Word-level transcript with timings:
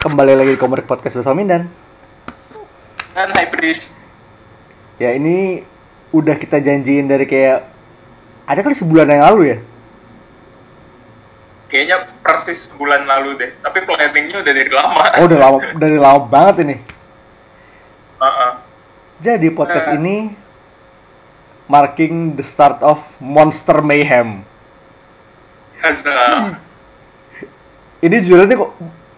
Kembali 0.00 0.32
lagi 0.32 0.56
di 0.56 0.60
Komik 0.60 0.88
Podcast 0.88 1.12
bersama 1.12 1.44
Mindan. 1.44 1.68
Dan 3.12 3.28
High 3.30 3.52
Priest. 3.52 4.00
Ya 4.96 5.12
ini 5.12 5.60
udah 6.10 6.40
kita 6.40 6.56
janjiin 6.58 7.04
dari 7.04 7.28
kayak 7.28 7.68
ada 8.48 8.60
kali 8.64 8.72
sebulan 8.72 9.12
yang 9.12 9.22
lalu 9.28 9.42
ya. 9.44 9.58
Kayaknya 11.68 11.96
persis 12.24 12.72
sebulan 12.72 13.04
lalu 13.06 13.30
deh. 13.38 13.50
Tapi 13.60 13.78
planningnya 13.84 14.40
udah 14.40 14.54
dari 14.56 14.72
lama. 14.72 15.04
Oh 15.20 15.24
udah 15.28 15.38
lama 15.38 15.58
dari 15.84 15.98
lama 16.00 16.20
banget 16.24 16.56
ini. 16.64 16.76
Uh-uh. 18.20 18.52
Jadi 19.20 19.48
podcast 19.52 19.92
Eh. 19.92 19.96
ini 20.00 20.16
marking 21.68 22.40
the 22.40 22.44
start 22.44 22.80
of 22.80 22.98
Monster 23.20 23.84
Mayhem. 23.84 24.42
Hazah. 25.80 26.56
Ini 28.00 28.16
judulnya 28.24 28.56
kok 28.56 28.72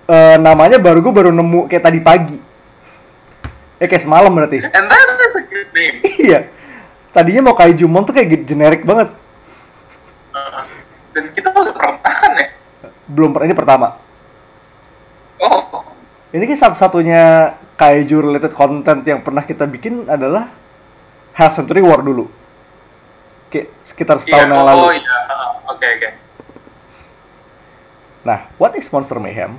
eh, 0.06 0.36
namanya 0.38 0.78
baru 0.78 0.98
gue 1.00 1.12
baru 1.12 1.30
nemu 1.30 1.66
kayak 1.66 1.84
tadi 1.84 2.00
pagi. 2.00 2.38
Ya 3.78 3.86
kayak 3.86 4.02
semalam 4.06 4.30
berarti. 4.30 4.62
And 4.62 4.86
that 4.86 5.08
is 5.26 5.36
a 5.36 5.42
good 5.44 5.68
name. 5.74 5.96
iya. 6.22 6.46
Tadinya 7.12 7.50
mau 7.50 7.56
Kaijumon 7.58 8.06
tuh 8.06 8.14
kayak 8.14 8.46
generik 8.46 8.86
banget. 8.86 9.12
Uh-uh. 10.32 10.64
Dan 11.12 11.28
kita 11.34 11.52
udah 11.52 11.74
pernah 11.76 11.98
kan 12.00 12.32
ya? 12.40 12.48
Belum 13.04 13.36
pernah 13.36 13.46
ini 13.50 13.56
pertama. 13.58 14.00
Oh, 15.36 15.60
Ini 16.32 16.40
kayak 16.46 16.62
satu-satunya 16.62 17.22
kaiju 17.76 18.24
related 18.24 18.54
content 18.54 19.02
yang 19.04 19.20
pernah 19.20 19.42
kita 19.42 19.66
bikin 19.66 20.06
adalah 20.08 20.48
Half 21.34 21.60
Century 21.60 21.84
War 21.84 22.00
dulu. 22.00 22.30
Kayak 23.52 23.68
sekitar 23.84 24.16
iya. 24.16 24.24
setahun 24.24 24.48
yang 24.48 24.62
Oh, 24.62 24.64
lalu. 24.64 24.84
iya. 24.96 25.16
Uh, 25.28 25.74
Oke, 25.74 25.86
oke. 25.90 26.08
Nah, 28.22 28.46
what 28.56 28.72
is 28.72 28.86
Monster 28.88 29.18
Mayhem? 29.18 29.58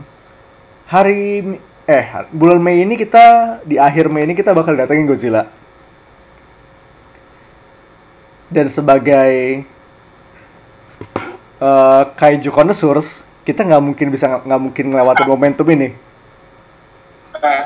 Hari 0.88 1.44
eh 1.84 2.06
bulan 2.32 2.60
Mei 2.60 2.84
ini 2.84 2.96
kita 3.00 3.60
di 3.64 3.76
akhir 3.80 4.08
Mei 4.12 4.28
ini 4.28 4.36
kita 4.36 4.52
bakal 4.52 4.76
datengin 4.76 5.08
Godzilla. 5.08 5.48
Dan 8.54 8.70
sebagai 8.70 9.66
eh, 11.60 12.04
kaiju 12.14 12.50
connoisseurs, 12.54 13.26
kita 13.44 13.66
nggak 13.66 13.84
mungkin 13.84 14.08
bisa 14.14 14.44
nggak 14.44 14.62
mungkin 14.62 14.86
ngelewatin 14.94 15.28
momentum 15.28 15.68
ini. 15.74 15.90
Uh, 17.34 17.66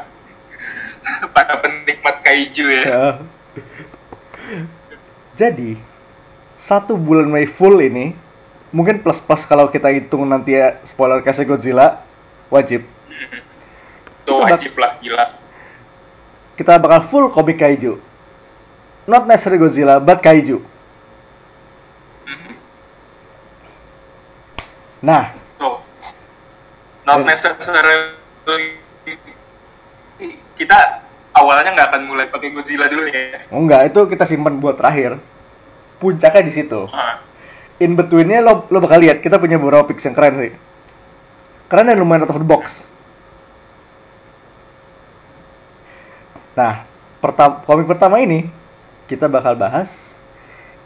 para 1.35 1.59
penikmat 1.59 2.15
kaiju 2.23 2.65
ya. 2.71 2.83
Ya. 2.85 3.05
Jadi 5.37 5.77
satu 6.57 6.97
bulan 6.97 7.29
Mei 7.29 7.45
full 7.45 7.77
ini 7.83 8.17
mungkin 8.73 8.99
plus 8.99 9.21
plus 9.21 9.45
kalau 9.45 9.69
kita 9.69 9.87
hitung 9.93 10.27
nanti 10.27 10.57
ya 10.57 10.81
spoiler 10.83 11.23
kasih 11.23 11.47
Godzilla 11.47 12.03
wajib 12.49 12.83
Tuh 14.27 14.35
Kita 14.35 14.43
bak- 14.43 14.51
wajib 14.53 14.73
lah, 14.75 14.91
gila. 14.99 15.25
kita 16.53 16.73
bakal 16.77 17.01
full 17.07 17.25
komik 17.29 17.55
kaiju. 17.55 17.95
Not 19.05 19.23
necessarily 19.23 19.55
Godzilla, 19.57 19.97
but 19.97 20.19
kaiju. 20.19 20.59
Mhm. 22.25 22.51
Nah, 24.99 25.31
So, 25.55 25.79
not 27.03 27.23
necessarily 27.23 28.75
kita 30.53 30.77
awalnya 31.31 31.71
nggak 31.71 31.87
akan 31.87 32.01
mulai 32.03 32.27
pakai 32.27 32.49
Godzilla 32.49 32.89
dulu 32.89 33.05
ya. 33.05 33.47
oh 33.47 33.61
enggak 33.61 33.87
itu 33.87 34.01
kita 34.09 34.25
simpan 34.25 34.57
buat 34.57 34.75
terakhir. 34.75 35.21
Puncaknya 35.97 36.41
di 36.41 36.51
situ. 36.51 36.83
Ah, 36.89 37.23
In 37.77 37.93
betweennya 37.93 38.41
lo 38.41 38.65
lo 38.67 38.77
bakal 38.77 38.99
lihat 38.99 39.21
kita 39.21 39.37
punya 39.37 39.55
beberapa 39.55 39.85
picks 39.85 40.03
yang 40.03 40.13
keren 40.13 40.35
sih. 40.35 40.51
Keren 41.67 41.87
dan 41.87 41.95
lumayan 41.95 42.25
out 42.25 42.33
of 42.33 42.41
the 42.41 42.43
box. 42.43 42.89
Nah, 46.57 46.81
pertama 47.21 47.61
komik 47.63 47.85
pertama 47.85 48.17
ini 48.17 48.49
kita 49.05 49.29
bakal 49.29 49.53
bahas 49.53 50.17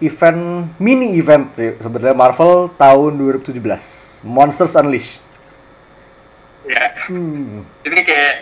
event 0.03 0.67
mini 0.77 1.15
event 1.15 1.47
sebenarnya 1.55 2.11
Marvel 2.11 2.67
tahun 2.75 3.15
2017, 3.15 3.55
Monsters 4.27 4.75
Unleashed. 4.75 5.23
ya. 6.67 6.91
Hmm, 7.07 7.63
Ini 7.81 8.01
kayak 8.03 8.35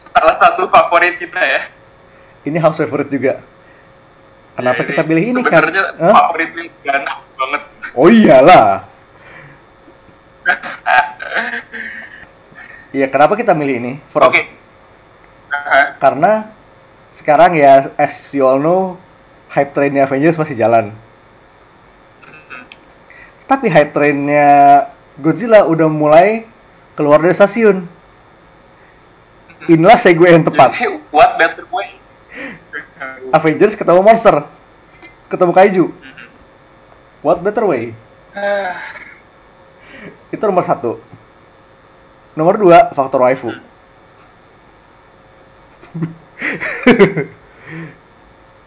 salah 0.00 0.34
satu 0.34 0.66
favorit 0.66 1.20
kita 1.20 1.38
ya. 1.38 1.62
ini 2.42 2.56
house 2.56 2.80
favorite 2.80 3.12
juga. 3.12 3.44
Kenapa 4.56 4.82
Ya, 4.82 4.86
kita 4.90 5.02
pilih 5.04 5.22
ini 5.28 5.40
kan? 5.44 5.60
Sebenarnya 5.62 5.84
Hah? 6.00 6.14
favorit 6.16 6.50
banget. 6.88 7.62
Oh 7.94 8.08
iyalah. 8.08 8.88
Iya, 12.88 13.04
kenapa 13.12 13.36
kita 13.36 13.52
milih 13.52 13.76
ini? 13.84 13.92
Oke. 14.16 14.48
Karena 15.98 16.52
sekarang 17.12 17.56
ya, 17.56 17.90
as 17.98 18.14
you 18.30 18.44
all 18.46 18.60
know, 18.60 18.94
hype 19.50 19.72
trainnya 19.72 20.04
Avengers 20.06 20.38
masih 20.38 20.54
jalan. 20.54 20.92
mhm. 22.22 22.62
Tapi 23.48 23.66
hype 23.72 23.92
trainnya 23.92 24.48
Godzilla 25.18 25.66
udah 25.66 25.88
mulai 25.90 26.46
keluar 26.94 27.18
dari 27.18 27.34
stasiun. 27.34 27.88
Inilah 29.68 29.98
segue 29.98 30.28
yang 30.28 30.44
tepat. 30.46 30.78
What 31.10 31.36
better 31.36 31.66
way? 31.68 31.98
Avengers 33.36 33.74
ketemu 33.76 34.00
monster, 34.00 34.46
ketemu 35.28 35.52
kaiju. 35.52 35.84
Mhm. 35.90 36.26
What 37.20 37.42
better 37.42 37.66
way? 37.66 37.92
Ah, 38.32 38.76
Itu 40.30 40.44
nomor 40.46 40.62
satu. 40.62 41.00
Nomor 42.38 42.54
dua, 42.54 42.94
faktor 42.94 43.24
waifu. 43.26 43.50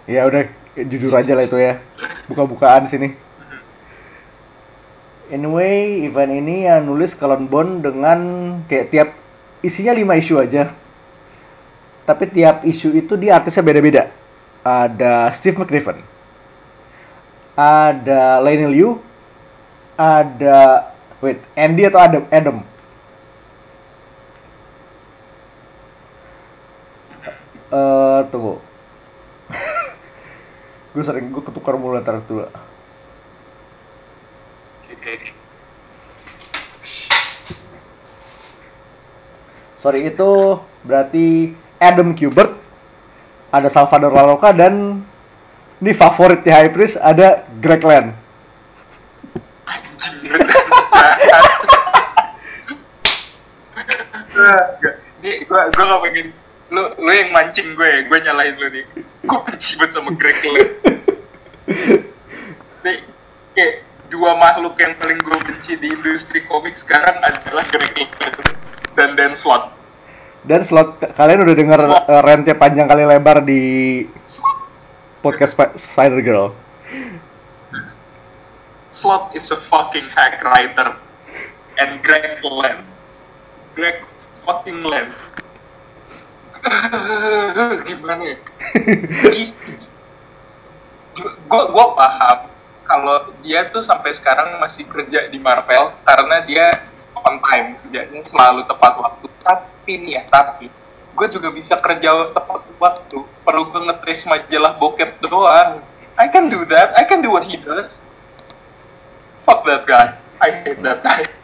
Ya 0.05 0.27
udah, 0.27 0.43
jujur 0.87 1.13
aja 1.15 1.33
lah 1.37 1.45
itu 1.45 1.57
ya. 1.57 1.79
Buka-bukaan 2.27 2.87
sini. 2.87 3.13
Anyway, 5.31 6.03
event 6.03 6.31
ini 6.35 6.67
yang 6.67 6.83
nulis 6.83 7.15
Cullen 7.15 7.47
Bond 7.47 7.87
dengan 7.87 8.19
kayak 8.67 8.91
tiap 8.91 9.09
isinya 9.63 9.95
5 9.95 10.19
isu 10.19 10.35
aja. 10.43 10.67
Tapi 12.03 12.27
tiap 12.27 12.67
isu 12.67 12.91
itu 12.91 13.15
dia 13.15 13.39
artisnya 13.39 13.63
beda-beda. 13.63 14.11
Ada 14.59 15.31
Steve 15.31 15.55
McNiven. 15.55 16.03
Ada 17.55 18.43
Lenny 18.43 18.67
Liu. 18.67 18.99
Ada 19.95 20.91
wait, 21.23 21.39
Andy 21.55 21.87
atau 21.87 21.99
Adam? 22.01 22.23
Adam. 22.27 22.57
Tunggu. 28.31 28.55
gue 30.95 31.03
sering 31.03 31.27
gue 31.29 31.43
ketukar 31.43 31.75
mulu 31.75 31.99
antara 31.99 32.23
dua. 32.23 32.47
Oke. 34.87 35.33
Sorry 39.81 40.05
itu 40.07 40.61
berarti 40.85 41.57
Adam 41.81 42.13
Kubert, 42.13 42.53
ada 43.49 43.65
Salvador 43.67 44.13
Laloka 44.13 44.53
dan 44.53 45.01
ini 45.81 45.91
favorit 45.97 46.45
di 46.45 46.53
High 46.53 46.69
Priest 46.69 47.01
ada 47.01 47.49
Greg 47.57 47.81
Land. 47.81 48.13
Anjing, 49.65 50.21
gua 55.51 55.67
gak 55.67 56.01
pengen 56.05 56.27
lu 56.71 56.83
lu 56.97 57.11
yang 57.11 57.35
mancing 57.35 57.75
gue, 57.75 58.07
gue 58.07 58.19
nyalain 58.23 58.55
lu 58.55 58.67
nih. 58.71 58.85
Gue 59.27 59.39
benci 59.43 59.75
banget 59.75 59.91
sama 59.91 60.15
Greg 60.15 60.39
Land. 60.41 60.71
Nih, 62.83 62.97
kayak 63.53 63.73
dua 64.07 64.33
makhluk 64.33 64.79
yang 64.79 64.95
paling 64.97 65.19
gue 65.19 65.37
benci 65.45 65.77
di 65.77 65.91
industri 65.91 66.41
komik 66.47 66.73
sekarang 66.73 67.19
adalah 67.19 67.67
Greg 67.69 67.93
Land 67.93 68.35
dan 68.95 69.09
Dan 69.13 69.31
Slott. 69.35 69.77
Dan 70.41 70.65
slot 70.65 70.97
kalian 71.13 71.45
udah 71.45 71.53
denger 71.53 71.79
Slot. 71.85 72.03
eh, 72.09 72.21
rentnya 72.25 72.55
panjang 72.57 72.89
kali 72.89 73.05
lebar 73.05 73.45
di 73.45 73.61
podcast 75.21 75.53
Sp- 75.53 75.75
Spider 75.77 76.23
Girl. 76.25 76.49
Slot 78.89 79.35
is 79.37 79.51
a 79.51 79.59
fucking 79.59 80.09
hack 80.11 80.41
writer. 80.41 80.97
And 81.77 82.01
Greg 82.01 82.41
Land. 82.41 82.83
Greg 83.77 84.01
fucking 84.41 84.81
Land. 84.81 85.13
Gimana 87.87 88.23
ya? 88.23 88.37
Gue 91.47 91.63
gue 91.67 91.85
paham 91.97 92.37
kalau 92.87 93.31
dia 93.43 93.67
tuh 93.71 93.83
sampai 93.83 94.11
sekarang 94.11 94.59
masih 94.59 94.83
kerja 94.87 95.27
di 95.31 95.39
Marvel 95.39 95.95
karena 96.03 96.43
dia 96.43 96.91
on 97.15 97.39
time 97.39 97.77
kerjanya 97.81 98.21
selalu 98.21 98.67
tepat 98.67 98.93
waktu. 98.99 99.25
Tapi 99.41 99.91
nih 100.01 100.11
ya, 100.19 100.23
tapi 100.27 100.67
gue 101.11 101.27
juga 101.27 101.49
bisa 101.53 101.77
kerja 101.79 102.31
tepat 102.31 102.61
waktu. 102.79 103.19
Perlu 103.45 103.63
gue 103.71 103.81
ngetris 103.91 104.27
majalah 104.27 104.75
bokep 104.77 105.21
doang. 105.23 105.81
I 106.19 106.27
can 106.29 106.51
do 106.51 106.61
that. 106.69 106.93
I 106.99 107.07
can 107.07 107.23
do 107.23 107.31
what 107.31 107.47
he 107.47 107.57
does. 107.57 108.03
Fuck 109.41 109.65
that 109.65 109.89
guy. 109.89 110.17
I 110.41 110.49
hate 110.65 110.81
that 110.85 111.01
guy. 111.01 111.40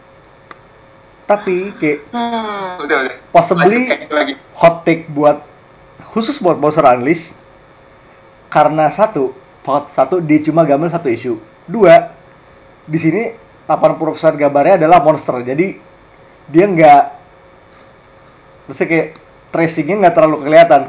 Tapi 1.27 1.75
kayak 1.75 2.07
Hmm, 2.09 2.79
udah 2.81 2.97
udah. 3.03 3.15
Possibly- 3.29 3.91
lagi. 4.09 4.33
hot 4.55 4.81
take 4.81 5.05
buat 5.07 5.43
khusus 6.09 6.39
buat 6.39 6.55
Monster 6.55 6.87
Unleashed 6.87 7.29
karena 8.47 8.87
satu 8.87 9.35
part 9.61 9.91
satu 9.91 10.17
dia 10.17 10.39
cuma 10.41 10.63
gambar 10.63 10.87
satu 10.89 11.07
isu 11.07 11.35
dua 11.67 12.15
di 12.87 12.95
sini 12.95 13.35
80% 13.67 13.99
gambarnya 14.33 14.79
adalah 14.79 15.03
monster 15.03 15.43
jadi 15.43 15.75
dia 16.47 16.65
nggak 16.65 17.03
maksudnya 18.65 18.87
kayak 18.87 19.07
tracingnya 19.49 19.95
nggak 19.99 20.15
terlalu 20.15 20.37
kelihatan 20.41 20.83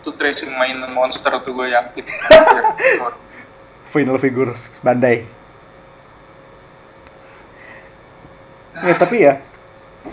Tuh 0.00 0.16
tracing 0.16 0.50
mainan 0.50 0.90
monster 0.90 1.30
tuh 1.38 1.52
gue 1.52 1.70
yakin. 1.70 2.02
final 3.92 4.16
figures 4.16 4.72
Bandai 4.80 5.22
ya 8.80 8.94
tapi 8.96 9.16
ya 9.28 9.44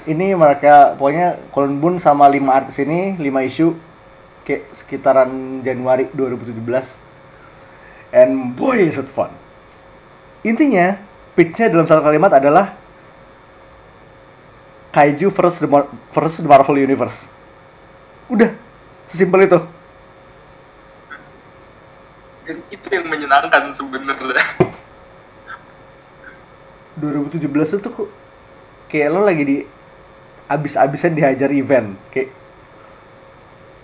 ini 0.05 0.35
mereka 0.35 0.99
pokoknya 0.99 1.39
Colin 1.55 1.79
Boon 1.79 1.95
sama 1.97 2.27
lima 2.27 2.59
artis 2.59 2.77
ini 2.83 3.15
lima 3.15 3.41
isu 3.47 3.73
kayak 4.43 4.67
sekitaran 4.75 5.63
Januari 5.63 6.11
2017 6.11 6.59
and 8.13 8.57
boy 8.57 8.77
is 8.77 8.97
it 8.99 9.07
fun. 9.09 9.31
Intinya 10.43 10.97
pitchnya 11.35 11.71
dalam 11.71 11.87
satu 11.87 12.01
kalimat 12.03 12.31
adalah 12.35 12.75
Kaiju 14.89 15.29
versus 15.29 15.61
the, 15.61 15.69
Mar- 15.69 15.91
versus 16.09 16.41
the 16.41 16.49
Marvel 16.49 16.73
Universe. 16.73 17.29
Udah 18.25 18.49
sesimpel 19.05 19.45
itu. 19.45 19.59
Dan 22.49 22.57
itu 22.73 22.87
yang 22.89 23.05
menyenangkan 23.05 23.69
sebenarnya. 23.69 24.41
2017 26.97 27.79
itu 27.79 27.87
kok 27.93 28.09
kayak 28.89 29.07
lo 29.13 29.21
lagi 29.23 29.43
di 29.45 29.57
abis-abisan 30.49 31.13
dihajar 31.13 31.53
event 31.53 31.93
kayak 32.09 32.33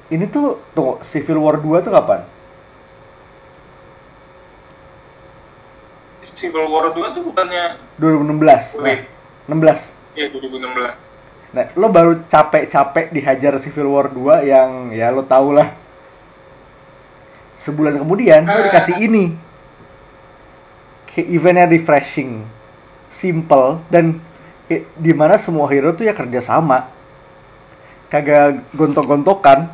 ini 0.10 0.30
tuh 0.30 0.62
tuh 0.78 1.02
Civil 1.02 1.42
War 1.42 1.58
2 1.58 1.82
tuh 1.82 1.94
kapan? 1.94 2.22
Civil 6.22 6.66
War 6.70 6.94
2 6.94 7.16
tuh 7.18 7.22
bukannya 7.26 7.78
2016. 7.98 8.82
Nah, 8.82 8.86
Wait. 8.86 9.02
16. 9.50 10.18
ya 10.18 10.26
2016. 10.30 10.94
Nah, 11.56 11.66
lo 11.78 11.88
baru 11.90 12.22
capek-capek 12.28 13.14
dihajar 13.14 13.58
Civil 13.62 13.90
War 13.90 14.10
2 14.14 14.46
yang 14.46 14.70
ya 14.94 15.10
lo 15.10 15.26
tau 15.26 15.54
lah. 15.54 15.74
Sebulan 17.58 17.98
kemudian 17.98 18.46
lo 18.46 18.62
dikasih 18.70 19.02
ini. 19.02 19.34
Kayak 21.10 21.28
eventnya 21.32 21.66
refreshing, 21.72 22.44
simple 23.10 23.80
dan 23.90 24.20
kayak 24.66 24.84
di 24.98 25.14
mana 25.14 25.36
semua 25.38 25.70
hero 25.70 25.94
tuh 25.94 26.06
ya 26.10 26.14
kerja 26.14 26.42
sama. 26.42 26.90
Kagak 28.10 28.66
gontok-gontokan. 28.74 29.70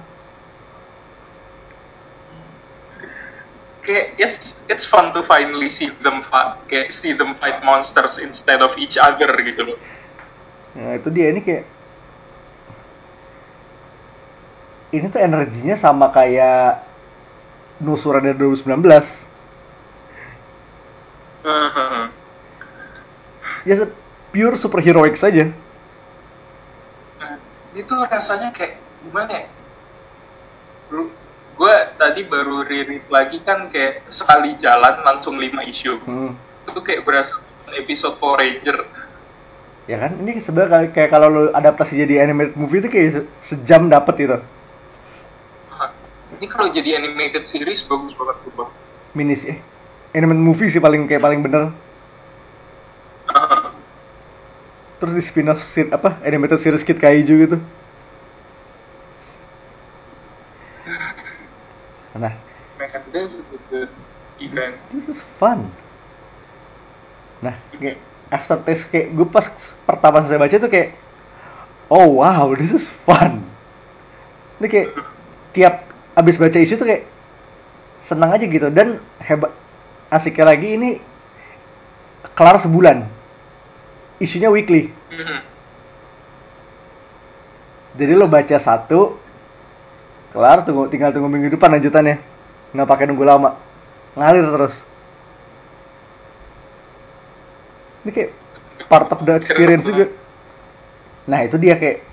Kayak 3.82 4.06
it's 4.22 4.56
it's 4.70 4.86
fun 4.86 5.10
to 5.10 5.26
finally 5.26 5.66
see 5.66 5.90
them 5.90 6.22
fight, 6.22 6.62
kayak 6.70 6.94
see 6.94 7.18
them 7.18 7.34
fight 7.34 7.66
monsters 7.66 8.22
instead 8.22 8.62
of 8.62 8.78
each 8.78 8.96
other 9.02 9.28
gitu 9.42 9.74
loh. 9.74 9.78
Nah, 10.78 11.02
itu 11.02 11.10
dia 11.10 11.34
ini 11.34 11.42
kayak 11.42 11.66
ini 14.92 15.06
tuh 15.10 15.20
energinya 15.20 15.76
sama 15.80 16.14
kayak 16.14 16.84
Nusura 17.82 18.22
dari 18.22 18.38
2019. 18.38 19.26
Ya 23.66 23.76
se- 23.78 23.94
pure 24.32 24.56
superheroic 24.56 25.16
saja. 25.16 25.52
Nah, 27.20 27.36
itu 27.72 27.94
rasanya 28.08 28.50
kayak 28.52 28.80
gimana 29.04 29.32
ya? 29.32 29.46
Gue 31.52 31.76
tadi 31.94 32.26
baru 32.26 32.66
reread 32.66 33.06
lagi 33.08 33.38
kan 33.44 33.70
kayak 33.70 34.08
sekali 34.10 34.58
jalan 34.58 35.04
langsung 35.06 35.38
5 35.38 35.62
isu. 35.62 36.00
Hmm. 36.02 36.32
Itu 36.66 36.82
kayak 36.82 37.06
berasa 37.06 37.38
episode 37.78 38.18
Power 38.18 38.42
Ranger. 38.42 38.82
Ya 39.86 39.98
kan, 39.98 40.16
ini 40.18 40.40
sebenarnya 40.40 40.72
kayak, 40.72 40.90
kayak 40.94 41.10
kalau 41.12 41.28
lo 41.28 41.42
adaptasi 41.52 41.98
jadi 41.98 42.24
animated 42.24 42.56
movie 42.56 42.80
itu 42.80 42.90
kayak 42.90 43.08
se- 43.12 43.28
sejam 43.44 43.92
dapet 43.92 44.14
gitu. 44.18 44.38
Nah, 45.70 45.90
Ini 46.38 46.46
kalau 46.48 46.72
jadi 46.72 46.98
animated 46.98 47.44
series 47.44 47.84
bagus 47.84 48.16
banget 48.16 48.36
tuh 48.42 48.52
bang. 48.56 48.70
Mini 49.12 49.36
sih. 49.36 49.52
Eh, 49.52 49.60
animated 50.16 50.42
movie 50.42 50.72
sih 50.72 50.80
paling 50.80 51.06
kayak 51.06 51.20
paling 51.20 51.44
bener. 51.44 51.76
Terus 55.02 55.14
di 55.18 55.24
spin-off 55.26 55.66
series 55.66 55.90
apa 55.90 56.22
animated 56.22 56.62
series 56.62 56.86
Kid 56.86 57.02
Kaiju 57.02 57.34
gitu. 57.50 57.58
Nah, 62.22 62.38
Man, 62.78 63.02
this 63.10 63.34
is 63.34 63.42
good 63.74 63.90
event. 64.38 64.78
this 64.94 65.10
is 65.10 65.18
fun. 65.42 65.74
Nah, 67.42 67.58
kayak 67.74 67.98
aftertaste 68.30 68.94
kayak 68.94 69.10
gue 69.18 69.26
pas 69.26 69.50
pertama 69.90 70.22
saya 70.30 70.38
baca 70.38 70.54
tuh 70.54 70.70
kayak 70.70 70.94
oh 71.90 72.22
wow, 72.22 72.54
this 72.54 72.70
is 72.70 72.86
fun. 72.86 73.42
Ini 74.62 74.68
kayak 74.70 74.88
tiap 75.58 75.90
abis 76.14 76.38
baca 76.38 76.62
isu 76.62 76.78
tuh 76.78 76.86
kayak 76.86 77.04
senang 78.06 78.38
aja 78.38 78.46
gitu 78.46 78.70
dan 78.70 79.02
hebat 79.18 79.50
asiknya 80.14 80.46
lagi 80.54 80.78
ini 80.78 80.90
kelar 82.38 82.62
sebulan. 82.62 83.21
Isunya 84.22 84.54
weekly. 84.54 84.94
Mhm. 85.10 85.40
Jadi 87.98 88.14
lo 88.14 88.30
baca 88.30 88.58
satu, 88.62 89.18
kelar 90.32 90.62
tunggu 90.62 90.88
tinggal 90.94 91.10
tunggu 91.10 91.28
minggu 91.28 91.58
depan 91.58 91.74
lanjutannya. 91.74 92.22
Nggak 92.72 92.88
pakai 92.88 93.10
nunggu 93.10 93.26
lama. 93.26 93.58
Ngalir 94.14 94.46
terus. 94.46 94.76
Ini 98.06 98.10
kayak 98.14 98.32
part 98.86 99.10
of 99.10 99.26
the 99.26 99.34
experience 99.42 99.90
juga. 99.90 100.08
Nah, 101.26 101.42
itu 101.46 101.58
dia 101.58 101.78
kayak 101.78 102.06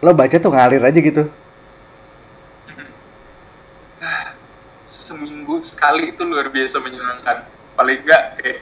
lo 0.00 0.12
baca 0.12 0.36
tuh 0.36 0.52
ngalir 0.52 0.80
aja 0.84 1.00
gitu. 1.00 1.24
Seminggu 4.84 5.60
sekali 5.64 6.12
itu 6.12 6.22
luar 6.22 6.52
biasa 6.52 6.78
menyenangkan. 6.84 7.48
Paling 7.76 7.98
enggak 8.04 8.22
kayak 8.38 8.58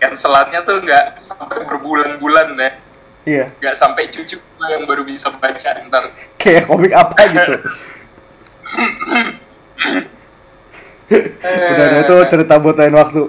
cancelannya 0.00 0.60
tuh 0.64 0.76
nggak 0.80 1.04
sampai 1.22 1.62
berbulan-bulan 1.68 2.56
ya. 2.56 2.70
Iya, 3.20 3.44
Nggak 3.60 3.76
sampai 3.76 4.08
cucu 4.08 4.40
yang 4.64 4.88
baru 4.88 5.04
bisa 5.04 5.28
baca 5.28 5.70
ntar. 5.86 6.08
kayak 6.40 6.64
komik 6.64 6.88
apa 6.96 7.20
gitu. 7.28 7.56
Udah 11.10 11.84
ada 11.90 12.00
tuh 12.06 12.18
cerita 12.30 12.54
buat 12.56 12.76
lain 12.78 12.94
waktu. 12.96 13.22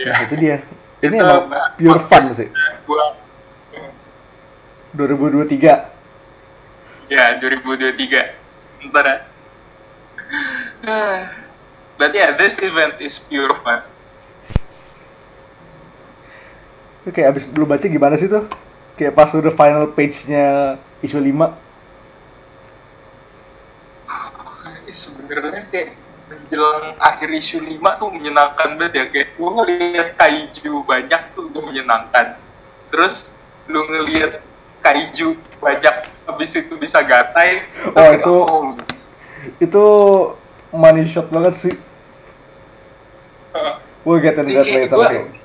Ya. 0.00 0.10
Nah, 0.10 0.20
itu 0.26 0.34
dia. 0.38 0.56
Ini 1.04 1.16
Itu, 1.20 1.24
emang 1.28 1.44
pure 1.76 2.00
fun 2.08 2.22
sih. 2.24 2.48
Gua 2.88 3.12
2023. 4.96 5.92
ya 7.12 7.36
2023. 7.36 8.88
Ntar 8.88 9.04
ya. 9.04 9.16
But 11.94 12.10
yeah, 12.10 12.34
this 12.34 12.58
event 12.58 12.98
is 12.98 13.20
pure 13.20 13.54
fun. 13.54 13.82
Itu 17.04 17.12
kayak 17.12 17.36
abis 17.36 17.44
belum 17.46 17.68
baca 17.68 17.84
gimana 17.84 18.16
sih 18.16 18.26
tuh? 18.26 18.48
Kayak 18.96 19.12
pas 19.12 19.28
udah 19.28 19.52
final 19.52 19.92
page-nya 19.92 20.78
isu 21.00 21.20
5 21.20 21.52
Eh, 24.84 24.92
sebenarnya 24.94 25.64
kayak 25.66 25.88
menjelang 26.24 26.96
akhir 26.98 27.28
isu 27.30 27.60
5 27.60 27.68
tuh 27.94 28.08
menyenangkan 28.08 28.80
banget 28.80 28.92
ya 28.94 29.04
kayak 29.06 29.28
lu 29.36 29.52
ngeliat 29.52 30.08
kaiju 30.14 30.80
banyak 30.82 31.20
tuh 31.32 31.52
udah 31.52 31.62
menyenangkan 31.62 32.26
terus 32.88 33.36
lu 33.66 33.84
ngeliat 33.84 34.40
kaiju 34.80 35.36
banyak 35.58 35.94
habis 36.24 36.50
itu 36.54 36.72
bisa 36.76 37.00
gatai 37.00 37.60
Oh, 37.92 38.08
itu- 38.10 38.46
oh, 38.46 38.64
itu 39.58 39.84
money 40.70 41.04
shot 41.04 41.28
banget 41.28 41.54
sih. 41.58 41.74
uh, 43.52 43.76
We'll 44.02 44.20
get 44.20 44.36
into 44.36 44.52
that 44.54 44.64
later. 44.66 44.88
gua- 44.90 45.08
okay 45.10 45.43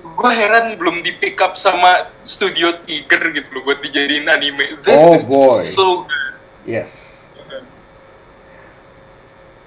gue 0.00 0.30
heran 0.32 0.76
belum 0.76 1.00
di 1.00 1.16
pick 1.16 1.40
up 1.40 1.56
sama 1.56 2.12
studio 2.24 2.76
Tiger 2.84 3.32
gitu 3.32 3.48
loh 3.56 3.62
buat 3.64 3.80
dijadiin 3.80 4.28
anime. 4.28 4.76
This 4.84 5.00
oh, 5.00 5.16
is 5.16 5.24
boy. 5.24 5.60
so 5.64 6.04
good. 6.04 6.32
Yes. 6.68 6.92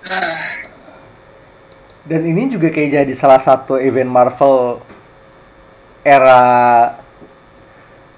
Dan 2.10 2.28
ini 2.28 2.52
juga 2.52 2.68
kayak 2.70 3.02
jadi 3.02 3.14
salah 3.16 3.40
satu 3.40 3.80
event 3.80 4.12
Marvel 4.12 4.84
era 6.04 6.42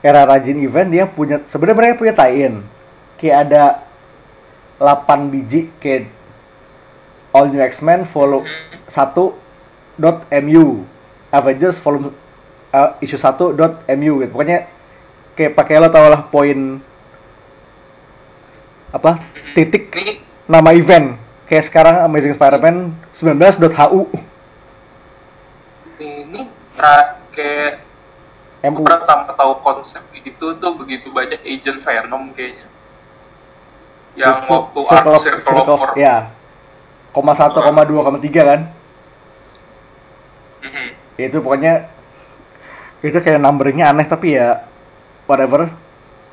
era 0.01 0.25
rajin 0.25 0.57
event 0.57 0.89
dia 0.89 1.05
punya 1.05 1.37
sebenarnya 1.45 1.77
mereka 1.77 2.01
punya 2.01 2.13
tie-in. 2.17 2.65
Kayak 3.15 3.37
ada 3.47 3.63
8 4.81 5.31
biji 5.31 5.71
kayak 5.79 6.11
All 7.31 7.47
New 7.51 7.63
X-Men 7.63 8.03
follow 8.07 8.43
hmm. 8.43 8.91
1.mu 8.91 10.67
Avengers 11.35 11.77
volume 11.79 12.15
uh, 12.71 12.95
isu 12.99 13.17
satu 13.19 13.51
dot 13.51 13.83
mu 13.91 14.23
gitu. 14.23 14.31
Pokoknya 14.31 14.71
kayak 15.35 15.53
pakai 15.53 15.83
lo 15.83 15.91
tau 15.91 16.07
lah 16.07 16.23
poin 16.23 16.79
apa 18.95 19.19
titik 19.51 19.91
Ini 19.91 20.23
nama 20.47 20.71
event. 20.71 21.19
Kayak 21.45 21.69
sekarang 21.69 21.95
Amazing 22.01 22.33
Spider-Man 22.33 22.95
19.hu 23.13 24.01
ini 25.95 26.49
pra, 26.75 27.21
kayak 27.31 27.79
MU 28.65 28.81
pertama 28.81 29.29
tahu 29.31 29.61
konsep 29.61 30.01
itu 30.11 30.57
tuh 30.57 30.71
begitu 30.73 31.13
banyak 31.13 31.37
agent 31.45 31.79
Venom 31.79 32.33
kayaknya. 32.33 32.65
Yang 34.17 34.35
Itu 34.41 34.51
waktu 34.51 34.79
circle 34.89 35.13
of- 35.13 35.21
Circle 35.21 35.59
of 35.61 35.81
of- 35.85 35.97
ya. 35.99 36.33
Koma 37.13 37.31
satu 37.31 37.61
koma 37.61 37.85
dua 37.87 38.01
koma 38.03 38.19
tiga 38.19 38.43
kan? 38.43 38.61
Mhm. 40.65 40.87
Itu 41.15 41.37
pokoknya 41.39 41.87
itu 43.05 43.17
kayak 43.19 43.39
numberingnya 43.39 43.91
aneh 43.91 44.07
tapi 44.07 44.35
ya 44.35 44.65
whatever 45.29 45.71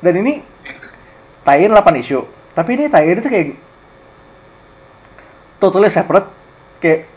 dan 0.03 0.13
ini 0.19 0.43
tie-in 1.47 1.71
8 1.71 2.01
isu 2.03 2.23
tapi 2.53 2.75
ini 2.75 2.91
tie-in 2.91 3.19
itu 3.19 3.29
kayak 3.29 3.47
totally 5.63 5.87
separate 5.87 6.27
kayak 6.83 7.07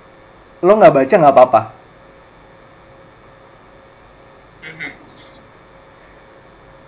lo 0.62 0.78
nggak 0.78 0.94
baca 0.94 1.14
nggak 1.20 1.34
apa-apa. 1.36 1.60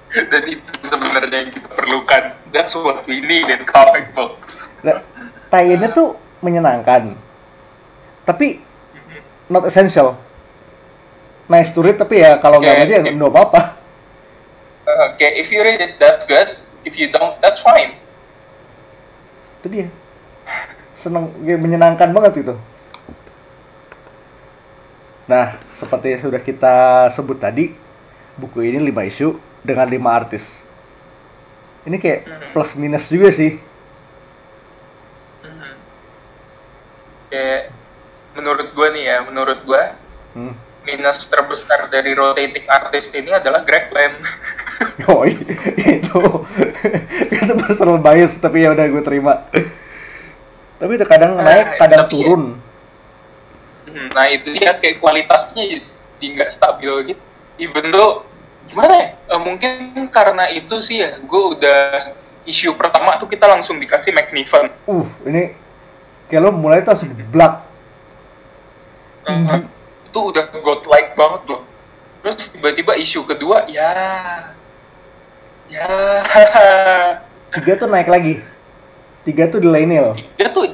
Dan 0.33 0.43
itu 0.49 0.73
sebenarnya 0.83 1.45
yang 1.45 1.53
kita 1.53 1.69
perlukan. 1.69 2.33
That's 2.49 2.73
what 2.73 3.05
we 3.05 3.21
need 3.21 3.45
in 3.53 3.69
comic 3.69 4.17
books. 4.17 4.73
Nah, 4.81 5.05
tie-innya 5.53 5.93
tuh 5.93 6.17
menyenangkan 6.39 7.19
tapi 8.29 8.61
not 9.49 9.65
essential 9.65 10.15
nice 11.49 11.73
to 11.73 11.81
read 11.81 11.97
tapi 11.97 12.21
ya 12.21 12.37
kalau 12.39 12.61
nggak 12.61 12.77
baca 12.79 12.93
ya 12.93 13.03
nggak 13.05 13.33
apa-apa 13.33 13.63
Oke, 14.89 15.21
if 15.37 15.53
you 15.53 15.61
read 15.61 15.85
it 15.85 16.01
that 16.01 16.25
good, 16.25 16.57
if 16.81 16.97
you 16.97 17.13
don't, 17.13 17.37
that's 17.45 17.61
fine. 17.61 17.93
itu 19.61 19.67
dia 19.69 19.87
seneng 20.95 21.29
ya, 21.43 21.59
menyenangkan 21.59 22.09
banget 22.09 22.41
itu 22.41 22.55
nah 25.27 25.61
seperti 25.75 26.17
yang 26.17 26.23
sudah 26.25 26.41
kita 26.41 26.75
sebut 27.13 27.37
tadi 27.37 27.77
buku 28.35 28.65
ini 28.65 28.81
5 28.81 29.11
isu 29.13 29.29
dengan 29.61 29.85
5 29.85 29.99
artis 30.09 30.45
ini 31.85 31.99
kayak 31.99 32.21
Hmm. 32.25 32.49
plus 32.55 32.71
minus 32.75 33.11
juga 33.11 33.29
sih 33.29 33.61
Mhm. 35.39 35.73
Kayak 37.29 37.63
menurut 38.33 38.69
gue 38.73 38.89
nih 38.95 39.05
ya, 39.05 39.17
menurut 39.21 39.59
gue 39.63 39.83
hmm. 40.33 40.55
Minus 40.89 41.29
terbesar 41.29 41.93
dari 41.93 42.17
rotating 42.17 42.65
artist 42.65 43.13
ini 43.13 43.29
adalah 43.29 43.61
Greg 43.61 43.93
Land. 43.93 44.17
oh 45.13 45.29
itu 45.29 45.53
itu 47.29 47.53
personal 47.61 48.01
bias 48.01 48.41
tapi 48.41 48.65
ya 48.65 48.73
udah 48.73 48.87
gue 48.89 49.03
terima 49.05 49.35
tapi 50.79 50.95
itu 50.95 51.05
kadang 51.05 51.37
Ah, 51.37 51.45
naik 51.45 51.77
kadang 51.77 52.07
tapi 52.07 52.17
ya- 52.17 52.25
turun 52.25 52.43
Hmm, 53.85 54.13
Nah 54.13 54.29
itu 54.29 54.53
dia 54.53 54.77
kayak 54.77 55.01
kualitasnya 55.01 55.65
jadi 55.65 55.81
nggak 56.37 56.51
stabil 56.53 56.93
gitu. 57.09 57.23
Even 57.57 57.89
though 57.89 58.29
gimana 58.69 58.93
ya? 58.95 59.09
Eh, 59.33 59.41
mungkin 59.41 59.73
karena 60.13 60.45
itu 60.53 60.77
sih 60.79 61.01
ya, 61.01 61.17
gue 61.17 61.43
udah 61.57 62.13
isu 62.45 62.77
pertama 62.77 63.17
tuh 63.17 63.25
kita 63.25 63.49
langsung 63.49 63.81
dikasih 63.81 64.13
McNiven. 64.13 64.69
uh 64.85 65.07
ini 65.25 65.57
kayak 66.29 66.43
lo 66.45 66.53
mulai 66.53 66.85
tuh 66.85 66.93
langsung 66.93 67.09
black 67.33 67.65
tinggi 69.25 69.57
Eh, 69.57 69.63
itu 70.09 70.21
udah 70.33 70.45
godlike 70.65 71.13
banget 71.13 71.43
loh. 71.53 71.63
Terus 72.25 72.51
tiba-tiba 72.57 72.97
isu 72.99 73.29
kedua 73.29 73.69
ya 73.71 73.93
ya 75.69 75.85
tiga 77.55 77.73
tuh 77.77 77.89
naik 77.93 78.09
lagi 78.09 78.41
tiga 79.29 79.53
tuh 79.53 79.61
di 79.61 79.69
Lainil 79.69 80.17
dia 80.41 80.49
tuh 80.49 80.73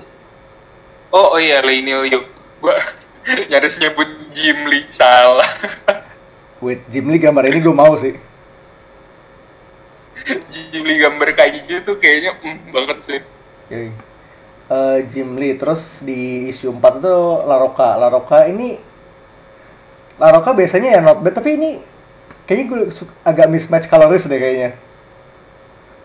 oh 1.11 1.35
oh 1.35 1.41
iya 1.43 1.59
Lainil 1.67 2.07
yuk 2.07 2.25
gua 2.63 2.79
nyaris 3.51 3.83
nyebut 3.83 4.07
Jim 4.31 4.71
Lee 4.71 4.87
salah 4.89 5.47
Wait, 6.65 6.81
Jim 6.89 7.13
Lee 7.13 7.21
gambar 7.21 7.45
ini 7.53 7.61
gue 7.61 7.77
mau 7.77 7.93
sih. 7.93 8.17
Jim 10.49 10.81
Lee 10.81 10.97
gambar 10.97 11.37
kaiju 11.37 11.85
tuh 11.85 12.01
kayaknya 12.01 12.41
mm, 12.41 12.73
banget 12.73 12.99
sih 13.05 13.21
Oke. 13.69 13.93
Eh, 14.65 14.99
Jim 15.13 15.37
Lee, 15.37 15.61
terus 15.61 16.01
di 16.01 16.49
isu 16.49 16.73
4 16.73 17.05
itu 17.05 17.17
Laroka. 17.45 18.01
Laroka 18.01 18.49
ini 18.49 18.81
Laroka 20.19 20.55
biasanya 20.55 20.99
ya 20.99 21.01
not 21.03 21.19
bad, 21.21 21.35
tapi 21.35 21.59
ini 21.59 21.83
kayaknya 22.47 22.65
gue 22.71 22.81
agak 23.27 23.47
mismatch 23.51 23.91
coloris 23.91 24.29
deh 24.31 24.39
kayaknya. 24.39 24.79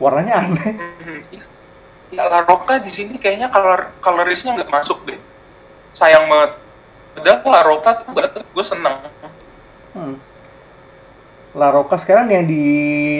Warnanya 0.01 0.33
aneh. 0.47 0.73
Mhm. 0.79 1.19
Ya, 2.09 2.25
La 2.25 2.41
Roca 2.41 2.81
di 2.81 2.89
sini 2.89 3.21
kayaknya 3.21 3.53
color 3.53 3.93
colorisnya 4.01 4.57
nggak 4.57 4.73
masuk 4.73 5.05
deh. 5.05 5.19
Sayang 5.93 6.25
banget. 6.25 6.57
Padahal 7.13 7.39
La 7.45 7.61
Roca 7.61 7.89
tuh 8.01 8.17
gue 8.41 8.65
seneng. 8.65 8.97
Hmm. 9.93 10.15
Laroka 11.53 11.97
sekarang 11.97 12.29
yang 12.29 12.45
di 12.45 12.61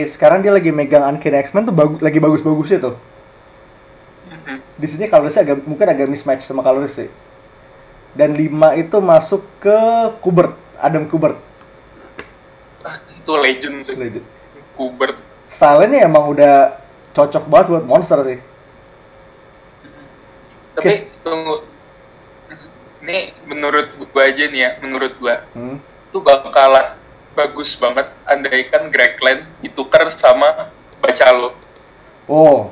sekarang 0.06 0.45
dia 0.45 0.54
lagi 0.54 0.69
megang 0.69 1.02
Uncanny 1.02 1.41
X-Men 1.49 1.65
tuh 1.65 1.73
bagus 1.73 1.97
lagi 2.02 2.17
bagus-bagusnya 2.21 2.80
tuh. 2.82 2.95
Mhm. 4.30 4.58
Di 4.78 4.88
sini 4.89 5.06
colorisnya 5.10 5.45
agak 5.45 5.65
mungkin 5.65 5.86
agak 5.89 6.08
mismatch 6.10 6.45
sama 6.45 6.62
coloris 6.62 6.93
sih. 6.93 7.10
Dan 8.13 8.34
5 8.34 8.73
itu 8.73 8.97
masuk 9.02 9.45
ke 9.62 9.78
Kubert, 10.21 10.58
Adam 10.79 11.05
Kubert. 11.11 11.37
Ah, 12.83 12.95
itu 13.11 13.31
legend 13.35 13.83
sih. 13.83 13.95
Legend. 13.95 14.25
Kubert. 14.79 15.15
Stylenya 15.51 16.07
emang 16.07 16.31
udah 16.31 16.79
cocok 17.11 17.43
banget 17.51 17.65
buat 17.75 17.85
monster 17.85 18.19
sih. 18.23 18.39
Tapi 20.79 21.11
tunggu. 21.25 21.67
Ini 23.03 23.33
menurut 23.49 23.89
gue 23.95 24.21
aja 24.21 24.43
nih 24.47 24.59
ya, 24.59 24.69
menurut 24.83 25.17
gue 25.17 25.35
Hmm. 25.55 25.81
itu 26.09 26.17
bakalan 26.21 26.93
bagus 27.33 27.73
banget 27.79 28.11
andaikan 28.27 28.91
Greg 28.91 29.17
Land 29.23 29.47
ditukar 29.63 30.05
sama 30.11 30.69
Bacalo. 30.99 31.55
Oh, 32.27 32.69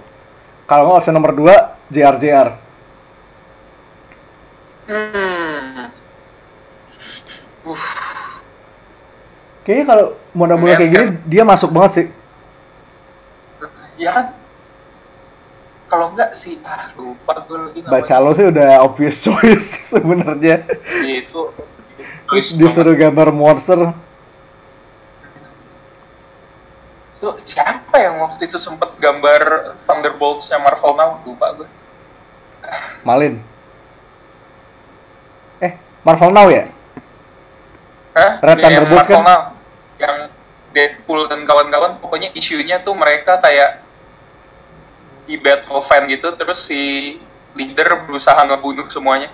kalau 0.67 0.83
nggak 0.91 0.97
option 0.99 1.15
nomor 1.15 1.31
2 1.33 1.55
JRJR. 1.89 2.49
Hmm. 4.87 5.46
Uh, 7.67 8.07
Kayaknya 9.67 9.85
kalau 9.91 10.05
model-model 10.31 10.79
kayak 10.79 10.91
gini 10.95 11.07
dia 11.27 11.43
masuk 11.43 11.75
banget 11.75 11.91
sih. 11.91 12.07
ya 13.99 14.15
kan? 14.15 14.25
Kalau 15.91 16.15
enggak 16.15 16.31
sih, 16.31 16.55
ah 16.63 16.87
lupa 16.95 17.43
gue 17.43 17.57
lagi 17.59 17.79
namanya. 17.83 17.91
Bacalo 17.99 18.29
sih 18.31 18.47
udah 18.47 18.69
obvious 18.79 19.19
choice 19.27 19.91
sebenarnya. 19.91 20.63
Ya, 21.03 21.15
itu 21.19 21.51
disuruh 22.55 22.95
gambar 22.95 23.35
monster. 23.35 23.91
Itu 27.19 27.35
siapa 27.43 27.99
yang 27.99 28.23
waktu 28.23 28.47
itu 28.47 28.55
sempet 28.55 28.95
gambar 29.03 29.75
Thunderbolts-nya 29.83 30.63
Marvel 30.63 30.93
Now? 30.95 31.11
Lupa 31.27 31.59
gue. 31.59 31.67
Malin. 33.03 33.43
Eh, 35.59 35.75
Marvel 36.07 36.31
Now 36.31 36.47
ya? 36.47 36.76
Hah? 38.17 38.31
Red 38.41 38.57
Marvel 38.57 38.97
kan? 39.05 39.53
Yang 40.01 40.17
Deadpool 40.73 41.25
dan 41.29 41.41
kawan-kawan, 41.45 42.01
pokoknya 42.01 42.33
isunya 42.33 42.81
tuh 42.81 42.93
mereka 42.93 43.37
kayak 43.41 43.81
di 45.25 45.35
battle 45.37 45.81
fan 45.81 46.05
gitu, 46.09 46.33
terus 46.33 46.69
si 46.69 47.15
leader 47.57 48.05
berusaha 48.05 48.37
ngebunuh 48.45 48.85
semuanya. 48.89 49.29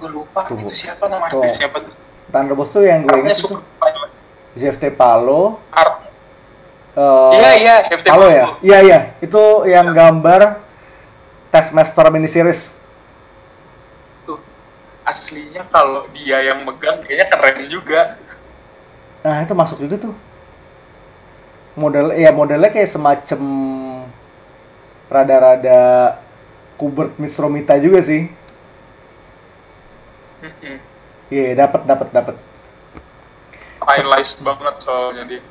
Gue 0.00 0.08
lupa 0.08 0.48
Tunggu. 0.48 0.68
itu 0.68 0.88
siapa 0.88 1.04
nama 1.08 1.28
Tuh. 1.28 1.44
artisnya 1.44 1.68
apa 1.68 1.84
tuh. 1.84 1.94
Thunderbolts 2.30 2.72
tuh 2.72 2.82
yang 2.86 3.04
gue 3.04 3.20
ingat 3.20 3.36
itu 3.36 3.56
ZFT 4.56 4.84
Palo. 4.96 5.60
art. 5.70 6.08
eh, 6.96 7.30
Iya 7.36 7.50
iya, 7.60 7.74
Palo 8.08 8.26
ya? 8.32 8.46
Iya 8.64 8.78
iya, 8.82 8.98
itu 9.20 9.42
yang 9.68 9.92
gambar 9.92 10.58
Taskmaster 11.50 12.06
miniseries. 12.08 12.79
Aslinya 15.10 15.66
kalau 15.66 16.06
dia 16.14 16.38
yang 16.46 16.62
megang 16.62 17.02
kayaknya 17.02 17.26
keren 17.26 17.66
juga. 17.66 18.14
Nah 19.26 19.42
itu 19.42 19.52
masuk 19.52 19.82
juga 19.82 19.98
tuh. 20.06 20.14
Model, 21.74 22.14
ya 22.14 22.30
modelnya 22.30 22.70
kayak 22.70 22.90
semacam 22.90 23.40
rada-rada 25.10 25.80
Kubert 26.78 27.18
meets 27.18 27.38
Romita 27.38 27.74
juga 27.82 28.00
sih. 28.06 28.30
Iya, 31.30 31.54
dapat 31.58 31.84
dapat 31.86 32.08
dapat. 32.14 32.34
Stylized 33.80 34.40
banget 34.46 34.74
soalnya 34.82 35.22
dia. 35.26 35.42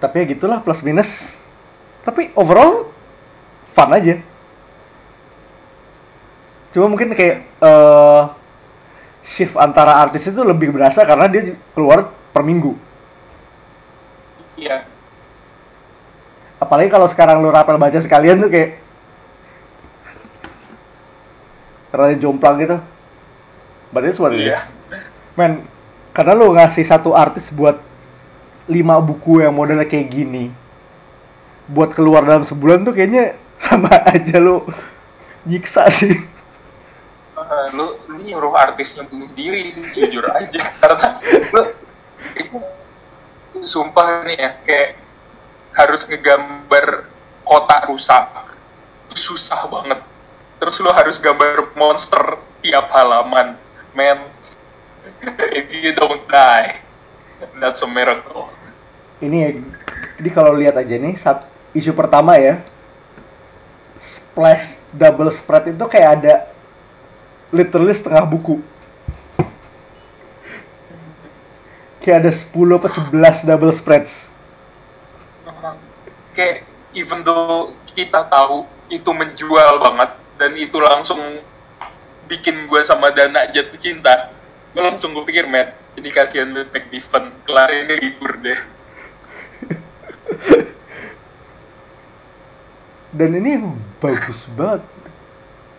Tapi 0.00 0.14
ya 0.22 0.24
gitulah 0.36 0.58
plus 0.60 0.84
minus. 0.84 1.40
Tapi 2.04 2.32
overall 2.36 2.88
fun 3.72 3.92
aja. 3.92 4.20
Cuma 6.72 6.86
mungkin 6.88 7.12
kayak 7.12 7.42
eh 7.42 8.22
shift 9.24 9.54
antara 9.56 10.00
artis 10.00 10.28
itu 10.28 10.40
lebih 10.40 10.72
berasa 10.74 11.04
karena 11.04 11.26
dia 11.28 11.54
keluar 11.76 12.10
per 12.32 12.42
minggu. 12.42 12.74
Iya. 14.60 14.84
Apalagi 16.60 16.92
kalau 16.92 17.08
sekarang 17.08 17.40
lu 17.40 17.48
rapel 17.48 17.80
baca 17.80 17.96
sekalian 17.96 18.44
tuh 18.44 18.52
kayak 18.52 18.76
terlalu 21.90 22.20
jomplang 22.20 22.56
gitu. 22.60 22.76
It 23.90 24.04
is. 24.06 24.18
Iya. 24.22 24.58
Men, 25.34 25.66
karena 26.14 26.32
lu 26.38 26.54
ngasih 26.54 26.86
satu 26.86 27.16
artis 27.16 27.50
buat 27.50 27.82
lima 28.70 29.02
buku 29.02 29.42
yang 29.42 29.56
modelnya 29.56 29.88
kayak 29.88 30.14
gini, 30.14 30.54
buat 31.66 31.90
keluar 31.90 32.22
dalam 32.22 32.46
sebulan 32.46 32.86
tuh 32.86 32.94
kayaknya 32.94 33.34
sama 33.64 33.90
aja 34.06 34.38
lu 34.38 34.62
nyiksa 35.48 35.90
sih. 35.90 36.14
Eh, 37.50 37.68
lu 37.74 37.98
lu 38.06 38.22
nyuruh 38.22 38.54
artisnya 38.54 39.02
bunuh 39.10 39.26
diri 39.34 39.66
sih 39.74 39.82
jujur 39.90 40.22
aja. 40.30 40.70
Karena 40.78 41.18
lu 41.50 41.62
itu 42.38 42.58
sumpah 43.66 44.22
nih 44.22 44.38
ya 44.38 44.50
kayak 44.62 44.90
harus 45.74 46.06
ngegambar 46.06 47.10
kota 47.42 47.76
rusak 47.90 48.54
susah 49.18 49.66
banget. 49.66 49.98
Terus 50.62 50.78
lu 50.78 50.94
harus 50.94 51.18
gambar 51.18 51.74
monster 51.74 52.38
tiap 52.62 52.86
halaman 52.94 53.58
man 53.98 54.22
if 55.58 55.74
you 55.74 55.90
don't 55.90 56.22
die 56.30 56.78
that's 57.58 57.82
a 57.82 57.88
miracle. 57.90 58.46
Ini 59.20 59.36
ya, 59.36 59.50
jadi 60.16 60.30
kalau 60.32 60.56
lihat 60.56 60.80
aja 60.80 60.96
nih, 60.96 61.16
saat 61.18 61.44
isu 61.76 61.92
pertama 61.92 62.40
ya, 62.40 62.60
splash 64.00 64.76
double 64.96 65.28
spread 65.28 65.76
itu 65.76 65.84
kayak 65.84 66.10
ada 66.20 66.34
literally 67.50 67.94
setengah 67.94 68.26
buku. 68.26 68.62
Kayak 72.00 72.26
ada 72.26 72.32
10 72.32 72.78
atau 72.80 72.90
11 73.12 73.46
double 73.46 73.74
spreads. 73.74 74.30
kayak 76.30 76.62
even 76.94 77.26
though 77.26 77.74
kita 77.92 78.22
tahu 78.30 78.62
itu 78.86 79.10
menjual 79.10 79.82
banget 79.82 80.10
dan 80.38 80.54
itu 80.54 80.78
langsung 80.78 81.18
bikin 82.30 82.70
gue 82.70 82.80
sama 82.86 83.10
Dana 83.10 83.50
jatuh 83.50 83.74
cinta 83.76 84.30
gue 84.70 84.78
langsung 84.78 85.10
gue 85.10 85.26
pikir 85.26 85.50
Matt 85.50 85.74
ini 85.98 86.06
kasihan 86.08 86.48
Matt 86.54 86.70
McDiven 86.70 87.34
kelar 87.44 87.68
ini 87.74 87.98
libur 87.98 88.38
deh 88.38 88.60
Dan 93.10 93.34
ini 93.34 93.58
bagus 93.98 94.46
banget. 94.54 94.86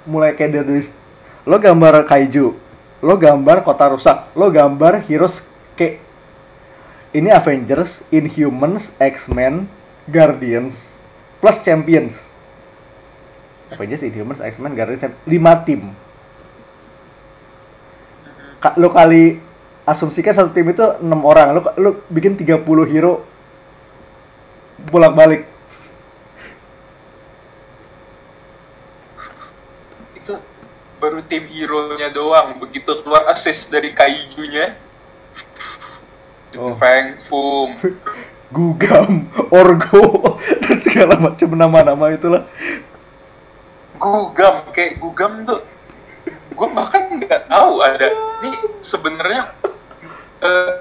Mulai 0.04 0.36
kayak 0.36 0.62
dari 0.62 0.84
lo 1.46 1.58
gambar 1.58 2.06
kaiju, 2.06 2.54
lo 3.02 3.14
gambar 3.18 3.66
kota 3.66 3.90
rusak, 3.90 4.30
lo 4.38 4.54
gambar 4.54 5.02
heroes 5.06 5.42
kayak 5.74 6.00
ini 7.12 7.28
Avengers, 7.28 8.08
Inhumans, 8.08 8.96
X-Men, 8.96 9.68
Guardians, 10.08 10.80
plus 11.44 11.60
Champions. 11.60 12.16
Avengers, 13.68 14.04
Inhumans, 14.04 14.40
X-Men, 14.40 14.72
Guardians, 14.76 15.02
Champ- 15.04 15.20
lima 15.28 15.60
tim. 15.68 15.92
Ka- 18.62 18.78
lo 18.80 18.94
kali 18.94 19.42
asumsikan 19.84 20.32
satu 20.32 20.54
tim 20.56 20.70
itu 20.70 20.86
enam 21.02 21.26
orang, 21.26 21.52
lo 21.58 21.62
lo 21.76 21.90
bikin 22.08 22.38
30 22.38 22.86
hero 22.88 23.26
bolak-balik. 24.88 25.50
itu 30.16 30.38
baru 31.02 31.26
tim 31.26 31.50
hero 31.50 31.98
nya 31.98 32.14
doang. 32.14 32.62
Begitu 32.62 33.02
keluar 33.02 33.26
assist 33.34 33.74
dari 33.74 33.98
kaijunya. 33.98 34.78
Oh. 36.54 36.78
Feng 36.78 37.18
Fum. 37.26 37.74
Gugam, 38.52 39.32
Orgo, 39.48 40.36
dan 40.68 40.76
segala 40.84 41.16
macam 41.16 41.56
nama-nama 41.56 42.12
itulah. 42.12 42.44
Gugam 43.96 44.68
kayak 44.76 45.00
Gugam 45.00 45.48
tuh. 45.48 45.64
Gue 46.52 46.68
bahkan 46.76 47.16
nggak 47.16 47.48
tahu 47.48 47.80
ada. 47.80 48.12
Ini 48.44 48.84
sebenarnya 48.84 49.56
eh, 50.44 50.72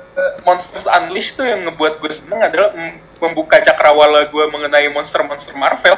Monsters 0.42 0.90
Unleashed 0.90 1.38
tuh 1.38 1.46
yang 1.46 1.62
ngebuat 1.70 2.02
gue 2.02 2.10
seneng 2.10 2.42
adalah 2.42 2.74
membuka 3.22 3.62
cakrawala 3.62 4.26
gue 4.26 4.44
mengenai 4.50 4.90
monster-monster 4.90 5.54
Marvel. 5.54 5.94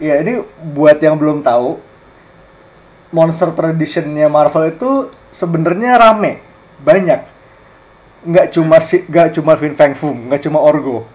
Ya 0.00 0.16
ini 0.24 0.40
buat 0.72 0.96
yang 0.96 1.20
belum 1.20 1.44
tahu, 1.44 1.76
monster 3.10 3.50
traditionnya 3.54 4.30
Marvel 4.30 4.70
itu 4.70 4.90
sebenarnya 5.34 5.98
rame, 5.98 6.42
banyak. 6.82 7.20
Nggak 8.26 8.46
cuma 8.54 8.76
si, 8.82 9.02
nggak 9.06 9.38
cuma 9.38 9.58
Fin 9.58 9.74
Fang 9.74 9.94
Foom, 9.98 10.30
nggak 10.30 10.46
cuma 10.46 10.62
Orgo. 10.62 11.06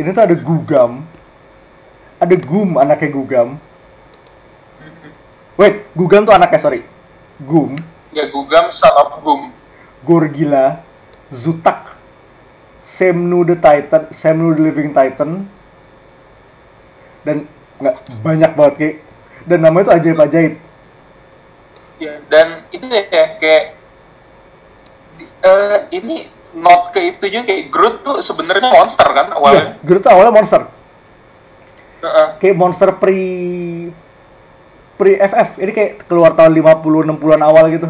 Ini 0.00 0.12
tuh 0.16 0.24
ada 0.24 0.36
Gugam, 0.36 1.04
ada 2.16 2.34
Gum 2.36 2.80
anaknya 2.80 3.08
Gugam. 3.12 3.60
Wait, 5.60 5.84
Gugam 5.92 6.24
tuh 6.24 6.34
anaknya 6.34 6.58
sorry. 6.58 6.80
Gum, 7.42 7.76
ya 8.14 8.30
Gugam 8.30 8.70
son 8.70 8.94
of 8.96 9.18
Gum 9.20 9.50
Gorgila, 10.02 10.82
Zutak, 11.30 11.94
Semnu 12.82 13.46
the 13.46 13.54
Titan, 13.54 14.10
Semnu 14.10 14.54
the 14.54 14.62
Living 14.62 14.90
Titan, 14.90 15.46
dan 17.22 17.46
nggak 17.78 17.96
banyak 18.22 18.52
banget 18.54 18.74
kayak 18.78 18.96
dan 19.46 19.58
namanya 19.62 19.90
itu 19.90 19.92
ajaib 19.98 20.18
ajaib. 20.22 20.52
Dan 22.28 22.46
itu 22.70 22.84
ya 22.88 23.26
kayak 23.38 23.64
eh, 25.42 25.78
ini 25.92 26.26
not 26.52 26.92
ke 26.92 27.16
itu 27.16 27.24
juga 27.32 27.44
kayak 27.48 27.62
Groot 27.72 27.96
tuh 28.04 28.16
sebenarnya 28.20 28.68
monster 28.68 29.08
kan 29.08 29.32
awalnya 29.32 29.80
Groot 29.80 30.02
tuh 30.04 30.12
awalnya 30.12 30.34
monster, 30.34 30.62
Heeh. 32.04 32.26
kayak 32.38 32.56
monster 32.56 32.88
pre 32.96 33.20
pre 35.00 35.12
FF. 35.18 35.58
Ini 35.58 35.72
kayak 35.72 35.92
keluar 36.06 36.36
tahun 36.36 36.52
50 36.52 37.08
60-an 37.16 37.42
awal 37.42 37.64
gitu. 37.72 37.88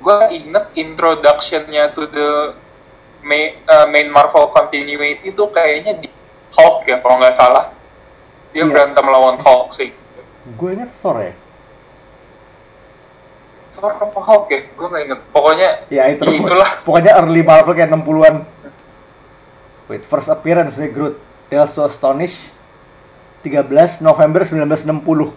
gue 0.00 0.18
inget 0.32 0.64
introductionnya 0.80 1.92
to 1.92 2.08
the 2.08 2.56
main, 3.20 3.52
uh, 3.68 3.84
main 3.84 4.08
Marvel 4.08 4.48
continuity 4.48 5.28
itu 5.28 5.44
kayaknya 5.52 6.00
di 6.00 6.08
Hulk 6.56 6.88
ya 6.88 7.04
kalau 7.04 7.20
nggak 7.20 7.36
salah 7.36 7.68
dia 8.50 8.64
Iya. 8.64 8.72
berantem 8.72 9.04
lawan 9.04 9.36
Hulk 9.36 9.76
sih 9.76 9.92
Gue 10.56 10.72
ingat 10.72 10.88
Thor 11.04 11.20
ya. 11.20 11.36
Thor 13.70 13.94
apa 13.94 14.18
Hulk 14.18 14.44
ya 14.50 14.60
gue 14.66 14.86
nggak 14.90 15.02
inget 15.06 15.20
pokoknya 15.30 15.70
Ya 15.94 16.02
itu 16.10 16.26
ya 16.26 16.38
itulah 16.42 16.70
Pokoknya 16.82 17.12
early 17.22 17.42
Marvel 17.46 17.74
kayak 17.74 17.90
60-an. 17.94 18.36
Wait, 19.86 20.02
first 20.06 20.30
appearance 20.30 20.74
The 20.78 20.90
Groot. 20.90 21.18
Tales 21.50 21.74
to 21.74 21.82
Astonish 21.86 22.38
13 23.42 24.02
November 24.02 24.46
1960. 24.46 25.34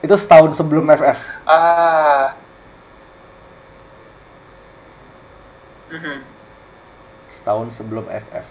Itu 0.00 0.14
setahun 0.16 0.56
sebelum 0.56 0.88
FF. 0.88 1.18
ah 1.44 2.32
Mhm. 5.90 6.22
Setahun 7.34 7.68
sebelum 7.74 8.06
FF. 8.06 8.46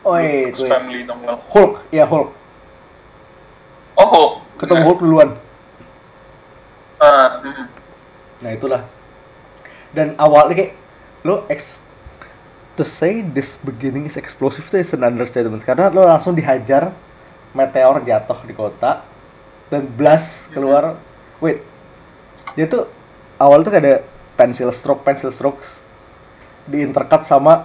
Oh. 0.00 0.16
Family 0.16 1.04
novel 1.04 1.36
Hulk, 1.52 1.84
ya 1.92 2.08
Hulk. 2.08 2.39
Ketemu. 4.60 4.84
Hulk 4.84 5.00
duluan. 5.00 5.30
Ah. 7.00 7.40
Nah 8.44 8.50
itulah. 8.52 8.84
Dan 9.96 10.14
awalnya 10.20 10.54
kayak 10.54 10.72
lo 11.24 11.48
ex 11.48 11.80
to 12.76 12.84
say 12.84 13.24
this 13.24 13.56
beginning 13.64 14.04
is 14.04 14.20
explosive 14.20 14.64
itu 14.68 14.80
is 14.80 14.92
an 14.92 15.04
understatement 15.04 15.64
karena 15.64 15.88
lo 15.92 16.04
langsung 16.04 16.36
dihajar 16.36 16.92
meteor 17.56 18.00
jatuh 18.04 18.40
di 18.44 18.52
kota 18.52 19.00
dan 19.72 19.88
blast 19.96 20.52
keluar. 20.52 21.00
Wait, 21.40 21.64
dia 22.52 22.68
tuh 22.68 22.84
awal 23.40 23.64
tuh 23.64 23.72
kayak 23.72 23.84
ada 23.84 23.96
pencil 24.36 24.68
stroke 24.76 25.00
pencil 25.00 25.32
strokes 25.32 25.80
di 26.68 26.84
intercut 26.84 27.24
sama 27.24 27.64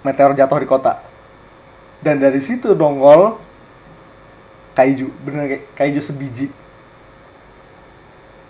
meteor 0.00 0.32
jatuh 0.32 0.56
di 0.56 0.68
kota. 0.68 1.04
Dan 2.00 2.16
dari 2.16 2.40
situ 2.40 2.72
nongol 2.72 3.36
kaiju, 4.74 5.06
bener 5.26 5.46
kayak 5.46 5.64
kaiju 5.76 6.00
sebiji. 6.02 6.46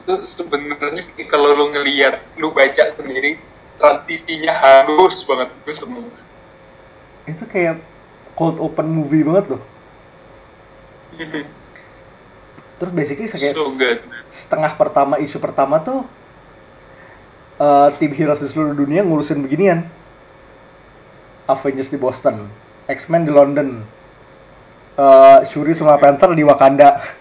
itu 0.00 0.14
sebenarnya 0.26 1.06
kalau 1.30 1.54
lu 1.54 1.70
ngelihat 1.70 2.18
lu 2.40 2.50
baca 2.50 2.96
sendiri 2.98 3.38
transisinya 3.78 4.50
halus 4.50 5.22
banget 5.22 5.48
gue 5.62 5.74
seneng 5.76 6.08
Itu 7.28 7.44
kayak 7.46 7.78
cold 8.34 8.58
open 8.58 8.90
movie 8.90 9.22
banget 9.22 9.54
loh. 9.54 9.62
Terus 12.80 12.92
basically 12.96 13.28
kayak 13.28 13.54
so 13.54 13.70
good 13.76 14.00
setengah 14.30 14.72
pertama 14.78 15.18
isu 15.20 15.36
pertama 15.42 15.82
tuh 15.82 16.06
eh, 17.60 17.88
tim 17.98 18.14
heroes 18.14 18.40
di 18.40 18.48
seluruh 18.48 18.72
dunia 18.72 19.04
ngurusin 19.04 19.42
beginian. 19.44 19.84
Avengers 21.50 21.90
di 21.90 21.98
Boston, 21.98 22.46
X-Men 22.86 23.26
di 23.26 23.34
London, 23.34 23.82
eh, 24.96 25.38
Shuri 25.46 25.76
sama 25.76 26.00
Panther 26.00 26.34
di 26.34 26.42
Wakanda. 26.42 27.20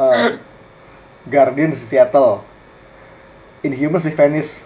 uh, 0.00 0.40
Guardians 1.28 1.76
di 1.84 1.86
Seattle. 1.86 2.40
Inhumans 3.60 4.08
di 4.08 4.12
Venice. 4.16 4.64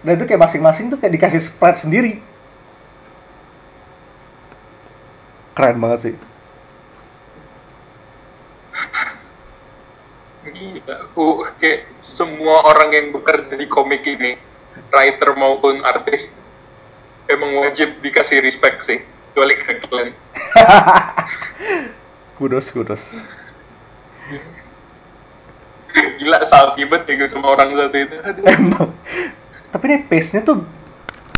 Dan 0.00 0.16
itu 0.16 0.24
kayak 0.24 0.40
masing-masing 0.48 0.94
tuh 0.94 0.98
kayak 1.02 1.14
dikasih 1.18 1.42
spread 1.42 1.76
sendiri. 1.76 2.12
Keren 5.52 5.76
banget 5.82 6.00
sih. 6.08 6.16
Gila, 10.40 10.96
uh, 11.20 11.44
kayak 11.60 12.00
semua 12.00 12.64
orang 12.64 12.90
yang 12.96 13.06
bekerja 13.12 13.60
di 13.60 13.68
komik 13.68 14.08
ini, 14.08 14.40
writer 14.88 15.36
maupun 15.36 15.84
artis, 15.84 16.32
emang 17.28 17.60
wajib 17.60 18.00
dikasih 18.00 18.40
respect 18.40 18.86
sih, 18.86 19.04
kecuali 19.32 19.54
Greg 19.60 19.84
Land. 19.90 20.12
kudos 22.40 22.72
kudos 22.72 23.04
Gila, 26.16 26.40
salty 26.48 26.88
banget 26.88 27.12
ya 27.12 27.14
gue 27.20 27.28
sama 27.28 27.52
orang 27.52 27.76
satu 27.76 27.96
itu. 28.00 28.16
Aduh. 28.16 28.44
emang 28.48 28.88
tapi 29.70 29.84
nih 29.86 30.02
pace 30.08 30.34
nya 30.34 30.40
tuh 30.42 30.66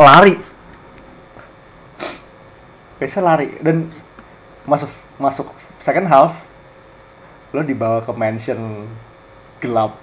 lari 0.00 0.40
pace 2.96 3.14
nya 3.18 3.22
lari 3.22 3.48
dan 3.60 3.92
masuk 4.64 4.88
masuk 5.20 5.48
second 5.82 6.08
half 6.08 6.32
lo 7.52 7.60
dibawa 7.60 8.00
ke 8.00 8.12
mansion 8.16 8.88
gelap 9.60 10.00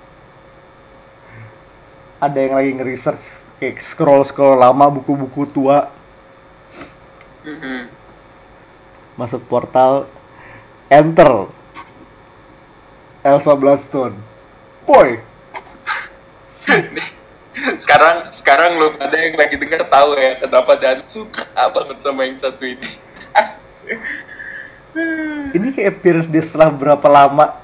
ada 2.21 2.37
yang 2.37 2.53
lagi 2.53 2.69
nge-research 2.77 3.33
kayak 3.59 3.83
scroll 3.83 4.23
scroll 4.23 4.57
lama 4.57 4.89
buku-buku 4.89 5.45
tua. 5.51 5.91
Masuk 9.19 9.43
portal 9.51 10.07
enter. 10.87 11.51
Elsa 13.19 13.53
Bloodstone. 13.53 14.15
Boy 14.87 15.19
sekarang 17.83 18.31
sekarang 18.31 18.79
lo 18.79 18.95
pada 18.95 19.17
yang 19.17 19.35
lagi 19.35 19.59
denger 19.59 19.83
tahu 19.89 20.15
ya 20.15 20.39
kenapa 20.39 20.79
dan 20.79 21.03
suka 21.09 21.43
banget 21.73 21.97
sama 21.99 22.23
yang 22.25 22.37
satu 22.39 22.63
ini. 22.63 22.79
ini 25.57 25.67
kayak 25.75 25.99
appearance 25.99 26.29
dia 26.29 26.43
setelah 26.43 26.69
berapa 26.71 27.07
lama 27.09 27.55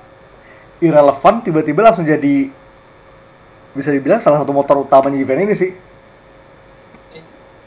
irrelevant 0.81 1.45
tiba-tiba 1.45 1.81
langsung 1.85 2.05
jadi 2.05 2.49
bisa 3.75 3.91
dibilang 3.91 4.23
salah 4.23 4.39
satu 4.41 4.53
motor 4.55 4.83
utamanya 4.83 5.19
event 5.19 5.41
ini 5.47 5.55
sih 5.55 5.71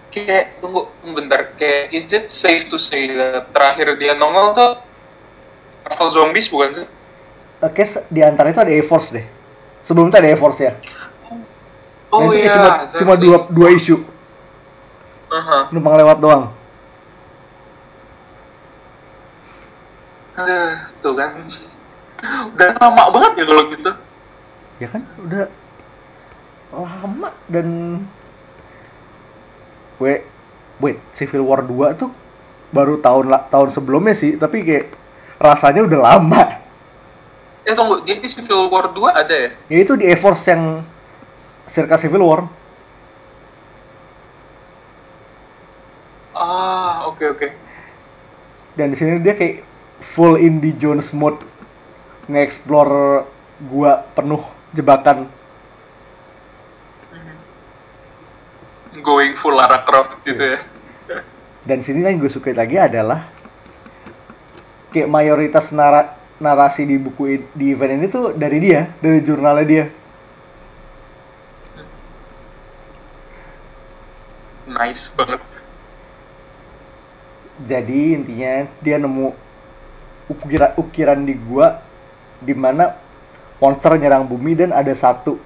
kayak 0.08 0.58
tunggu 0.60 0.88
bentar 1.14 1.52
kayak 1.56 1.92
is 1.92 2.08
it 2.12 2.32
safe 2.32 2.66
to 2.68 2.80
say 2.80 3.08
that 3.12 3.48
terakhir 3.52 3.94
dia 4.00 4.16
nongol 4.16 4.56
tuh 4.56 4.72
Marvel 5.88 6.08
Zombies 6.12 6.48
bukan 6.52 6.70
sih? 6.84 6.86
Oke, 7.58 7.82
se- 7.82 8.04
di 8.12 8.20
antara 8.22 8.52
itu 8.52 8.60
ada 8.60 8.70
A-Force 8.70 9.08
deh. 9.16 9.26
Sebelum 9.82 10.12
itu 10.12 10.16
ada 10.20 10.30
A-Force 10.30 10.60
ya. 10.62 10.72
Oh 12.08 12.28
Nah, 12.28 12.32
itu 12.32 12.44
iya, 12.44 12.54
cuma, 12.56 12.70
cuma 12.92 13.14
dua, 13.20 13.36
dua 13.52 13.68
isu. 13.72 13.96
Aha. 15.28 15.68
Numpang 15.72 15.96
lewat 15.98 16.18
doang. 16.22 16.44
Aduh, 20.38 20.72
tuh 21.02 21.12
kan. 21.18 21.30
Udah 22.54 22.68
lama 22.78 23.02
banget 23.10 23.32
ya 23.42 23.44
kalau 23.48 23.64
gitu. 23.74 23.90
Ya 24.78 24.88
kan? 24.92 25.02
Udah 25.18 25.46
lama 26.72 27.28
dan... 27.50 27.66
Wait, 29.98 30.22
wait, 30.78 30.98
Civil 31.10 31.42
War 31.42 31.62
2 31.66 31.98
tuh 31.98 32.10
baru 32.70 33.02
tahun 33.02 33.34
tahun 33.50 33.68
sebelumnya 33.74 34.14
sih, 34.14 34.38
tapi 34.38 34.62
kayak 34.62 34.94
rasanya 35.42 35.82
udah 35.86 36.00
lama. 36.00 36.42
Eh 37.66 37.74
tunggu, 37.74 38.00
jadi 38.06 38.22
Civil 38.24 38.70
War 38.70 38.90
2 38.94 39.10
ada 39.12 39.34
ya? 39.34 39.50
Ya 39.66 39.78
itu 39.82 39.98
di 39.98 40.06
A-Force 40.06 40.44
yang 40.48 40.86
circa 41.66 41.98
Civil 41.98 42.22
War. 42.22 42.46
Ah, 46.38 47.10
oke 47.10 47.24
oke. 47.34 47.48
Dan 48.78 48.94
di 48.94 48.96
sini 48.96 49.18
dia 49.18 49.34
kayak 49.34 49.66
full 50.14 50.38
Indie 50.38 50.78
Jones 50.78 51.10
mode 51.10 51.42
nge-explore 52.30 53.26
gua 53.66 54.06
penuh 54.14 54.46
jebakan 54.70 55.26
Going 58.96 59.36
full 59.36 59.52
Lara 59.52 59.84
Croft 59.84 60.24
gitu 60.24 60.56
ya. 60.56 60.60
dan 61.68 61.84
sini 61.84 62.00
yang 62.00 62.16
gue 62.16 62.32
suka 62.32 62.56
lagi 62.56 62.80
adalah 62.80 63.28
kayak 64.88 65.04
mayoritas 65.04 65.68
nara- 65.76 66.16
narasi 66.40 66.88
di 66.88 66.96
buku 66.96 67.44
di 67.52 67.76
event 67.76 68.00
ini 68.00 68.06
tuh 68.08 68.32
dari 68.32 68.56
dia 68.56 68.88
dari 69.04 69.20
jurnalnya 69.20 69.66
dia 69.68 69.84
Nice 74.68 75.12
banget. 75.12 75.40
jadi 77.58 78.00
intinya 78.16 78.64
dia 78.80 78.96
nemu 78.96 79.34
ukiran 80.30 80.72
ukiran 80.78 81.20
di 81.26 81.34
gua 81.36 81.82
di 82.38 82.54
mana 82.54 82.94
monster 83.58 83.98
nyerang 83.98 84.24
bumi 84.24 84.54
dan 84.54 84.70
ada 84.70 84.94
satu 84.94 85.36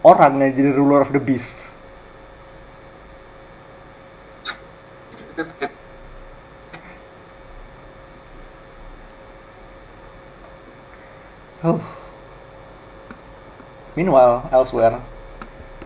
orang 0.00 0.38
yang 0.38 0.52
jadi 0.54 0.70
ruler 0.70 1.02
of 1.02 1.10
the 1.10 1.18
beast 1.18 1.66
Oh. 11.62 11.78
Meanwhile, 13.94 14.50
elsewhere, 14.50 14.98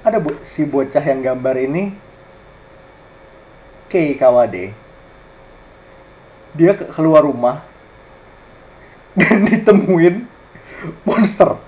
ada 0.01 0.17
bo- 0.21 0.41
si 0.41 0.65
bocah 0.65 1.05
yang 1.05 1.21
gambar 1.21 1.57
ini, 1.69 1.93
Kei 3.93 4.17
Kawade. 4.17 4.73
Dia 6.57 6.73
ke- 6.73 6.89
keluar 6.89 7.25
rumah 7.25 7.61
dan 9.21 9.45
ditemuin 9.45 10.25
monster. 11.05 11.61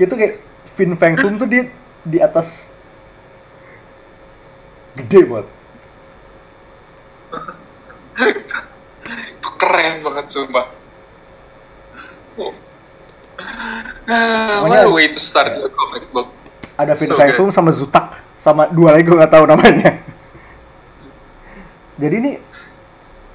Gitu 0.00 0.12
kayak 0.16 0.40
Fin 0.76 0.96
Foom 0.96 1.36
tuh 1.36 1.44
dia 1.44 1.68
di 2.08 2.24
atas 2.24 2.69
gede 4.98 5.20
banget. 5.26 5.46
Itu 9.38 9.48
keren 9.54 10.02
banget 10.02 10.26
sumpah. 10.30 10.66
Oh. 12.38 12.52
Ah, 14.10 14.64
Pokoknya- 14.64 14.84
what 14.84 14.90
a 14.90 14.92
way 14.92 15.06
to 15.08 15.20
start 15.20 15.54
your 15.54 15.70
comic 15.70 16.04
book. 16.10 16.28
ada 16.80 16.96
Fin 16.96 17.12
So 17.12 17.20
good. 17.20 17.52
Sama 17.52 17.70
Zutak 17.76 18.06
sama 18.40 18.72
dua 18.72 18.96
lagi 18.96 19.04
gue 19.04 19.20
nggak 19.20 19.36
tahu 19.36 19.44
namanya 19.44 20.00
jadi 22.00 22.14
ini 22.24 22.32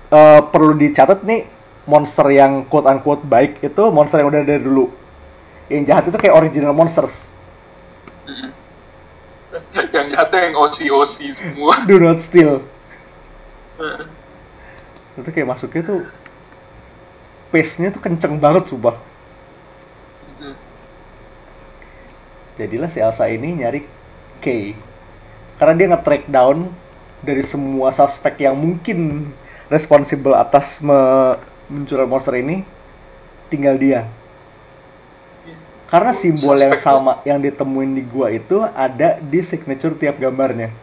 eh, 0.09 0.41
perlu 0.49 0.73
dicatat 0.73 1.21
nih 1.21 1.45
monster 1.85 2.25
yang 2.33 2.65
quote 2.65 2.89
unquote 2.89 3.21
baik 3.21 3.61
itu 3.61 3.83
monster 3.93 4.17
yang 4.17 4.33
udah 4.33 4.41
dari 4.41 4.65
dulu 4.65 4.89
yang 5.69 5.85
jahat 5.85 6.09
itu 6.09 6.17
kayak 6.17 6.33
original 6.33 6.73
monsters 6.73 7.21
yang 9.95 10.07
jahatnya 10.11 10.39
yang 10.51 10.55
OC-OC 10.59 11.15
semua. 11.31 11.73
do 11.89 11.97
not 11.99 12.19
steal. 12.21 12.63
Itu 15.15 15.29
kayak 15.31 15.47
masuknya 15.47 15.81
tuh 15.83 15.99
pace-nya 17.51 17.91
tuh 17.91 18.01
kenceng 18.03 18.39
banget 18.39 18.67
sumpah. 18.67 18.95
Jadilah 22.55 22.87
si 22.87 23.03
Elsa 23.03 23.27
ini 23.27 23.51
nyari 23.63 23.83
Kay 24.39 24.75
karena 25.55 25.73
dia 25.75 25.87
nge-track 25.91 26.23
down 26.27 26.67
dari 27.23 27.43
semua 27.43 27.91
suspek 27.95 28.43
yang 28.43 28.55
mungkin 28.59 29.31
responsible 29.71 30.35
atas 30.35 30.83
me- 30.83 31.39
monster 32.05 32.35
ini 32.37 32.61
tinggal 33.49 33.79
dia 33.79 34.05
karena 35.89 36.11
simbol 36.11 36.57
yang 36.57 36.73
Suspek 36.73 36.81
sama 36.81 37.13
yang 37.23 37.39
ditemuin 37.39 37.91
di 37.93 38.03
gua 38.05 38.33
itu 38.33 38.61
ada 38.61 39.21
di 39.21 39.39
signature 39.45 39.93
tiap 39.97 40.17
gambarnya 40.17 40.73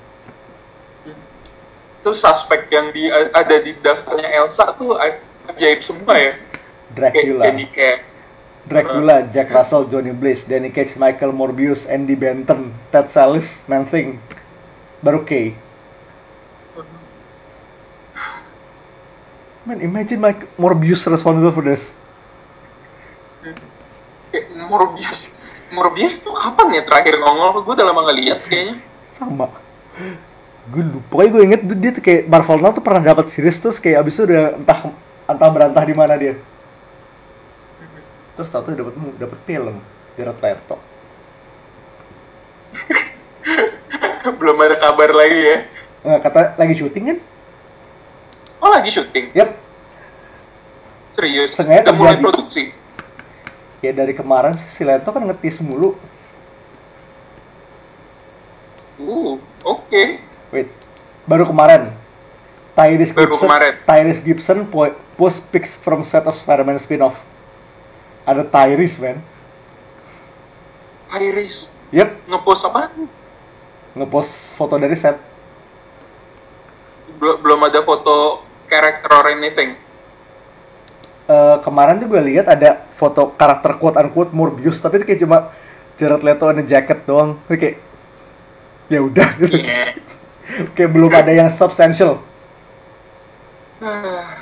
Itu 2.02 2.10
suspek 2.10 2.66
yang 2.74 2.90
di, 2.90 3.06
ada 3.10 3.56
di 3.62 3.78
daftarnya 3.78 4.26
Elsa 4.42 4.74
tuh 4.74 4.98
ajaib 4.98 5.78
semua 5.86 6.18
ya. 6.18 6.34
Dracula 6.90 7.46
jadi 7.46 7.66
kayak 7.70 7.98
Dracula, 8.62 9.26
Jack 9.34 9.50
Russell, 9.50 9.90
Johnny 9.90 10.14
Blaze, 10.14 10.46
Danny 10.46 10.70
Cage, 10.70 10.94
Michael 10.94 11.34
Morbius, 11.34 11.90
Andy 11.90 12.14
Benton, 12.14 12.70
Ted 12.94 13.10
Sallis, 13.10 13.58
Man-Thing, 13.66 14.22
baru 15.02 15.26
Kay. 15.26 15.58
Man, 19.66 19.78
imagine 19.82 20.18
Mike 20.18 20.46
Morbius 20.58 21.06
responsible 21.06 21.54
for 21.54 21.62
this. 21.62 21.90
Kayak 24.32 24.46
Morbius. 24.72 25.36
Morbius 25.72 26.20
tuh 26.24 26.32
apa 26.36 26.68
nih 26.68 26.84
terakhir 26.84 27.20
nongol? 27.20 27.64
Gue 27.64 27.76
udah 27.76 27.86
lama 27.86 28.08
gak 28.08 28.18
lihat 28.18 28.40
kayaknya. 28.48 28.76
Sama. 29.12 29.48
Gue 30.72 30.82
lupa, 30.86 31.06
pokoknya 31.10 31.30
gue 31.30 31.42
inget 31.42 31.60
dia 31.78 31.90
tuh 31.90 32.02
kayak 32.02 32.22
Marvel 32.30 32.58
Now 32.62 32.70
tuh 32.70 32.84
pernah 32.84 33.02
dapat 33.02 33.34
series 33.34 33.58
terus 33.58 33.82
kayak 33.82 34.06
abis 34.06 34.14
itu 34.14 34.30
udah 34.30 34.56
entah 34.62 34.78
antah 35.26 35.48
berantah 35.50 35.82
di 35.82 35.94
mana 35.94 36.14
dia 36.14 36.38
terus 38.38 38.48
tahu 38.48 38.70
tuh 38.70 38.78
dapat 38.78 38.94
dapat 39.20 39.38
film 39.44 39.76
Jared 40.16 40.38
Leto 40.40 40.76
Belum 44.38 44.54
ada 44.62 44.78
kabar 44.78 45.10
lagi 45.10 45.34
ya. 45.34 45.58
Nggak, 46.02 46.20
kata 46.24 46.40
lagi 46.58 46.74
syuting 46.78 47.04
kan 47.10 47.18
Oh 48.62 48.70
lagi 48.70 48.90
syuting? 48.94 49.34
yep 49.34 49.58
Serius? 51.12 51.52
Sengaja 51.52 51.90
Udah 51.90 51.94
mulai 51.94 52.16
produksi? 52.22 52.72
Ya 53.82 53.90
dari 53.90 54.14
kemarin 54.14 54.54
sih 54.54 54.68
si 54.70 54.82
Leto 54.82 55.10
kan 55.10 55.22
ngetis 55.22 55.58
mulu 55.58 55.98
Uh, 58.94 59.34
oke. 59.64 60.02
wait 60.48 60.68
baru 61.24 61.42
kemarin 61.44 61.90
Tyrese 62.72 63.10
Baru 63.10 63.34
Gibson 63.34 63.50
kemarin. 63.50 63.72
Tyrese 63.82 64.22
Gibson 64.22 64.58
po- 64.64 64.94
post 65.12 65.42
pics 65.50 65.74
from 65.74 66.00
set 66.02 66.22
of 66.22 66.38
Spider-Man 66.38 66.78
spin-off 66.78 67.18
ada 68.22 68.46
Tyrese 68.46 69.02
man 69.02 69.18
Iris 71.12 71.74
yep 71.90 72.14
ngepost 72.24 72.62
apa? 72.64 72.94
ngepost 73.92 74.30
foto 74.54 74.78
dari 74.78 74.94
set 74.94 75.18
Belum 77.12 77.36
belum 77.38 77.60
ada 77.62 77.78
foto 77.80 78.40
karakter 78.64 79.06
or 79.08 79.26
anything. 79.28 79.76
Eh, 81.22 81.56
kemarin 81.62 82.02
tuh 82.02 82.10
gue 82.10 82.22
lihat 82.34 82.50
ada 82.50 82.82
foto 82.98 83.30
karakter 83.38 83.78
quote 83.78 83.94
unquote 83.94 84.34
Morbius 84.34 84.82
tapi 84.82 84.98
itu 84.98 85.06
kayak 85.06 85.20
cuma 85.22 85.38
Jared 85.94 86.22
Leto 86.26 86.50
a 86.50 86.54
jacket 86.66 87.06
doang. 87.06 87.38
Itu 87.46 87.54
kayak 87.62 87.76
ya 88.90 89.00
udah. 89.06 89.28
Gitu 89.38 89.62
kayak 90.74 90.90
belum 90.90 91.12
ada 91.14 91.30
yang 91.30 91.48
substantial. 91.54 92.18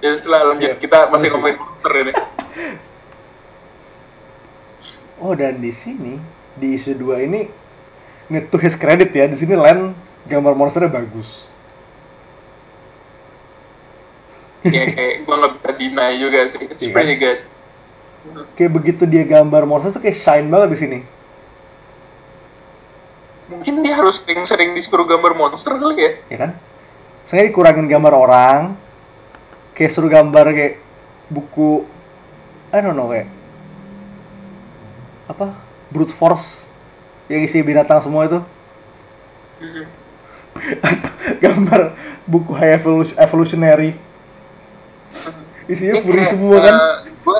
Ya 0.00 0.16
setelah 0.16 0.48
lanjut 0.48 0.64
Iya. 0.64 0.80
kita 0.80 1.12
masih 1.12 1.28
ngomongin 1.28 1.60
monster 1.60 1.92
ini. 1.92 2.16
oh 5.20 5.36
dan 5.36 5.60
di 5.60 5.68
sini 5.76 6.16
di 6.56 6.80
isu 6.80 6.96
2 6.96 7.28
ini 7.28 7.44
need 8.32 8.48
to 8.48 8.56
his 8.56 8.72
credit 8.80 9.12
ya. 9.12 9.28
Di 9.28 9.36
sini 9.36 9.60
Len 9.60 9.92
gambar 10.24 10.56
monsternya 10.56 10.88
bagus 10.88 11.49
ya 14.62 14.84
kayak 14.86 15.14
gue 15.22 15.34
nggak 15.34 15.52
bisa 15.54 15.70
deny 15.74 16.12
juga 16.16 16.40
sih. 16.44 16.60
It's 16.66 16.84
Iya. 16.84 16.92
pretty 16.92 17.16
good. 17.16 17.40
kayak 18.52 18.68
begitu 18.70 19.02
dia 19.04 19.24
gambar 19.24 19.64
monster 19.64 19.90
tuh 19.90 19.98
kayak 19.98 20.12
shine 20.14 20.46
banget 20.46 20.68
di 20.70 20.78
sini 20.78 20.98
Mungkin 23.48 23.80
dia 23.80 23.96
harus 23.96 24.20
sering-sering 24.20 24.76
disuruh 24.76 25.02
gambar 25.04 25.34
monster 25.34 25.74
kali 25.74 25.96
ya. 25.96 26.12
ya 26.28 26.36
kan 26.38 26.50
sengaja 27.24 27.48
dikurangin 27.48 27.86
gambar 27.86 28.12
orang 28.12 28.62
kayak 29.72 29.88
suruh 29.88 30.06
gambar 30.06 30.52
kayak 30.52 30.74
buku 31.26 31.86
I 32.68 32.78
don't 32.78 32.92
know 32.92 33.08
kayak 33.08 33.26
apa 35.26 35.56
brute 35.88 36.10
force 36.10 36.66
yang 37.26 37.40
isi 37.40 37.62
binatang 37.62 38.02
semua 38.02 38.26
itu 38.26 38.38
Mhm. 39.60 39.84
gambar 41.44 41.80
buku 42.24 42.52
high 42.52 42.74
evolution, 42.74 43.16
evolutionary 43.16 43.96
isinya 45.72 46.00
puri 46.02 46.22
semua 46.26 46.56
kan? 46.62 46.74
gue 47.06 47.38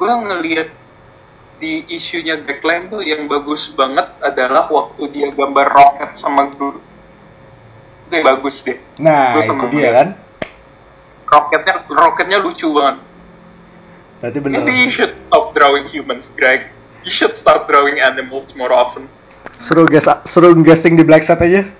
gue 0.00 0.12
ngelihat 0.26 0.68
di 1.60 1.84
isunya 1.92 2.40
Backline 2.40 2.88
tuh 2.88 3.04
yang 3.04 3.28
bagus 3.28 3.68
banget 3.76 4.08
adalah 4.24 4.72
waktu 4.72 5.12
dia 5.12 5.28
gambar 5.28 5.66
roket 5.68 6.16
sama 6.16 6.48
guru 6.48 6.80
itu 8.10 8.18
yang 8.18 8.26
bagus 8.26 8.56
deh. 8.66 8.78
Nah 8.98 9.38
gua 9.38 9.42
itu 9.46 9.66
dia 9.78 9.90
kan? 9.94 10.08
Roketnya 11.30 11.74
roketnya 11.86 12.38
lucu 12.42 12.66
banget. 12.74 12.98
Berarti 14.18 14.38
bener. 14.42 14.56
Maybe 14.66 14.74
you 14.82 14.90
should 14.90 15.14
stop 15.14 15.54
drawing 15.54 15.86
humans 15.94 16.26
Greg. 16.34 16.74
You 17.06 17.14
should 17.14 17.38
start 17.38 17.70
drawing 17.70 18.02
animals 18.02 18.50
more 18.58 18.74
often. 18.74 19.06
Seru 19.62 19.86
guys 19.86 20.10
seru 20.26 20.58
guesting 20.58 20.98
di 20.98 21.06
Black 21.06 21.22
Set 21.22 21.38
aja. 21.38 21.70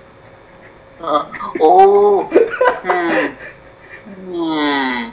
Uh, 1.03 1.25
oh 1.59 2.29
hmm 2.85 3.33
hmm. 4.31 5.11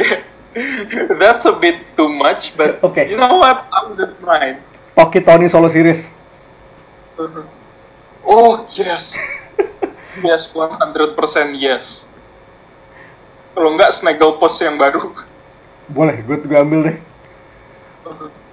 That's 1.20 1.44
a 1.46 1.54
bit 1.54 1.94
too 1.94 2.10
much 2.10 2.56
but 2.56 2.82
Okay. 2.82 3.12
you 3.12 3.20
know 3.20 3.38
what? 3.38 3.68
I 3.70 3.86
wouldn't 3.86 4.18
mind 4.24 4.58
Toki 4.96 5.20
Tony 5.20 5.46
solo 5.46 5.68
series. 5.68 6.10
Oh 8.20 8.64
yes, 8.74 9.14
yes 10.26 10.50
100% 10.50 11.14
yes. 11.54 12.08
Kalau 13.52 13.76
nggak 13.76 13.92
Snagglepuss 13.92 14.64
yang 14.64 14.80
baru. 14.80 15.12
boleh 15.90 16.22
gue 16.22 16.36
gue 16.38 16.58
ambil 16.58 16.80
deh. 16.86 16.98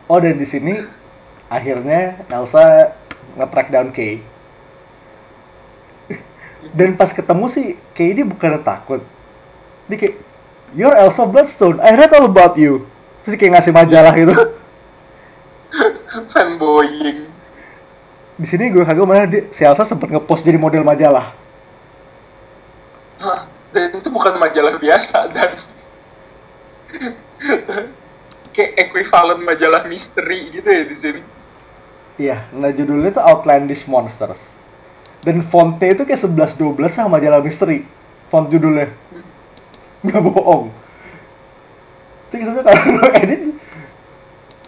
Oh 0.06 0.18
dan 0.18 0.38
di 0.38 0.48
sini 0.48 0.82
akhirnya 1.48 2.26
Elsa 2.30 2.94
nge-track 3.38 3.70
down 3.70 3.90
Kay. 3.94 4.22
Dan 6.78 6.98
pas 6.98 7.14
ketemu 7.14 7.46
sih 7.48 7.68
Kay 7.94 8.18
ini 8.18 8.26
bukan 8.26 8.62
takut 8.66 9.02
dia 9.88 9.98
kayak 9.98 10.16
you're 10.76 10.96
Elsa 10.96 11.24
Bloodstone. 11.24 11.80
I 11.80 11.96
read 11.96 12.12
all 12.12 12.28
about 12.28 12.60
you. 12.60 12.84
Terus 13.24 13.36
dia 13.36 13.40
kayak 13.40 13.54
ngasih 13.60 13.74
majalah 13.74 14.14
gitu. 14.16 14.36
Fanboying. 16.32 17.28
di 18.38 18.46
sini 18.46 18.70
gue 18.70 18.86
kagak 18.86 19.10
mana 19.10 19.26
dia, 19.26 19.50
si 19.50 19.66
Elsa 19.66 19.82
sempat 19.82 20.14
ngepost 20.14 20.46
jadi 20.46 20.62
model 20.62 20.86
majalah. 20.86 21.34
Hah, 23.18 23.50
Dan 23.74 23.98
itu 23.98 24.14
bukan 24.14 24.38
majalah 24.38 24.78
biasa 24.78 25.34
dan. 25.34 25.58
Kayak 28.54 28.72
equivalent 28.78 29.42
majalah 29.42 29.86
misteri 29.90 30.54
gitu 30.54 30.70
ya 30.70 30.84
di 30.86 30.98
sini. 30.98 31.22
iya 32.18 32.50
nah 32.50 32.74
judulnya 32.74 33.14
tuh 33.14 33.26
Outlandish 33.26 33.86
Monsters. 33.86 34.42
Dan 35.22 35.42
fontnya 35.46 35.94
itu 35.94 36.06
kayak 36.06 36.22
11-12 36.22 36.78
sama 36.90 37.18
majalah 37.18 37.42
misteri 37.42 37.86
font 38.30 38.48
judulnya 38.50 38.90
nggak 40.06 40.22
bohong. 40.22 40.70
Itu 42.28 42.36
sebenarnya 42.44 42.64
kalau 42.68 42.98
lo 43.00 43.08
edit 43.16 43.42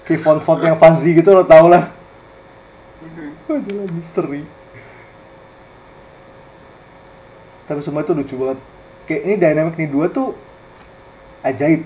kayak 0.08 0.22
font-font 0.26 0.62
yang 0.66 0.78
fuzzy 0.80 1.14
gitu 1.14 1.30
lo 1.36 1.46
tau 1.46 1.70
lah. 1.70 1.92
Majalah 3.50 3.90
misteri. 3.94 4.42
Tapi 7.70 7.80
semua 7.86 8.02
itu 8.02 8.14
lucu 8.18 8.34
banget. 8.38 8.60
Kayak 9.06 9.22
ini 9.26 9.34
dynamic 9.38 9.74
nih 9.78 9.90
dua 9.90 10.06
tuh 10.10 10.34
ajaib. 11.46 11.86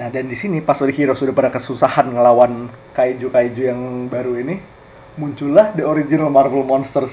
Nah 0.00 0.08
dan 0.08 0.24
di 0.24 0.36
sini 0.36 0.64
pas 0.64 0.80
Ori 0.80 0.96
Hero 0.96 1.12
sudah 1.12 1.36
pada 1.36 1.52
kesusahan 1.52 2.16
ngelawan 2.16 2.72
kaiju 2.96 3.28
kaiju 3.28 3.62
yang 3.68 3.80
baru 4.08 4.40
ini 4.40 4.56
muncullah 5.20 5.76
the 5.76 5.84
original 5.84 6.32
Marvel 6.32 6.64
Monsters 6.64 7.12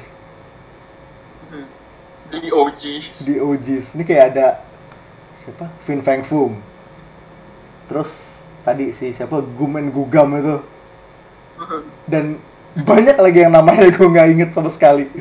Di 2.30 2.50
OG. 2.54 2.82
di 3.26 3.36
OGs 3.42 3.86
ini 3.98 4.04
kayak 4.06 4.24
ada 4.34 4.48
siapa 5.42 5.66
Fin 5.84 6.06
Fang 6.06 6.22
Foom 6.26 6.62
terus 7.90 8.14
tadi 8.62 8.94
si 8.94 9.10
siapa 9.12 9.42
Gum 9.42 9.82
and 9.82 9.90
Gugam 9.90 10.38
itu 10.38 10.58
dan 12.12 12.38
banyak 12.78 13.18
lagi 13.18 13.40
yang 13.42 13.54
namanya 13.58 13.90
gue 13.96 14.08
nggak 14.08 14.30
inget 14.30 14.50
sama 14.54 14.70
sekali 14.70 15.10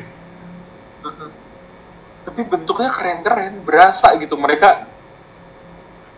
Tapi 2.29 2.45
bentuknya 2.45 2.93
keren-keren, 2.93 3.65
berasa 3.65 4.13
gitu 4.21 4.37
mereka. 4.37 4.85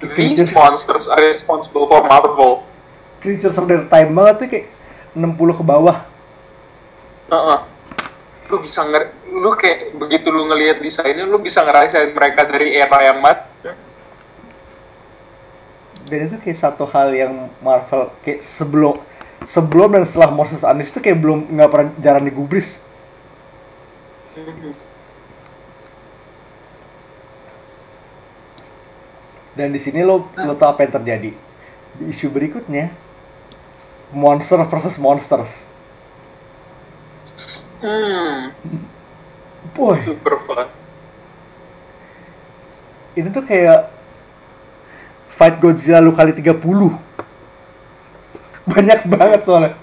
These 0.04 0.52
monsters 0.52 1.08
are 1.08 1.24
responsible 1.24 1.88
for 1.88 2.04
Marvel. 2.04 2.68
creatures 3.22 3.56
of 3.56 3.70
their 3.70 3.86
time 3.86 4.12
banget 4.18 4.36
tuh 4.42 4.48
kayak 4.50 4.66
60 5.14 5.62
ke 5.62 5.64
bawah 5.64 5.98
Heeh. 7.32 7.60
Lu 8.52 8.60
bisa 8.60 8.84
nger 8.84 9.16
lu 9.32 9.56
kayak 9.56 9.96
begitu 9.96 10.28
lu 10.28 10.44
ngelihat 10.52 10.84
desainnya 10.84 11.24
lu 11.24 11.40
bisa 11.40 11.64
ngerasain 11.64 12.12
mereka 12.12 12.44
dari 12.44 12.76
era 12.76 13.00
yang 13.00 13.24
mat. 13.24 13.48
dan 16.12 16.28
itu 16.28 16.36
kayak 16.44 16.60
satu 16.60 16.84
hal 16.92 17.16
yang 17.16 17.48
Marvel 17.64 18.12
kayak 18.20 18.44
sebelum 18.44 19.00
sebelum 19.48 19.96
dan 19.96 20.04
setelah 20.04 20.28
Monsters 20.28 20.68
Unleashed 20.68 20.92
itu 20.92 21.00
kayak 21.00 21.24
belum 21.24 21.48
nggak 21.56 21.70
pernah 21.72 21.88
jarang 22.04 22.28
digubris. 22.28 22.76
Dan 29.56 29.72
di 29.72 29.80
sini 29.80 30.04
lo 30.04 30.28
lo 30.36 30.54
tau 30.60 30.76
apa 30.76 30.84
yang 30.84 31.00
terjadi. 31.00 31.32
Di 31.96 32.04
isu 32.12 32.28
berikutnya 32.28 32.92
monster 34.12 34.60
versus 34.68 35.00
monsters 35.00 35.72
Hmm, 37.82 38.54
boy 39.76 39.98
super 40.02 40.38
fun. 40.38 40.68
ini 43.16 43.28
tuh 43.32 43.44
kayak 43.44 43.92
fight 45.36 45.58
Godzilla 45.60 46.00
lu 46.00 46.14
kali 46.14 46.32
30 46.36 46.94
banyak 48.72 49.00
banget 49.10 49.42
soalnya. 49.44 49.74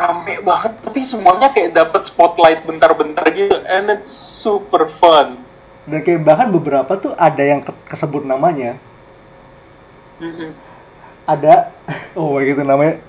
Rame 0.00 0.34
banget 0.48 0.72
tapi 0.80 1.00
semuanya 1.04 1.52
kayak 1.52 1.76
dapat 1.76 2.08
spotlight 2.08 2.64
bentar-bentar 2.64 3.26
gitu 3.36 3.56
and 3.68 3.92
it's 3.92 4.08
super 4.10 4.88
fun. 4.88 5.36
Dan 5.84 6.00
kayak 6.06 6.24
bahkan 6.24 6.48
beberapa 6.48 6.92
tuh 6.96 7.12
ada 7.18 7.42
yang 7.44 7.60
ke- 7.60 7.76
kesebut 7.90 8.24
namanya. 8.24 8.80
Mhm. 10.20 10.52
ada 11.24 11.72
oh 12.20 12.36
gitu 12.42 12.60
namanya 12.66 13.00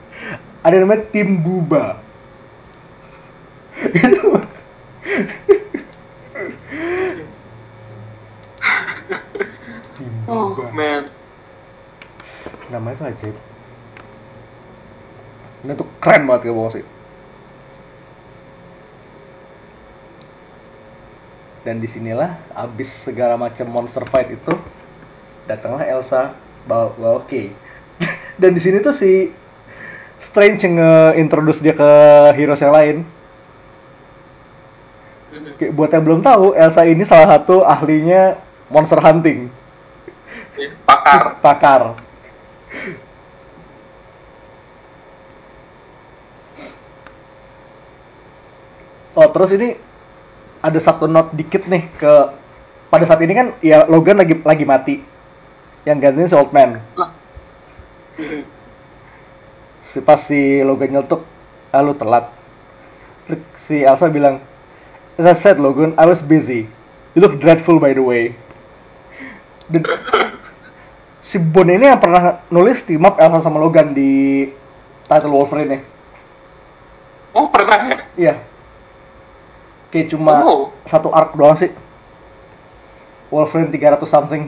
ada 0.62 0.76
namanya 0.80 1.04
tim 1.12 1.42
buba 1.42 1.98
oh 10.28 10.69
man. 10.74 11.07
Namanya 12.72 12.95
tuh 12.97 13.07
ajaib 13.11 13.36
ini 15.61 15.78
tuh 15.78 15.88
keren 16.01 16.26
banget 16.26 16.49
ya 16.49 16.53
sih 16.74 16.86
dan 21.61 21.78
di 21.78 21.86
sinilah 21.86 22.41
abis 22.57 22.89
segala 23.05 23.38
macam 23.38 23.69
monster 23.69 24.01
fight 24.09 24.34
itu 24.34 24.53
datanglah 25.45 25.86
Elsa 25.86 26.34
bawa, 26.65 26.89
bawa 26.97 27.19
Kay 27.30 27.53
dan 28.41 28.57
di 28.57 28.61
sini 28.61 28.82
tuh 28.82 28.93
si 28.93 29.30
Strange 30.22 30.65
yang 30.65 30.82
nge-introduce 30.82 31.61
dia 31.61 31.74
ke 31.78 31.89
heroes 32.34 32.61
yang 32.61 32.74
lain 32.74 32.97
Kayak 35.32 35.74
buat 35.74 35.90
yang 35.96 36.04
belum 36.04 36.22
tahu 36.22 36.52
Elsa 36.54 36.84
ini 36.84 37.08
salah 37.08 37.40
satu 37.40 37.64
ahlinya 37.64 38.36
monster 38.68 39.00
hunting. 39.00 39.48
Ya, 40.60 40.76
pakar. 40.84 41.40
Pakar. 41.40 41.82
Oh 49.12 49.28
terus 49.32 49.52
ini 49.56 49.76
ada 50.64 50.80
satu 50.80 51.08
note 51.08 51.36
dikit 51.36 51.68
nih 51.68 51.84
ke 52.00 52.14
pada 52.92 53.04
saat 53.08 53.20
ini 53.24 53.34
kan 53.36 53.48
ya 53.60 53.88
Logan 53.88 54.20
lagi 54.20 54.36
lagi 54.44 54.66
mati. 54.68 54.96
Yang 55.88 55.98
gantinya 55.98 56.30
si 56.30 56.36
old 56.38 56.54
man 56.54 56.78
si 59.92 60.00
pas 60.00 60.20
si 60.24 60.64
Logan 60.64 60.96
nyeletuk 60.96 61.22
ah 61.76 61.84
lu 61.84 61.92
telat. 61.96 62.32
Si 63.68 63.84
Elsa 63.84 64.08
bilang 64.12 64.40
as 65.20 65.26
I 65.26 65.36
said 65.36 65.59
Logan 65.59 65.95
I 65.97 66.05
was 66.07 66.22
busy. 66.24 66.68
You 67.16 67.20
look 67.20 67.39
dreadful 67.43 67.80
by 67.80 67.91
the 67.91 68.03
way. 68.03 68.36
Dan 69.68 69.84
si 71.28 71.39
Bon 71.39 71.68
ini 71.68 71.88
yang 71.88 71.99
pernah 71.99 72.43
nulis 72.51 72.84
team 72.84 73.03
up 73.07 73.20
Elsa 73.20 73.43
sama 73.43 73.59
Logan 73.59 73.95
di 73.95 74.47
title 75.07 75.32
Wolverine 75.32 75.70
nya 75.72 75.80
oh 77.36 77.47
pernah 77.51 77.80
ya? 77.88 77.97
Iya. 78.16 78.34
Kayak 79.91 80.07
cuma 80.16 80.32
Oh. 80.43 80.72
satu 80.88 81.12
arc 81.12 81.36
doang 81.36 81.55
sih. 81.55 81.72
Wolverine 83.32 83.72
300 83.72 84.03
something. 84.07 84.47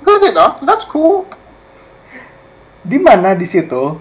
Good 0.00 0.32
enough. 0.32 0.64
That's 0.64 0.88
cool. 0.88 1.28
Di 2.80 2.96
mana 2.96 3.36
di 3.36 3.44
situ 3.44 4.00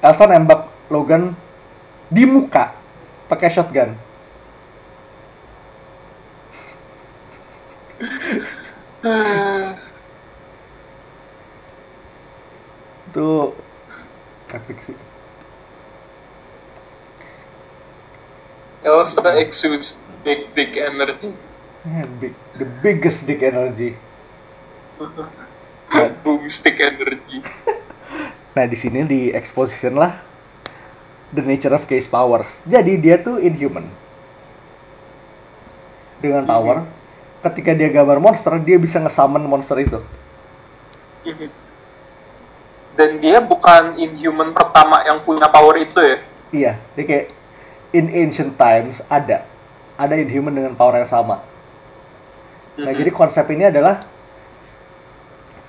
Elsa 0.00 0.24
nembak 0.28 0.68
Logan 0.88 1.36
di 2.08 2.24
muka 2.24 2.75
pakai 3.26 3.50
shotgun. 3.50 3.94
Ah, 9.06 9.78
itu 13.10 13.28
epic 14.50 14.78
sih. 14.84 14.96
Elsa 18.86 19.22
exudes 19.42 20.02
big 20.22 20.50
big 20.54 20.78
energy. 20.78 21.34
Man, 21.86 22.10
big, 22.18 22.34
the 22.58 22.66
biggest 22.66 23.26
dick 23.26 23.42
energy. 23.42 23.94
Boomstick 26.26 26.82
energy. 26.82 27.42
Nah, 28.58 28.64
di 28.66 28.74
sini 28.74 29.06
di 29.06 29.30
exposition 29.30 29.94
lah 29.98 30.18
the 31.36 31.44
nature 31.44 31.70
of 31.76 31.84
case 31.84 32.08
powers. 32.08 32.48
Jadi 32.64 32.96
dia 32.96 33.20
tuh 33.20 33.36
inhuman. 33.36 33.84
Dengan 36.16 36.48
power, 36.48 36.88
ketika 37.44 37.76
dia 37.76 37.92
gambar 37.92 38.16
monster, 38.18 38.56
dia 38.64 38.80
bisa 38.80 38.96
nge-summon 38.96 39.44
monster 39.44 39.76
itu. 39.76 40.00
Mhm. 41.26 41.48
dan 42.96 43.20
dia 43.20 43.44
bukan 43.44 43.92
inhuman 44.00 44.56
pertama 44.56 45.04
yang 45.04 45.20
punya 45.20 45.52
power 45.52 45.76
itu 45.76 46.00
ya 46.00 46.18
Iya, 46.54 46.72
dia 46.96 47.04
kayak 47.04 47.26
in 47.92 48.06
ancient 48.08 48.56
times 48.56 49.04
ada 49.12 49.44
ada 50.00 50.14
inhuman 50.16 50.54
dengan 50.54 50.72
power 50.78 51.02
yang 51.02 51.10
sama. 51.10 51.42
Nah, 52.78 52.92
Mhm. 52.92 52.98
jadi 53.02 53.10
konsep 53.12 53.44
ini 53.52 53.68
adalah 53.68 54.00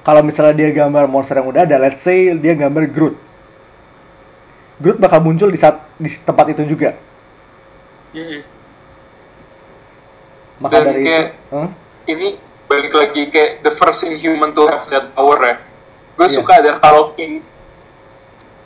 kalau 0.05 0.24
misalnya 0.24 0.55
dia 0.55 0.70
gambar 0.72 1.09
monster 1.11 1.36
yang 1.36 1.49
udah 1.51 1.68
ada, 1.68 1.76
let's 1.82 1.99
say 1.99 2.32
dia 2.38 2.55
gambar 2.55 2.88
Groot. 2.88 3.15
Groot 4.78 4.97
bakal 4.97 5.19
muncul 5.19 5.49
di 5.49 5.57
saat 5.57 5.82
di 5.97 6.09
tempat 6.09 6.53
itu 6.53 6.61
juga. 6.67 6.93
Mhm. 8.11 8.39
Maka 10.57 10.75
Dan 10.75 10.86
dari 10.88 11.01
kayak- 11.05 11.30
itu, 11.30 11.53
hmm? 11.53 11.69
ini 12.07 12.28
balik 12.67 12.93
lagi 12.93 13.21
kayak 13.30 13.51
the 13.61 13.69
first 13.69 14.03
inhuman 14.03 14.51
to 14.51 14.65
have 14.65 14.84
that 14.89 15.13
power 15.13 15.39
ya 15.39 15.55
gue 16.17 16.25
Iya. 16.25 16.34
suka 16.34 16.51
ada 16.59 16.75
kalau 16.75 17.13
Kay 17.13 17.39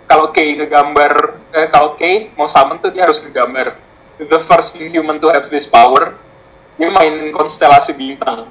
kalau 0.07 0.31
Kay 0.31 0.57
ngegambar 0.57 1.13
eh 1.51 1.67
kalau 1.67 1.93
Kay 1.93 2.33
mau 2.33 2.47
summon 2.47 2.79
tuh 2.79 2.89
dia 2.89 3.05
harus 3.05 3.19
ngegambar 3.19 3.77
the 4.17 4.39
first 4.39 4.73
inhuman 4.75 5.19
to 5.19 5.29
have 5.29 5.45
this 5.47 5.67
power 5.67 6.15
dia 6.75 6.89
mainin 6.89 7.29
konstelasi 7.29 7.93
bintang 7.93 8.49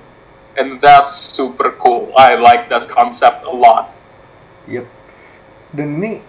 and 0.54 0.78
that's 0.78 1.16
super 1.16 1.74
cool 1.74 2.12
I 2.14 2.36
like 2.36 2.68
that 2.68 2.86
concept 2.86 3.42
a 3.42 3.50
lot 3.50 3.90
Yep. 4.68 4.86
Dan 5.72 5.98
ini 5.98 6.20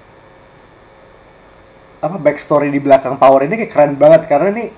apa 2.02 2.18
backstory 2.18 2.74
di 2.74 2.82
belakang 2.82 3.16
Power 3.22 3.45
ini 3.45 3.62
kayak 3.62 3.72
keren 3.72 3.93
banget 3.93 4.26
karena 4.26 4.49
nih 4.49 4.70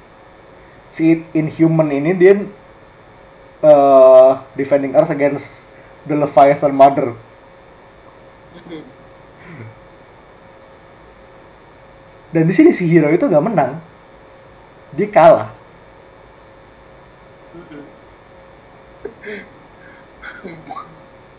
si 0.91 1.23
Inhuman 1.31 1.89
ini 1.89 2.11
dia 2.13 2.35
eh, 3.63 4.31
defending 4.59 4.93
Earth 4.93 5.09
against 5.09 5.63
the 6.03 6.13
Leviathan 6.19 6.75
Mother. 6.75 7.15
Dan 12.33 12.49
di 12.49 12.53
sini 12.53 12.73
si 12.73 12.89
hero 12.89 13.13
itu 13.13 13.29
nggak 13.29 13.45
menang, 13.45 13.77
dia 14.97 15.07
kalah. 15.07 15.53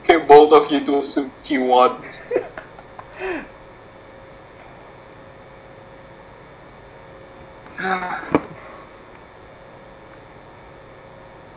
kayak 0.04 0.28
bold 0.28 0.52
of 0.52 0.68
you 0.70 0.84
to 0.84 1.00
assume 1.00 1.32
he 1.42 1.56
won 1.56 1.96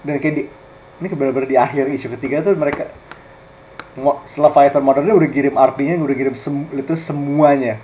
Dan 0.08 0.16
kayak 0.18 0.36
di 0.36 0.44
ini 0.98 1.08
benar-benar 1.14 1.46
di 1.46 1.58
akhir 1.60 1.94
isu 1.94 2.10
ketiga 2.18 2.42
tuh 2.42 2.58
mereka 2.58 2.90
setelah 4.30 4.82
Mother 4.82 5.02
dia 5.06 5.14
udah 5.14 5.30
kirim 5.30 5.58
RP-nya, 5.58 5.98
udah 6.02 6.18
kirim 6.18 6.36
sem- 6.38 6.70
itu 6.74 6.94
semuanya. 6.98 7.82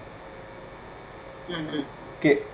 kayak 2.23 2.45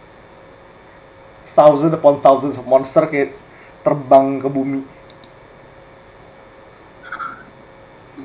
thousand 1.53 1.93
upon 1.93 2.17
thousands 2.19 2.57
of 2.57 2.65
monster 2.65 3.05
kayak 3.05 3.37
terbang 3.85 4.41
ke 4.41 4.49
bumi. 4.49 4.81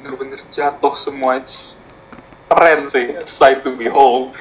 bener-bener 0.05 0.37
jatuh 0.53 0.93
semua 0.99 1.41
it's 1.41 1.81
keren 2.51 2.85
sih 2.93 3.17
sight 3.25 3.65
to 3.65 3.73
behold 3.73 4.37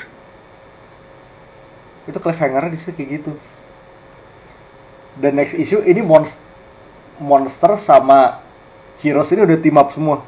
Itu 2.09 2.17
cliffhanger 2.19 2.67
di 2.71 2.77
situ 2.79 2.91
kayak 2.95 3.09
gitu. 3.21 3.31
Dan 5.19 5.37
next 5.37 5.53
issue 5.53 5.81
ini 5.85 6.01
monster 6.01 6.41
monster 7.21 7.77
sama 7.77 8.41
heroes 9.01 9.29
ini 9.29 9.45
udah 9.45 9.57
team 9.61 9.77
up 9.77 9.93
semua. 9.93 10.25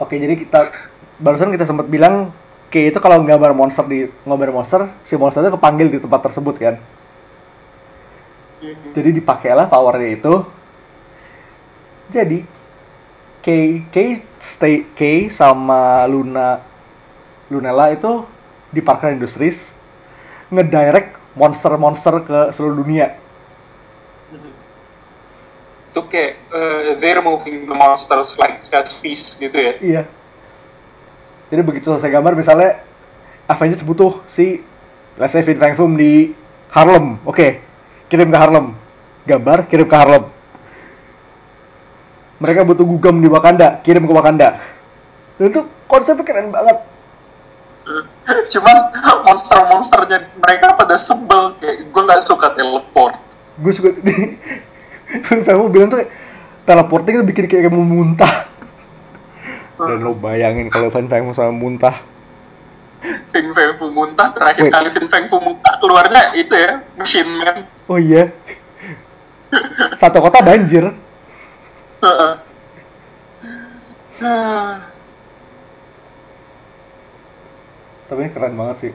Oke, 0.00 0.16
jadi 0.16 0.34
kita 0.36 0.72
barusan 1.20 1.52
kita 1.52 1.68
sempat 1.68 1.86
bilang 1.86 2.32
kayak 2.72 2.96
itu 2.96 2.98
kalau 3.00 3.20
gambar 3.24 3.52
monster 3.52 3.84
di 3.84 4.08
gambar 4.24 4.50
monster, 4.52 4.88
si 5.04 5.14
monster 5.16 5.44
itu 5.44 5.52
kepanggil 5.54 5.88
di 5.92 5.98
tempat 6.00 6.20
tersebut 6.28 6.56
kan. 6.56 6.76
Jadi 8.92 9.10
dipakailah 9.16 9.72
powernya 9.72 10.10
itu. 10.20 10.44
Jadi 12.10 12.44
Kay 13.40 13.88
Kay 13.88 14.20
stay 14.42 14.84
Kay 14.92 15.32
sama 15.32 16.04
Luna 16.04 16.60
Lunella 17.50 17.90
itu 17.92 18.24
di 18.70 18.80
Parker 18.80 19.12
Industries 19.12 19.74
ngedirect 20.50 21.18
monster-monster 21.34 22.14
ke 22.22 22.38
seluruh 22.54 22.78
dunia. 22.80 23.18
itu 25.90 26.06
kayak 26.06 26.38
uh, 26.54 26.94
they're 27.02 27.18
moving 27.18 27.66
the 27.66 27.74
monsters 27.74 28.38
like 28.38 28.62
piece 29.02 29.34
gitu 29.42 29.58
ya 29.58 29.72
Iya. 29.82 30.02
Jadi 31.50 31.60
begitu 31.66 31.90
selesai 31.90 32.14
gambar 32.14 32.38
misalnya 32.38 32.78
Avengers 33.50 33.82
butuh 33.82 34.22
si 34.30 34.62
let's 35.18 35.34
say 35.34 35.42
Foom 35.74 35.98
di 35.98 36.30
Harlem. 36.70 37.18
Oke, 37.26 37.58
kirim 38.06 38.30
ke 38.30 38.38
Harlem. 38.38 38.78
Gambar 39.26 39.66
kirim 39.66 39.90
ke 39.90 39.96
Harlem. 39.98 40.30
Mereka 42.38 42.62
butuh 42.62 42.86
gugam 42.86 43.18
di 43.18 43.26
Wakanda, 43.26 43.82
kirim 43.82 44.06
ke 44.06 44.12
Wakanda. 44.14 44.62
Dan 45.36 45.50
itu 45.50 45.66
konsepnya 45.90 46.22
keren 46.22 46.54
banget. 46.54 46.78
Cuman 48.52 48.76
monster-monsternya 49.26 50.18
mereka 50.38 50.78
pada 50.78 50.96
sebel 50.96 51.56
kayak 51.58 51.90
gue 51.90 52.02
nggak 52.02 52.22
suka 52.24 52.54
teleport. 52.54 53.16
Gue 53.60 53.72
suka 53.74 53.90
Fin 55.26 55.40
Foom 55.42 55.70
bilang 55.74 55.90
tuh 55.90 56.06
teleporting 56.64 57.20
itu 57.20 57.24
bikin 57.26 57.44
kayak 57.50 57.72
mau 57.74 57.82
muntah. 57.82 58.46
Dan 59.80 60.04
lo 60.04 60.12
bayangin 60.14 60.68
kalau 60.68 60.92
Fin 60.92 61.10
Fang 61.10 61.26
Foom 61.26 61.34
sama 61.34 61.52
muntah. 61.52 61.96
Fing 63.32 63.48
Fang 63.56 63.72
Fu 63.80 63.88
muntah 63.88 64.28
terakhir 64.36 64.68
Wait. 64.68 64.72
kali 64.72 64.88
Fing 64.92 65.08
Fang 65.08 65.26
Fu 65.26 65.40
muntah 65.40 65.74
keluarnya 65.80 66.36
itu 66.36 66.52
ya 66.52 66.84
Machine 67.00 67.30
Man. 67.32 67.56
Oh 67.88 67.96
iya. 67.96 68.28
Satu 70.00 70.20
kota 70.20 70.44
banjir. 70.44 70.92
Tapi 78.10 78.26
ini 78.26 78.34
keren 78.34 78.58
banget 78.58 78.76
sih. 78.82 78.92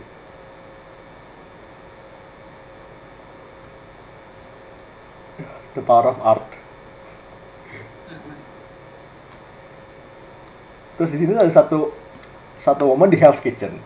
The 5.75 5.83
power 5.83 6.11
of 6.11 6.19
art. 6.19 6.43
Terus 10.99 11.11
di 11.15 11.17
sini 11.23 11.35
ada 11.35 11.51
satu 11.51 11.95
satu 12.59 12.91
momen 12.91 13.11
di 13.11 13.19
Hell's 13.19 13.39
Kitchen. 13.39 13.79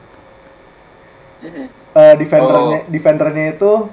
Eh 1.93 2.13
defendernya 2.17 2.85
defendernya 2.89 3.45
itu 3.53 3.85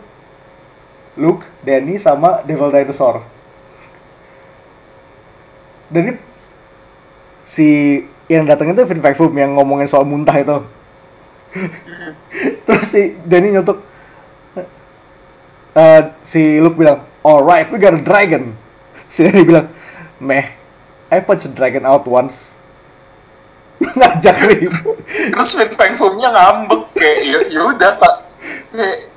Luke, 1.16 1.44
Danny 1.64 1.96
sama 1.96 2.44
Devil 2.44 2.72
Dinosaur. 2.72 3.24
Dan 5.88 6.00
ini 6.00 6.14
si 7.48 8.00
yang 8.28 8.44
datang 8.44 8.72
itu 8.72 8.84
Vin 8.84 9.00
Foom 9.00 9.32
yang 9.36 9.56
ngomongin 9.56 9.88
soal 9.88 10.04
muntah 10.04 10.36
itu. 10.36 10.75
Terus 12.66 12.84
si 12.88 13.16
Danny 13.24 13.54
nyotok 13.54 13.78
eh, 15.76 16.02
si 16.24 16.58
Luke 16.58 16.80
bilang, 16.80 17.04
alright, 17.20 17.68
we 17.68 17.76
got 17.76 17.94
a 17.94 18.00
dragon. 18.00 18.56
Si 19.12 19.22
Danny 19.22 19.44
bilang, 19.44 19.68
meh, 20.18 20.56
I 21.12 21.20
punch 21.20 21.44
a 21.44 21.52
dragon 21.52 21.84
out 21.84 22.08
once. 22.08 22.56
Ngajak 23.96 24.36
ribut. 24.48 24.96
Terus 25.06 25.52
Fing 25.52 25.72
Fang 25.76 25.94
Fu-nya 26.00 26.32
ngambek 26.32 26.96
kayak 26.96 27.18
ya 27.28 27.38
ya 27.52 27.60
udah 27.60 27.92
pak 28.00 28.14
kayak 28.72 29.12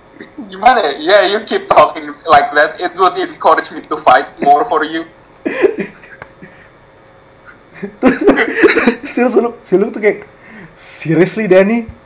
gimana 0.52 1.00
ya 1.00 1.00
yeah, 1.00 1.22
you 1.24 1.40
keep 1.48 1.64
talking 1.72 2.12
like 2.28 2.52
that 2.52 2.76
it 2.76 2.92
would 3.00 3.16
encourage 3.16 3.72
me 3.72 3.80
to 3.80 3.96
fight 3.96 4.28
more 4.44 4.68
for 4.68 4.84
you 4.84 5.08
Terus 9.16 9.32
si 9.32 9.40
Luke, 9.40 9.58
si 9.64 9.74
Luke 9.80 9.96
tuh 9.96 10.04
kayak, 10.04 10.28
seriously 10.76 11.48
Danny? 11.48 11.88
Kumpul. 11.88 11.99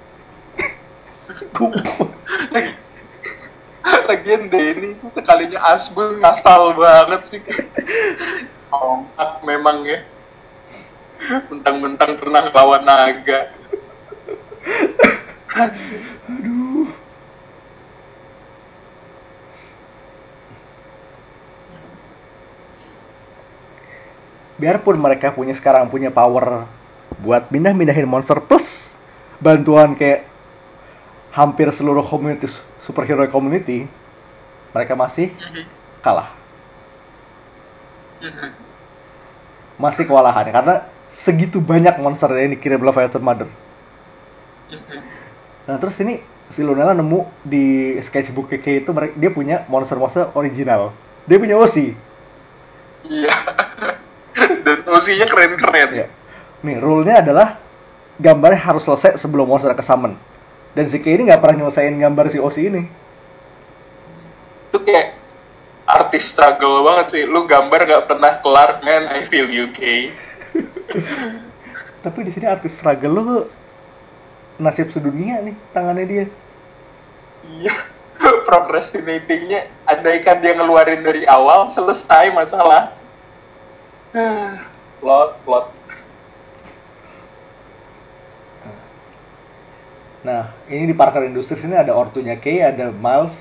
Lagian 4.10 4.50
Denny 4.50 4.96
itu 4.98 5.06
sekalinya 5.14 5.60
Asbun 5.74 6.22
ngasal 6.22 6.74
banget 6.78 7.22
sih. 7.30 7.42
Kompak 8.70 9.42
memang 9.46 9.86
ya. 9.86 10.02
Mentang-mentang 11.48 12.18
pernah 12.20 12.44
lawan 12.52 12.84
naga. 12.84 13.54
Aduh. 15.54 16.90
Biarpun 24.58 24.96
mereka 24.96 25.36
punya 25.36 25.52
sekarang 25.52 25.92
punya 25.92 26.08
power 26.08 26.66
buat 27.20 27.52
pindah-pindahin 27.52 28.08
monster 28.08 28.40
plus 28.40 28.90
bantuan 29.44 29.94
kayak 29.94 30.33
hampir 31.34 31.68
seluruh 31.74 32.06
community 32.06 32.46
superhero 32.78 33.26
community, 33.28 33.90
mereka 34.70 34.94
masih 34.94 35.34
kalah. 36.06 36.30
Masih 39.82 40.06
kewalahan 40.06 40.48
karena 40.54 40.86
segitu 41.10 41.58
banyak 41.60 41.98
monster 42.00 42.30
yang 42.38 42.54
dikirim 42.54 42.80
Leviathan 42.80 43.26
Mother. 43.26 43.50
Nah 45.66 45.76
terus 45.82 45.98
ini 46.00 46.22
si 46.54 46.62
Lunella 46.62 46.94
nemu 46.94 47.26
di 47.42 47.98
sketchbook 48.00 48.54
Keke 48.54 48.86
itu 48.86 48.90
mereka 48.94 49.14
dia 49.18 49.32
punya 49.34 49.66
monster-monster 49.66 50.32
original. 50.38 50.94
Dia 51.26 51.42
punya 51.42 51.58
Osi. 51.58 51.96
iya 53.04 53.36
dan 54.64 54.78
osinya 54.88 55.28
keren-keren 55.28 55.90
Ya. 55.92 56.08
Nih 56.64 56.80
rule-nya 56.80 57.20
adalah 57.20 57.60
gambarnya 58.16 58.64
harus 58.64 58.88
selesai 58.88 59.20
sebelum 59.20 59.44
monster 59.44 59.76
ke 59.76 59.84
summon. 59.84 60.16
Dan 60.74 60.90
si 60.90 60.98
Kei 60.98 61.14
ini 61.18 61.30
nggak 61.30 61.42
pernah 61.42 61.66
nyelesain 61.66 61.94
gambar 61.94 62.26
si 62.34 62.42
Osi 62.42 62.70
ini. 62.70 62.84
itu 64.74 64.82
kayak 64.82 65.14
artis 65.86 66.34
struggle 66.34 66.82
banget 66.82 67.06
sih. 67.14 67.24
Lu 67.30 67.46
gambar 67.46 67.86
gak 67.86 68.10
pernah 68.10 68.42
kelar 68.42 68.82
man 68.82 69.06
I 69.06 69.22
feel 69.22 69.46
you 69.46 69.70
Kay 69.70 70.10
Tapi 72.04 72.20
di 72.26 72.34
sini 72.34 72.50
artis 72.50 72.74
struggle 72.74 73.14
lo 73.14 73.46
nasib 74.58 74.90
sedunia 74.90 75.46
nih 75.46 75.54
tangannya 75.78 76.06
dia. 76.10 76.26
iya. 77.46 77.76
Procrastinatingnya 78.50 79.70
andaikan 79.86 80.42
dia 80.42 80.58
ngeluarin 80.58 81.06
dari 81.06 81.22
awal 81.30 81.70
selesai 81.70 82.34
masalah. 82.34 82.98
Plot 85.04 85.38
plot 85.46 85.83
Nah, 90.24 90.56
ini 90.72 90.88
di 90.88 90.96
Parker 90.96 91.28
Industries 91.28 91.68
ini 91.68 91.76
ada 91.76 91.92
ortunya 91.92 92.40
Kay, 92.40 92.64
ada 92.64 92.96
Miles. 92.96 93.36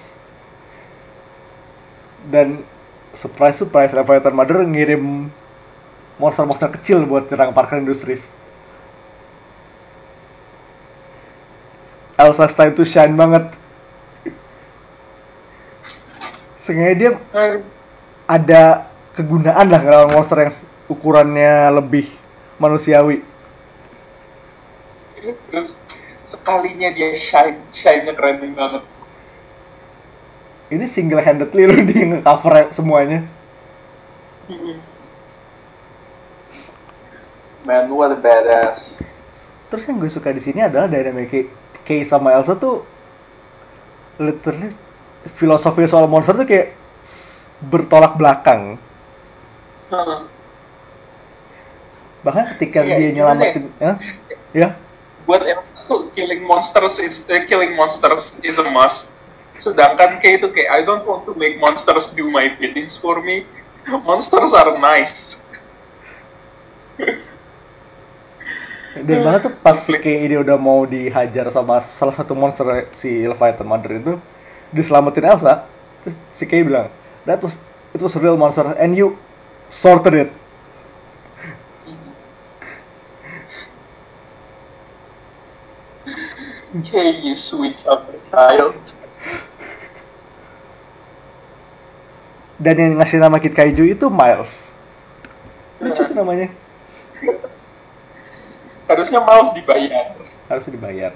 Dan 2.27 2.67
surprise 3.15 3.63
surprise 3.63 3.95
Leviathan 3.95 4.35
Mother 4.35 4.67
ngirim 4.67 5.31
monster-monster 6.19 6.75
kecil 6.75 7.07
buat 7.07 7.31
nyerang 7.31 7.55
Parker 7.55 7.79
Industries. 7.79 8.27
Elsa's 12.19 12.55
time 12.55 12.75
to 12.75 12.83
shine 12.83 13.15
banget. 13.15 13.47
Sengaja 16.63 16.95
dia 16.95 17.11
ada 18.27 18.87
kegunaan 19.19 19.67
lah 19.67 19.81
ngelawan 19.83 20.15
monster 20.15 20.39
yang 20.39 20.55
ukurannya 20.91 21.79
lebih 21.79 22.07
manusiawi. 22.59 23.23
terus 25.23 25.79
sekalinya 26.23 26.89
dia 26.95 27.13
shine 27.15 27.59
shine-nya 27.75 28.15
keren 28.15 28.55
banget. 28.55 28.83
Ini 30.73 30.85
single 30.89 31.21
handedly 31.21 31.69
loh 31.69 31.81
dia 31.85 32.03
nge-cover 32.09 32.73
semuanya. 32.73 33.29
man 37.63 37.87
what 37.95 38.11
a 38.11 38.19
badass. 38.19 39.03
Terus 39.71 39.89
yang 39.89 40.03
gue 40.03 40.11
suka 40.11 40.35
di 40.35 40.43
sini 40.43 40.61
adalah 40.61 40.91
dynamic 40.91 41.31
Kay, 41.31 41.45
Kay 41.87 42.01
sama 42.05 42.35
Elsa 42.37 42.59
tuh 42.59 42.85
literally 44.21 44.75
filosofi 45.39 45.87
soal 45.89 46.11
monster 46.11 46.37
tuh 46.37 46.45
kayak 46.45 46.75
bertolak 47.63 48.19
belakang. 48.19 48.77
Bahkan 52.23 52.45
ketika 52.57 52.85
Iya, 52.85 52.97
dia 52.99 53.09
gimana 53.15 53.41
nyelamatin, 53.41 53.65
ya, 53.81 53.93
ya, 54.53 54.69
buat 55.25 55.43
Elsa 55.43 55.63
tuh 55.63 55.72
killing 56.17 56.43
monsters 56.45 56.99
is 56.99 57.27
eh, 57.29 57.45
killing 57.49 57.77
monsters 57.77 58.41
is 58.45 58.57
a 58.61 58.67
must. 58.69 59.17
Sedangkan 59.57 60.19
kayak 60.19 60.43
itu 60.43 60.49
kayak 60.53 60.71
I 60.71 60.81
don't 60.83 61.05
want 61.05 61.29
to 61.29 61.37
make 61.37 61.61
monsters 61.61 62.17
do 62.17 62.29
my 62.33 62.53
biddings 62.57 62.97
for 62.97 63.21
me. 63.21 63.45
Monsters 64.09 64.55
are 64.55 64.79
nice. 64.79 65.43
dan 68.93 69.25
mana 69.25 69.41
tuh 69.41 69.53
pas 69.65 69.81
si 69.81 69.97
Kay 69.97 70.29
ini 70.29 70.37
udah 70.37 70.61
mau 70.61 70.85
dihajar 70.85 71.49
sama 71.49 71.81
salah 71.97 72.13
satu 72.13 72.37
monster 72.37 72.93
si 72.93 73.25
Leviathan 73.25 73.65
Mother 73.65 73.97
itu 73.97 74.15
diselamatin 74.69 75.33
Elsa, 75.33 75.65
terus 76.05 76.17
si 76.37 76.45
Kay 76.45 76.61
bilang, 76.61 76.93
that 77.25 77.41
was 77.41 77.57
it 77.97 78.01
was 78.05 78.13
a 78.17 78.21
real 78.21 78.37
monster 78.37 78.65
and 78.77 78.93
you 78.93 79.17
sorted 79.73 80.29
it. 80.29 80.31
Okay, 86.73 87.21
you 87.21 87.37
sweet 87.37 87.77
summer 87.77 88.17
child. 88.33 88.77
Dan 92.63 92.75
yang 92.79 92.93
ngasih 92.97 93.19
nama 93.21 93.37
Kid 93.43 93.53
Kaiju 93.53 93.85
itu 93.85 94.07
Miles. 94.09 94.71
Lucu 95.83 96.01
sih 96.07 96.15
namanya. 96.15 96.49
harusnya 98.93 99.25
Miles 99.25 99.51
dibayar 99.57 100.13
harus 100.53 100.67
dibayar 100.69 101.13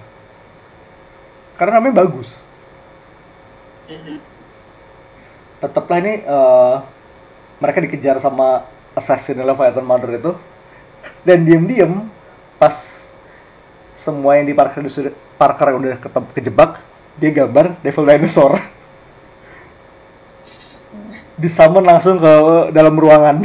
karena 1.61 1.76
namanya 1.76 2.09
bagus 2.09 2.32
Mhm. 3.86 4.18
tetaplah 5.62 5.98
ini 6.02 6.24
eh, 6.26 6.74
mereka 7.62 7.78
dikejar 7.84 8.16
sama 8.18 8.66
assassin 8.96 9.38
Leviathan 9.38 9.86
Mother 9.86 10.11
itu 10.16 10.32
dan 11.22 11.44
diem-diem 11.46 12.09
pas 12.59 12.74
semua 13.94 14.40
yang 14.40 14.48
di 14.48 14.54
Parker 15.37 15.72
Parker 15.72 15.80
udah 15.80 15.97
ketep- 16.01 16.32
kejebak 16.32 16.70
dia 17.16 17.30
gambar 17.32 17.76
Devil 17.80 18.05
Dinosaur 18.09 18.61
disummon 21.37 21.84
langsung 21.84 22.16
ke 22.16 22.32
dalam 22.72 22.97
ruangan. 22.97 23.45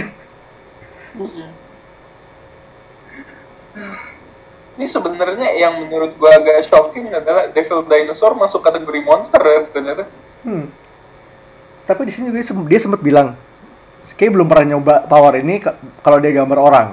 Ini 4.80 4.86
sebenarnya 4.88 5.52
yang 5.60 5.84
menurut 5.84 6.16
gua 6.16 6.40
agak 6.40 6.64
shocking 6.66 7.12
adalah 7.12 7.52
Devil 7.52 7.84
Dinosaur 7.86 8.34
masuk 8.40 8.64
kategori 8.64 9.04
monster 9.04 9.44
ya 9.44 9.60
ternyata. 9.68 10.04
hmm. 10.48 10.66
tapi 11.86 12.08
di 12.08 12.12
sini 12.16 12.32
juga 12.32 12.40
dia, 12.40 12.48
sem- 12.48 12.68
dia 12.72 12.80
sempat 12.80 13.02
bilang 13.04 13.36
kayak 14.16 14.32
belum 14.34 14.48
pernah 14.48 14.76
nyoba 14.76 15.06
power 15.06 15.38
ini 15.38 15.62
kalau 16.02 16.18
dia 16.24 16.32
gambar 16.34 16.58
orang 16.58 16.88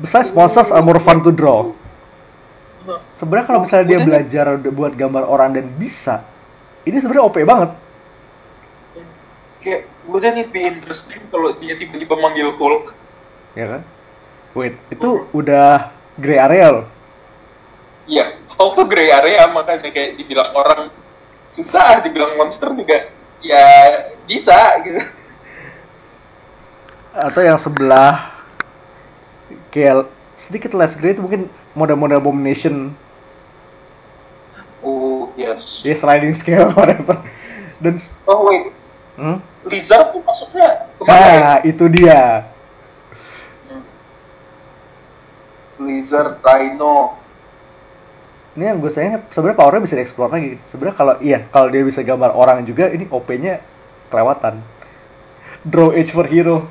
besides 0.00 0.32
monsters 0.32 0.72
are 0.72 0.80
more 0.84 1.02
fun 1.02 1.20
to 1.20 1.34
draw 1.34 1.72
sebenarnya 3.20 3.46
kalau 3.46 3.60
misalnya 3.64 3.86
dia 3.86 4.00
belajar 4.00 4.46
buat 4.72 4.92
gambar 4.96 5.24
orang 5.28 5.56
dan 5.56 5.66
bisa 5.76 6.24
ini 6.88 6.96
sebenarnya 6.98 7.26
OP 7.28 7.38
banget 7.44 7.70
Kayak 9.60 9.92
wouldn't 10.08 10.40
it 10.40 10.48
be 10.48 10.64
interesting 10.64 11.20
kalau 11.28 11.52
dia 11.60 11.76
tiba-tiba 11.76 12.16
manggil 12.16 12.48
Hulk? 12.56 12.96
ya 13.52 13.76
kan 13.76 13.82
wait 14.56 14.74
itu 14.88 15.28
udah 15.36 15.92
gray 16.16 16.40
area 16.40 16.80
loh 16.80 16.86
Iya, 18.10 18.34
Hulk 18.58 18.74
tuh 18.74 18.86
gray 18.90 19.12
area 19.12 19.46
makanya 19.52 19.86
kayak 19.92 20.18
dibilang 20.18 20.50
orang 20.56 20.90
susah, 21.54 22.02
dibilang 22.02 22.34
monster 22.34 22.72
juga 22.74 23.06
ya 23.40 23.66
bisa 24.28 24.56
gitu. 24.84 25.00
atau 27.10 27.40
yang 27.42 27.58
sebelah 27.58 28.30
kayak 29.74 30.06
sedikit 30.38 30.72
less 30.78 30.94
gray 30.94 31.12
itu 31.12 31.22
mungkin 31.22 31.50
mode-mode 31.72 32.16
abomination 32.16 32.90
Oh 34.80 35.28
yes. 35.36 35.84
dia 35.84 35.92
sliding 35.92 36.32
scale 36.32 36.72
whatever 36.72 37.20
dan 37.80 37.96
Oh 38.24 38.48
wait, 38.48 38.72
hmm? 39.16 39.38
Lizard 39.68 40.12
tuh 40.12 40.24
masuknya 40.24 40.88
ke 40.96 41.02
mana 41.04 41.20
ya? 41.20 41.36
nah 41.40 41.58
itu 41.64 41.84
dia 41.92 42.20
Lizard, 45.80 46.36
Rhino. 46.44 47.16
ini 48.52 48.68
yang 48.68 48.76
gue 48.82 48.92
sayang 48.92 49.24
sebenarnya 49.32 49.56
powernya 49.56 49.80
bisa 49.80 49.96
dieksplor 49.96 50.28
lagi 50.28 50.60
sebenarnya 50.68 50.96
kalau 50.98 51.14
iya 51.24 51.38
kalau 51.48 51.72
dia 51.72 51.80
bisa 51.80 52.04
gambar 52.04 52.36
orang 52.36 52.66
juga 52.68 52.92
ini 52.92 53.08
OP-nya 53.08 53.64
kelewatan 54.12 54.60
draw 55.64 55.94
age 55.94 56.12
for 56.12 56.26
hero 56.28 56.68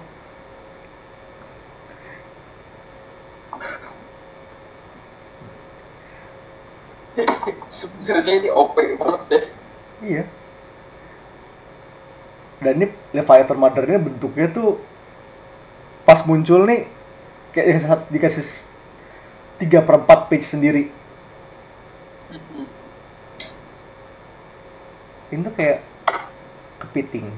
Sebenarnya 7.70 8.34
ini 8.42 8.50
OP 8.50 8.76
banget 8.98 9.22
deh. 9.30 9.44
Iya. 10.02 10.24
Dan 12.60 12.74
ini 12.82 12.88
Leviathan 13.16 13.56
Mother 13.62 13.86
ini 13.88 14.00
bentuknya 14.02 14.52
tuh 14.52 14.82
pas 16.04 16.26
muncul 16.26 16.66
nih 16.66 16.90
kayak 17.54 17.66
dikasih, 17.80 18.10
dikasih 18.12 18.46
tiga 19.62 19.80
per 19.86 20.02
empat 20.02 20.28
page 20.28 20.50
sendiri. 20.50 20.90
Ini 25.30 25.46
tuh 25.46 25.54
kayak 25.54 25.86
kepiting. 26.82 27.30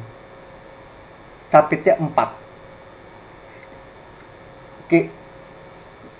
Capitnya 1.51 1.99
empat. 1.99 2.39
Kayak 4.87 5.11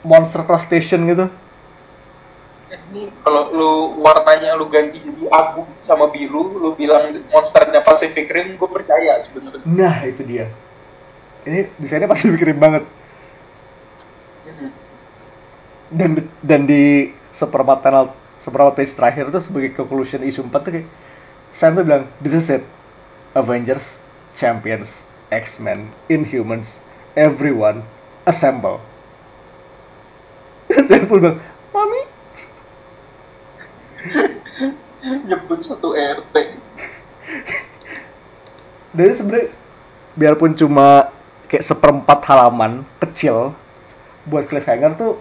monster 0.03 0.43
crustacean 0.43 1.07
gitu. 1.07 1.31
Ini 2.91 3.07
kalau 3.23 3.55
lu 3.55 3.71
warnanya 4.03 4.59
lu 4.59 4.67
ganti 4.67 4.99
jadi 4.99 5.23
abu 5.31 5.63
sama 5.79 6.11
biru, 6.11 6.59
lu 6.59 6.75
bilang 6.75 7.15
monsternya 7.31 7.79
Pacific 7.79 8.27
Rim, 8.27 8.59
gue 8.59 8.69
percaya 8.69 9.23
sebenarnya. 9.23 9.63
Nah 9.63 10.03
itu 10.03 10.21
dia. 10.27 10.51
Ini 11.47 11.71
desainnya 11.79 12.11
pasti 12.11 12.27
bikin 12.27 12.59
banget. 12.59 12.83
dan 15.91 16.23
dan 16.39 16.63
di 16.63 17.11
seperempat 17.35 17.83
panel 17.83 18.15
seperempat 18.39 18.79
page 18.79 18.95
terakhir 18.95 19.27
itu 19.27 19.39
sebagai 19.43 19.71
conclusion 19.75 20.23
isu 20.23 20.47
4 20.47 20.55
tuh 20.63 20.71
kayak 20.79 20.87
Sam 21.51 21.75
tuh 21.75 21.83
bilang 21.83 22.07
this 22.23 22.31
is 22.31 22.47
it 22.47 22.63
Avengers 23.35 23.99
Champions 24.39 25.03
X-Men 25.29 25.91
Inhumans 26.07 26.79
everyone 27.19 27.83
assemble 28.23 28.79
saya 30.87 31.03
pun 31.05 31.19
bilang 31.19 31.37
mami 31.75 32.07
Nyebut 35.27 35.59
satu 35.61 35.93
RT. 35.93 36.35
dari 38.91 39.15
sebenarnya 39.15 39.47
biarpun 40.19 40.51
cuma 40.51 41.07
kayak 41.47 41.63
seperempat 41.63 42.19
halaman 42.27 42.83
kecil 42.99 43.55
buat 44.27 44.51
cliffhanger 44.51 44.99
tuh 44.99 45.15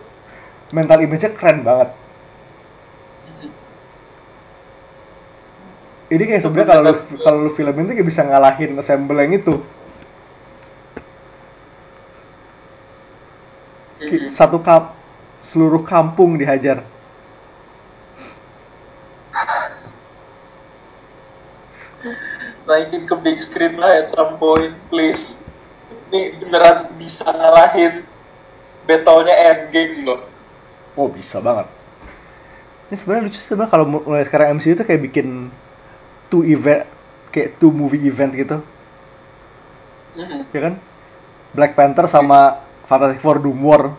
mental 0.74 0.98
image-nya 1.02 1.30
keren 1.34 1.62
banget. 1.62 1.90
Ini 6.10 6.22
kayak 6.26 6.42
sebenarnya 6.42 6.68
kalau 6.74 6.82
lu, 6.82 6.94
kalau 7.22 7.38
lu 7.46 7.50
filmin 7.54 7.86
tuh 7.86 7.94
kayak 7.94 8.08
bisa 8.10 8.26
ngalahin 8.26 8.74
assemble 8.82 9.22
yang 9.22 9.38
itu. 9.38 9.62
Kayak 14.02 14.34
satu 14.34 14.58
kap 14.58 14.98
seluruh 15.46 15.86
kampung 15.86 16.34
dihajar 16.34 16.82
Naikin 22.70 23.02
ke 23.02 23.14
big 23.18 23.36
screen 23.36 23.74
lah 23.76 23.98
at 23.98 24.06
some 24.08 24.38
point, 24.38 24.78
please. 24.86 25.42
Ini 26.08 26.38
beneran 26.38 26.94
bisa 26.94 27.26
ngalahin 27.26 28.06
battle-nya 28.82 29.34
endgame 29.50 30.02
loh. 30.02 30.20
oh 30.98 31.06
bisa 31.06 31.38
banget 31.38 31.70
ini 32.90 32.98
sebenarnya 32.98 33.30
lucu 33.30 33.38
sih 33.38 33.46
sebenarnya 33.46 33.70
kalau 33.70 33.84
mulai 33.86 34.26
sekarang 34.26 34.58
MCU 34.58 34.74
tuh 34.74 34.82
kayak 34.82 34.98
bikin 34.98 35.46
two 36.26 36.42
event 36.42 36.82
kayak 37.30 37.54
two 37.62 37.70
movie 37.70 38.02
event 38.02 38.34
gitu 38.34 38.58
Mhm. 40.10 40.50
ya 40.50 40.60
kan 40.60 40.74
Black 41.54 41.78
Panther 41.78 42.10
sama 42.10 42.58
Fantastic 42.90 43.22
Four 43.22 43.38
Doom 43.38 43.62
War 43.62 43.94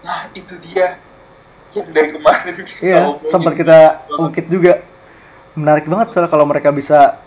Nah, 0.00 0.28
itu 0.36 0.60
dia 0.60 1.00
yang 1.72 1.88
dari 1.88 2.12
kemarin 2.12 2.52
kita 2.52 2.84
Iya, 2.84 3.00
sempat 3.24 3.56
kita 3.56 4.04
ungkit 4.12 4.52
juga. 4.52 4.84
Menarik 5.58 5.86
banget 5.90 6.14
soalnya 6.14 6.30
kalau 6.30 6.46
mereka 6.46 6.70
bisa 6.70 7.18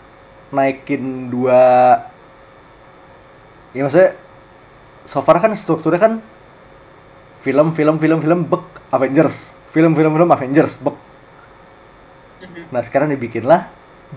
naikin 0.54 1.28
dua 1.32 1.60
ya 3.74 3.82
maksudnya 3.84 4.14
so 5.04 5.20
far 5.24 5.40
kan 5.42 5.52
strukturnya 5.56 6.00
kan 6.00 6.12
film 7.44 7.68
film 7.76 7.96
film 8.02 8.18
film 8.24 8.40
bek 8.50 8.64
Avengers. 8.94 9.52
Film 9.74 9.92
film 9.98 10.12
film 10.14 10.30
Avengers 10.30 10.74
bek. 10.82 10.96
Mhm. 12.44 12.62
nah 12.72 12.82
sekarang 12.84 13.08
dibikinlah 13.14 13.70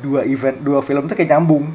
dua 0.03 0.21
event 0.27 0.57
dua 0.61 0.79
film 0.83 1.07
tuh 1.07 1.15
kayak 1.15 1.31
nyambung. 1.33 1.65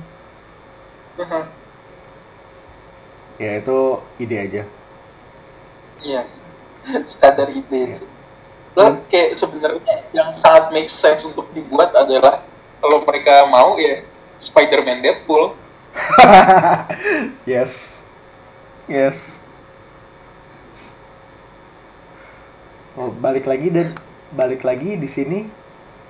Ya 3.41 3.59
itu 3.61 3.79
ide 4.23 4.37
aja. 4.41 4.63
Iya, 6.07 6.23
sekadar 7.11 7.49
ide 7.61 7.81
sih. 7.97 8.09
Lo 8.73 9.05
kayak 9.13 9.37
sebenarnya 9.37 9.95
yang 10.17 10.33
sangat 10.37 10.73
make 10.73 10.89
sense 10.89 11.25
untuk 11.29 11.49
dibuat 11.53 11.93
adalah 11.93 12.41
kalau 12.81 13.05
mereka 13.05 13.45
mau 13.49 13.77
ya 13.77 14.01
Spider-Man 14.41 15.05
Deadpool. 15.05 15.55
yes 17.45 18.01
yes 18.89 19.37
oh, 22.97 23.13
balik 23.13 23.45
lagi 23.45 23.69
dan 23.69 23.93
balik 24.33 24.65
lagi 24.65 24.97
di 24.97 25.09
sini 25.09 25.39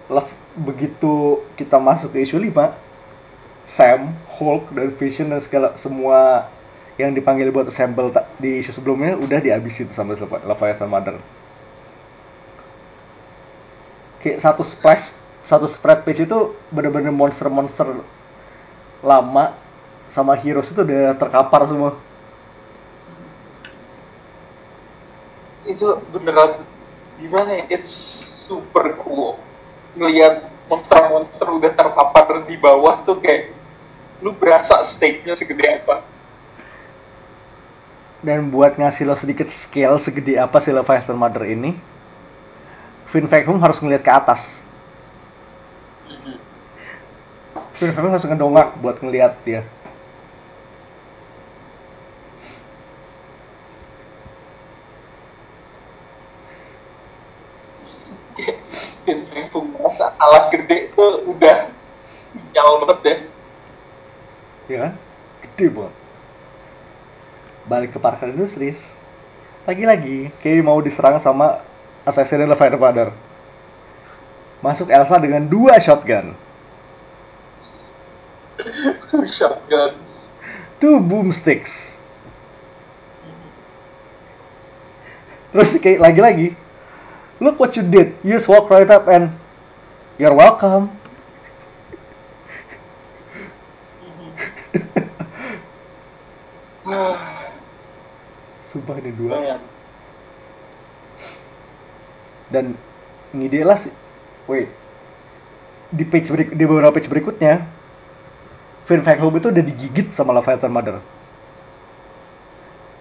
love 0.07 0.31
begitu 0.55 1.43
kita 1.59 1.83
masuk 1.83 2.15
ke 2.15 2.23
isu 2.23 2.39
5 2.39 2.79
Sam, 3.63 4.15
Hulk 4.39 4.75
dan 4.75 4.91
Vision 4.99 5.31
dan 5.31 5.41
segala 5.41 5.75
semua 5.79 6.51
yang 6.99 7.15
dipanggil 7.15 7.49
buat 7.55 7.71
assemble 7.71 8.11
ta- 8.11 8.27
di 8.37 8.59
isu 8.59 8.75
sebelumnya 8.75 9.15
udah 9.17 9.39
dihabisin 9.39 9.89
sama 9.95 10.15
Levi- 10.19 10.45
Leviathan 10.45 10.91
Mother. 10.91 11.17
Kayak 14.23 14.39
satu 14.39 14.62
splash, 14.62 15.11
satu 15.43 15.66
spread 15.66 16.07
page 16.07 16.23
itu 16.23 16.55
bener-bener 16.70 17.11
monster-monster 17.11 18.01
lama 19.03 19.53
sama 20.09 20.39
heroes 20.39 20.70
itu 20.70 20.81
udah 20.87 21.18
terkapar 21.18 21.66
semua. 21.66 21.99
itu 25.66 25.87
beneran 26.11 26.62
gimana 27.18 27.62
ya? 27.62 27.79
It's 27.79 27.93
super 28.47 28.99
cool. 29.03 29.39
Ngelihat 29.95 30.49
monster-monster 30.66 31.47
udah 31.47 31.70
terpapar 31.70 32.43
di 32.49 32.57
bawah 32.59 33.03
tuh 33.05 33.20
kayak 33.20 33.53
lu 34.23 34.35
berasa 34.35 34.79
stake-nya 34.83 35.35
segede 35.35 35.83
apa. 35.83 36.03
Dan 38.23 38.55
buat 38.55 38.79
ngasih 38.79 39.03
lo 39.03 39.18
sedikit 39.18 39.51
scale 39.51 39.99
segede 39.99 40.39
apa 40.39 40.62
si 40.62 40.70
Leviathan 40.70 41.18
Mother 41.18 41.43
ini 41.43 41.75
Finn 43.13 43.29
Vacuum 43.29 43.61
harus 43.61 43.77
ngeliat 43.77 44.01
ke 44.01 44.09
atas. 44.09 44.65
Finn 47.77 47.93
Vacuum 47.93 48.17
harus 48.17 48.25
ngedongak 48.25 48.73
buat 48.81 48.97
ngeliat 49.05 49.37
dia. 49.45 49.61
Finn 59.05 59.29
Vacuum 59.29 59.77
masa 59.77 60.09
kalah 60.17 60.49
gede 60.49 60.89
tuh 60.97 61.29
udah 61.29 61.69
nyal 62.57 62.81
banget 62.81 63.01
ya 63.05 63.17
ya 64.73 64.79
kan? 64.89 64.93
Gede 65.45 65.67
banget. 65.69 65.95
Balik 67.69 67.91
ke 67.93 67.99
Parker 68.01 68.33
Industries 68.33 68.81
lagi-lagi 69.63 70.33
kayak 70.43 70.67
mau 70.67 70.81
diserang 70.83 71.23
sama 71.23 71.63
Assassin 72.03 72.42
Leviathan 72.42 72.82
Mother 72.82 73.14
masuk 74.62 74.86
Elsa 74.90 75.18
dengan 75.18 75.46
dua 75.46 75.78
shotgun. 75.82 76.34
Two 79.11 79.26
shotguns. 79.26 80.30
Two 80.78 81.03
boomsticks. 81.03 81.98
Terus 85.53 85.76
kayak 85.82 86.00
lagi-lagi 86.00 86.57
look 87.42 87.59
what 87.59 87.74
you 87.74 87.82
did. 87.82 88.14
You 88.22 88.38
just 88.38 88.46
walk 88.46 88.70
right 88.70 88.86
up 88.86 89.11
and 89.11 89.34
you're 90.16 90.32
welcome. 90.32 90.94
Sumpah 98.72 98.96
ini 99.03 99.11
dua. 99.12 99.36
Man. 99.36 99.72
Dan 102.53 102.76
ngide 103.32 103.64
lah 103.64 103.80
sih 103.80 103.92
wait. 104.44 104.68
Di 105.92 106.05
page 106.05 106.28
berik- 106.28 106.53
di 106.53 106.64
beberapa 106.68 106.92
page 106.92 107.09
berikutnya 107.09 107.64
Finn 108.84 109.00
Home 109.00 109.40
itu 109.40 109.48
udah 109.48 109.64
digigit 109.64 110.12
sama 110.12 110.36
Leviathan 110.36 110.72
Mother 110.72 111.00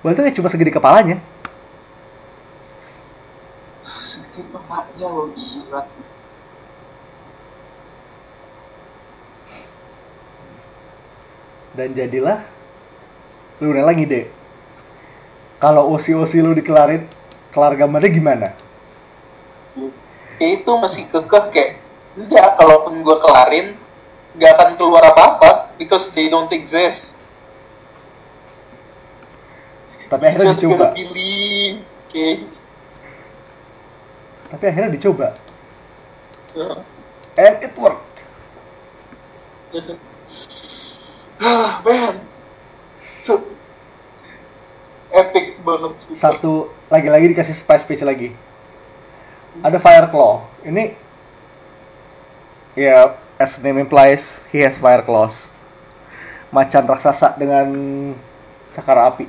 Berarti 0.02 0.20
kayak 0.26 0.36
cuma 0.38 0.50
segede 0.50 0.74
kepalanya. 0.74 1.22
Segede 4.02 4.50
bapaknya 4.50 5.08
lo 5.14 5.30
gila. 5.38 5.82
Dan 11.78 11.96
jadilah 11.96 12.42
lu 13.62 13.70
udah 13.70 13.86
lagi 13.86 14.10
deh 14.10 14.26
kalau 15.62 15.94
osi-osi 15.94 16.42
lu 16.42 16.58
dikelarin 16.58 17.06
kelar 17.54 17.78
gambarnya 17.78 18.10
gimana 18.10 18.48
itu 20.46 20.72
masih 20.80 21.06
kekeh 21.12 21.46
kayak 21.54 21.72
enggak 22.18 22.48
kalaupun 22.58 23.06
gue 23.06 23.18
kelarin 23.22 23.68
nggak 24.38 24.52
akan 24.58 24.70
keluar 24.80 25.04
apa-apa 25.12 25.76
because 25.78 26.10
they 26.16 26.32
don't 26.32 26.50
exist. 26.56 27.20
Tapi 30.10 30.24
akhirnya 30.28 30.52
just 30.52 30.60
dicoba. 30.60 30.92
gonna 30.92 30.98
believe 30.98 31.78
okay 32.08 32.44
tapi 34.52 34.68
akhirnya 34.68 34.92
dicoba. 34.92 35.28
Uh, 36.52 36.84
and 37.40 37.56
it 37.64 37.74
worked. 37.80 38.18
Ah 41.42 41.82
man. 41.82 42.22
Epic 45.10 45.58
banget 45.66 45.92
sumpah. 45.98 46.22
satu 46.22 46.70
lagi-lagi 46.94 47.34
dikasih 47.34 47.58
spice 47.58 47.82
page 47.90 48.06
lagi 48.06 48.30
ada 49.60 49.78
fire 49.84 50.08
claw. 50.08 50.48
Ini 50.64 50.96
ya 52.80 53.20
as 53.36 53.60
name 53.60 53.84
implies 53.84 54.48
he 54.56 54.64
has 54.64 54.80
fire 54.80 55.04
claws. 55.04 55.52
Macan 56.56 56.88
raksasa 56.88 57.36
dengan 57.36 57.68
cakar 58.72 58.96
api. 59.12 59.28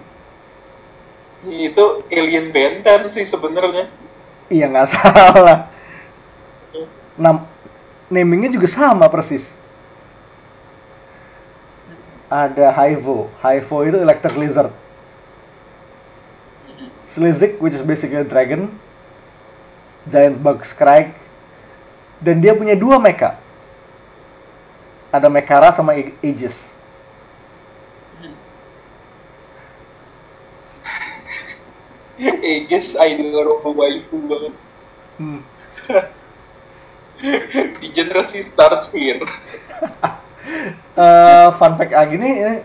Itu 1.50 2.06
alien 2.06 2.54
benten 2.54 3.10
sih 3.10 3.26
sebenarnya. 3.26 3.90
Iya 4.46 4.70
nggak 4.70 4.88
salah. 4.94 5.66
Nam 7.18 7.46
namingnya 8.06 8.54
juga 8.54 8.70
sama 8.70 9.10
persis. 9.10 9.42
Ada 12.30 12.70
Hivo. 12.72 13.28
Hivo 13.42 13.76
itu 13.84 13.98
electric 13.98 14.34
lizard. 14.38 14.70
Slizik 17.10 17.60
which 17.60 17.76
is 17.76 17.84
basically 17.84 18.22
a 18.22 18.24
dragon 18.24 18.72
Giant 20.09 20.38
Bug 20.38 20.64
Scrag 20.66 21.14
dan 22.22 22.38
dia 22.42 22.55
punya 22.55 22.78
dua 22.78 22.98
mecha. 23.03 23.38
Ada 25.12 25.28
Mekara 25.28 25.70
sama 25.74 25.92
Aegis. 25.94 26.70
Aegis 32.22 32.96
idol 32.96 33.61
waifu 33.62 34.16
banget 34.24 34.55
hmm. 35.20 35.40
degeneracy 37.82 38.40
starts 38.42 38.90
here. 38.94 39.22
Eh, 40.92 41.48
fun 41.57 41.72
fact 41.80 41.96
lagi 41.96 42.20
nih 42.20 42.32
ini 42.36 42.57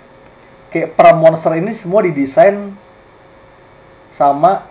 kayak 0.68 1.00
per 1.00 1.16
monster 1.16 1.56
ini 1.56 1.72
semua 1.80 2.04
didesain 2.04 2.76
sama 4.20 4.68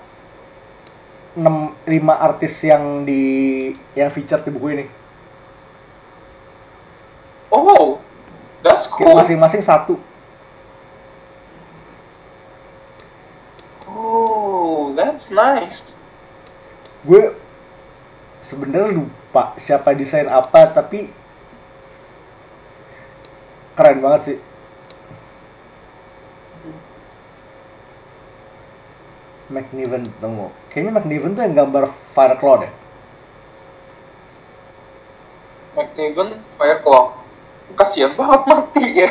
6 1.36 1.44
5 1.84 1.92
artis 2.16 2.64
yang 2.64 3.04
di 3.04 3.22
yang 3.92 4.08
featured 4.08 4.40
di 4.42 4.50
buku 4.50 4.68
ini. 4.72 4.86
oh 7.52 8.00
that's 8.64 8.88
cool 8.88 9.20
masing-masing 9.20 9.60
satu. 9.60 10.00
oh 13.84 14.96
that's 14.96 15.28
nice 15.28 16.00
Gue 17.06 17.30
sebenarnya 18.42 18.98
lupa 18.98 19.54
siapa 19.62 19.94
desain 19.94 20.26
apa 20.26 20.74
tapi 20.74 21.06
keren 23.78 24.02
banget 24.02 24.20
sih. 24.26 24.38
McNiven 29.46 30.10
tunggu. 30.18 30.50
Kayaknya 30.70 30.92
McNiven 30.96 31.32
tuh 31.38 31.42
yang 31.46 31.54
gambar 31.54 31.84
Fireclaw 32.14 32.54
deh. 32.66 32.72
McNiven 35.76 36.40
Fireclaw 36.56 37.04
kasihan 37.76 38.14
banget 38.16 38.42
mati 38.48 38.84
ya 38.94 39.10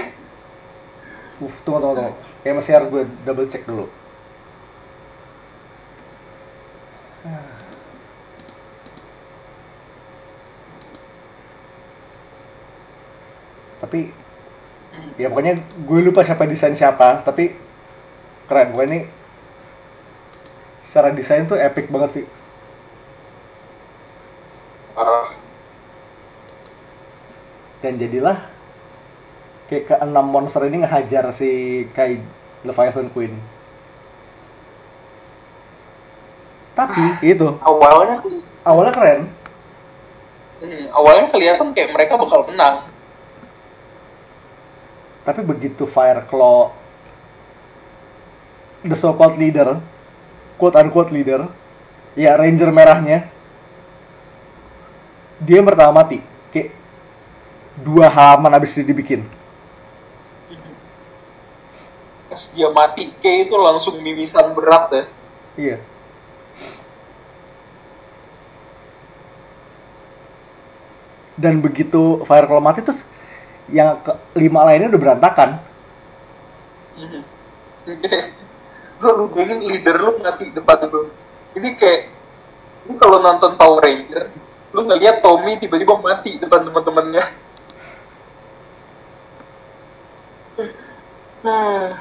Uh, 1.36 1.52
tunggu, 1.68 1.84
tunggu, 1.84 1.96
tunggu. 2.00 2.14
Kayak 2.48 2.56
masih 2.64 2.72
harus 2.80 2.88
gue 2.88 3.04
double 3.28 3.50
check 3.52 3.68
dulu. 3.68 3.92
Tapi, 13.84 14.16
ya 15.20 15.28
pokoknya 15.28 15.60
gue 15.60 16.00
lupa 16.08 16.24
siapa 16.24 16.48
desain 16.48 16.72
siapa, 16.72 17.20
tapi 17.28 17.52
keren. 18.48 18.72
Gue 18.72 18.86
ini 18.88 19.00
secara 20.88 21.12
desain 21.12 21.50
tuh 21.50 21.60
epic 21.60 21.92
banget 21.92 22.22
sih. 22.22 22.26
parah 24.96 25.36
Dan 27.84 28.00
jadilah 28.00 28.38
kayak 29.68 29.92
keenam 29.92 30.26
monster 30.30 30.64
ini 30.66 30.86
ngehajar 30.86 31.30
si 31.36 31.84
Kai 31.92 32.22
Leviathan 32.64 33.12
Queen. 33.12 33.34
Tapi 36.76 37.04
itu 37.24 37.48
awalnya 37.64 38.20
awalnya 38.68 38.94
keren, 38.96 39.22
hmm, 40.60 40.92
awalnya 40.92 41.32
kelihatan 41.32 41.72
kayak 41.72 41.96
mereka 41.96 42.20
bakal 42.20 42.44
menang 42.52 42.96
tapi 45.26 45.42
begitu 45.42 45.90
Fireclaw 45.90 46.70
the 48.86 48.94
so-called 48.94 49.42
leader, 49.42 49.82
quote 50.58 50.78
unquote 50.80 51.12
leader. 51.12 51.48
Ya 52.16 52.36
ranger 52.40 52.72
merahnya. 52.72 53.28
Dia 55.44 55.60
yang 55.60 55.68
pertama 55.68 56.04
mati. 56.04 56.24
Kayak 56.52 56.72
dua 57.84 58.08
halaman 58.08 58.56
abis 58.56 58.76
dia 58.80 58.88
dibikin. 58.88 59.28
Pas 62.32 62.52
dia 62.52 62.68
mati 62.72 63.12
kayak 63.20 63.48
itu 63.48 63.56
langsung 63.56 64.00
mimisan 64.00 64.52
berat 64.56 64.92
ya. 64.92 65.04
Iya. 65.56 65.78
Dan 71.36 71.60
begitu 71.60 72.24
Fireclaw 72.24 72.64
mati 72.64 72.80
terus 72.80 73.00
yang 73.68 74.00
ke 74.00 74.12
lima 74.40 74.64
lainnya 74.64 74.88
udah 74.88 75.02
berantakan. 75.04 75.50
Mhm. 76.96 77.22
Mhm. 79.00 79.12
lu 79.20 79.26
bayangin 79.32 79.60
leader 79.68 79.96
lu 80.00 80.12
mati 80.24 80.48
depan 80.56 80.88
lu 80.88 81.12
ini 81.56 81.76
kayak 81.76 82.08
lu 82.88 82.96
kalau 82.96 83.20
nonton 83.20 83.60
Power 83.60 83.84
Ranger 83.84 84.32
lu 84.76 84.84
ngeliat 84.84 85.24
Tommy 85.24 85.56
tiba-tiba 85.56 85.96
mati 86.04 86.36
depan 86.36 86.68
teman-temannya. 86.68 87.24
Nah, 91.46 91.96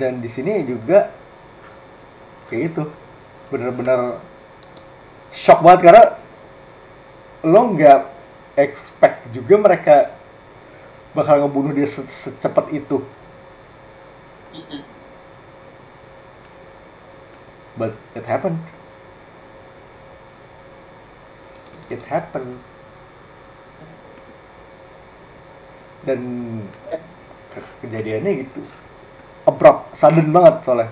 dan 0.00 0.20
di 0.20 0.28
sini 0.28 0.60
juga 0.68 1.08
kayak 2.52 2.62
itu 2.74 2.84
bener-bener 3.48 4.20
shock 5.32 5.64
banget 5.64 5.88
karena 5.88 6.04
lo 7.48 7.60
nggak 7.72 8.00
expect 8.60 9.24
juga 9.32 9.54
mereka 9.56 9.96
bakal 11.16 11.44
ngebunuh 11.44 11.72
dia 11.72 11.88
se- 11.88 12.08
secepat 12.08 12.68
itu 12.76 13.00
mhm. 14.52 14.82
but 17.76 17.92
it 18.14 18.24
happened 18.26 18.58
it 21.90 22.02
happened 22.08 22.58
dan 26.02 26.20
ke- 27.54 27.70
kejadiannya 27.84 28.32
gitu 28.46 28.60
abrupt 29.46 29.94
sudden 29.94 30.30
banget 30.34 30.54
soalnya 30.66 30.90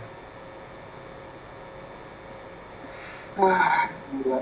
Ah, 3.40 3.88
gila. 4.12 4.38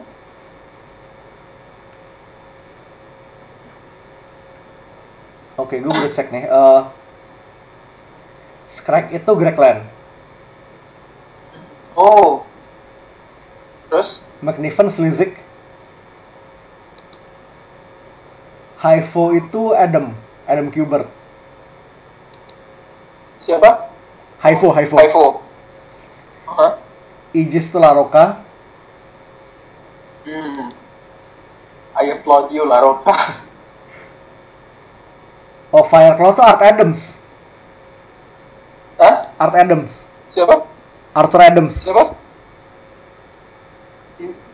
oke 5.59 5.75
gue 5.75 5.91
udah 5.93 6.11
cek 6.15 6.29
nih 6.35 6.45
eh 6.47 6.81
Scrag 8.69 9.11
itu 9.13 9.31
Gregland 9.37 9.85
Oh. 11.99 12.47
Terus? 13.91 14.23
McNiven 14.39 14.87
Slizik 14.87 15.35
Haivo 18.79 19.35
itu 19.35 19.75
Adam 19.75 20.15
Adam 20.47 20.71
Kubert 20.71 21.11
Siapa? 23.43 23.91
Haivo 24.39 24.71
Haivo 24.71 24.97
Ivo. 25.03 25.25
Hah? 26.47 26.79
Aegis 27.35 27.67
itu 27.67 27.79
Laroka 27.83 28.47
Hmm. 30.29 30.69
I 31.99 32.13
applaud 32.13 32.53
you, 32.53 32.69
Laroka. 32.69 33.11
oh 35.75 35.85
Fireclaw 35.89 36.37
itu 36.37 36.43
Art 36.45 36.63
Adams? 36.63 37.18
Art 39.39 39.55
Adams 39.55 40.03
Siapa? 40.29 40.67
Arthur 41.15 41.41
Adams 41.41 41.75
Siapa? 41.79 42.15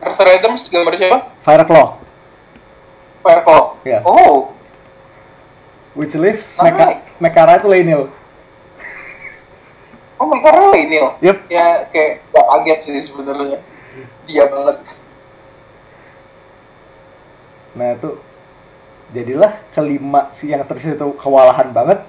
Arthur 0.05 0.27
Adams 0.29 0.61
gambar 0.69 0.93
siapa? 0.95 1.19
Fireclaw 1.41 1.97
Fireclaw. 3.25 3.81
Iya. 3.81 4.05
Oh. 4.05 4.53
which 5.97 6.13
leaves 6.13 6.45
Alright. 6.61 7.01
Mecha 7.17 7.17
Mekara 7.17 7.57
itu 7.57 7.67
Lionel 7.71 8.13
Oh 10.15 10.71
ini 10.71 10.95
loh. 11.03 11.19
Yep. 11.19 11.37
Ya 11.51 11.91
kayak 11.91 12.23
gak 12.31 12.45
kaget 12.47 12.79
sih 12.87 13.03
sebenarnya. 13.03 13.59
Dia 14.27 14.47
banget. 14.47 14.77
nah 17.75 17.91
itu 17.91 18.15
jadilah 19.11 19.51
kelima 19.75 20.31
si 20.31 20.47
yang 20.47 20.63
tersisa 20.63 20.95
itu 20.95 21.11
kewalahan 21.19 21.75
banget 21.75 21.99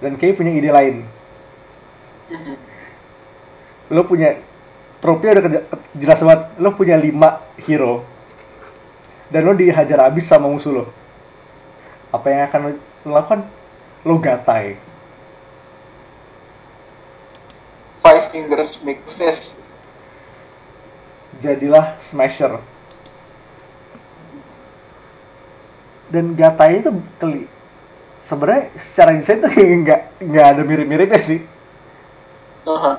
dan 0.00 0.16
kayak 0.16 0.40
punya 0.40 0.56
ide 0.56 0.72
lain. 0.72 1.04
lo 3.94 4.02
punya 4.06 4.38
trope 4.98 5.26
udah 5.26 5.62
jelas 5.94 6.20
banget 6.22 6.42
lo 6.58 6.74
punya 6.74 6.96
lima 6.98 7.42
hero. 7.60 8.02
Dan 9.30 9.42
lo 9.46 9.52
dihajar 9.58 10.06
habis 10.06 10.26
sama 10.26 10.46
musuh 10.46 10.82
lo. 10.82 10.84
Apa 12.14 12.26
yang 12.30 12.42
akan 12.46 12.60
lo 13.06 13.10
lakukan? 13.10 13.40
Lo 14.06 14.22
gatai. 14.22 14.78
Five 18.02 18.30
fingers 18.30 18.82
make 18.86 19.02
fist. 19.06 19.66
jadilah 21.36 22.00
smasher. 22.00 22.56
Dan 26.08 26.32
gatai 26.32 26.80
itu 26.80 26.96
keli 27.20 27.44
sebenarnya 28.26 28.74
secara 28.78 29.10
desain 29.14 29.38
tuh 29.38 29.52
nggak 29.86 30.00
nggak 30.18 30.46
ada 30.46 30.62
mirip-miripnya 30.66 31.20
sih 31.22 31.40
Aha. 32.66 32.92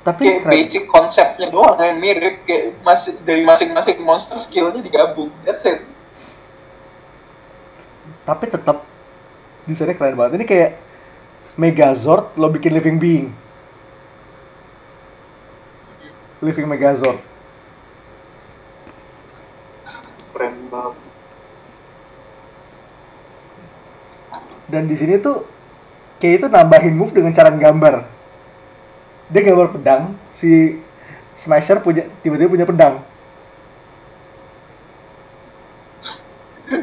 tapi 0.00 0.24
Kayak 0.24 0.40
keren. 0.44 0.52
basic 0.52 0.82
konsepnya 0.88 1.46
doang 1.48 1.76
yang 1.76 2.00
mirip 2.00 2.44
kayak 2.44 2.76
masih 2.80 3.20
dari 3.24 3.44
masing-masing 3.44 4.00
monster 4.00 4.36
skillnya 4.36 4.80
digabung. 4.80 5.28
That's 5.44 5.64
it. 5.64 5.80
tapi 8.20 8.46
tetap 8.46 8.84
desainnya 9.66 9.96
keren 9.96 10.14
banget 10.14 10.38
ini 10.38 10.46
kayak 10.46 10.70
Megazord 11.58 12.30
lo 12.38 12.46
bikin 12.46 12.72
living 12.72 12.96
being 13.02 13.26
living 16.38 16.70
Megazord 16.70 17.18
Keren 20.30 20.54
banget. 20.70 20.96
dan 24.70 24.86
di 24.86 24.94
sini 24.94 25.18
tuh 25.18 25.42
kayak 26.22 26.34
itu 26.38 26.46
nambahin 26.46 26.94
move 26.94 27.10
dengan 27.10 27.34
cara 27.34 27.50
gambar 27.50 28.06
dia 29.30 29.46
gambar 29.46 29.70
pedang 29.70 30.18
si 30.34 30.78
Smasher 31.38 31.80
punya 31.80 32.04
tiba-tiba 32.20 32.50
punya 32.50 32.66
pedang. 32.68 32.94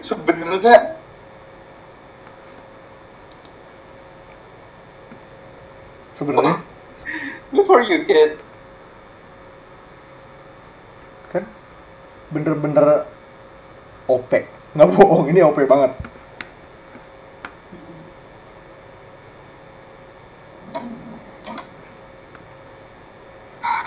Sebenarnya 0.01 0.97
sebenarnya? 6.17 6.55
For 7.67 7.83
you 7.83 8.07
kid. 8.07 8.39
kan? 11.35 11.43
Bener-bener 12.31 13.05
OP 14.07 14.31
nggak 14.71 14.89
bohong 14.95 15.27
ini 15.27 15.43
OP 15.43 15.57
banget 15.67 15.91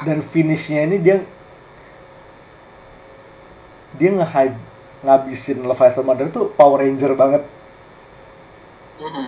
dan 0.07 0.25
finishnya 0.25 0.85
ini 0.89 0.97
dia 1.01 1.21
dia 3.97 4.11
nge 4.17 4.57
ngabisin 5.05 5.65
Leviathan 5.65 6.05
Mother 6.05 6.29
tuh 6.29 6.53
Power 6.57 6.85
Ranger 6.85 7.13
banget 7.17 7.43
Mhm. 9.01 9.27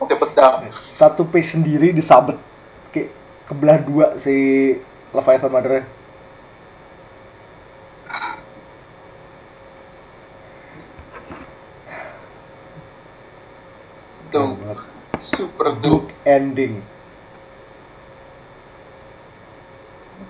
Pakai 0.00 0.16
pedang. 0.16 0.64
satu 0.96 1.28
page 1.28 1.52
sendiri 1.52 1.92
disabet 1.92 2.40
kayak 2.88 3.12
kebelah 3.44 3.78
dua 3.84 4.06
si 4.16 4.32
Leviathan 5.12 5.52
Mother 5.52 5.84
Tuh. 14.28 14.60
Super 15.16 15.72
dope. 15.72 15.82
Duke 15.82 16.10
ending 16.28 16.84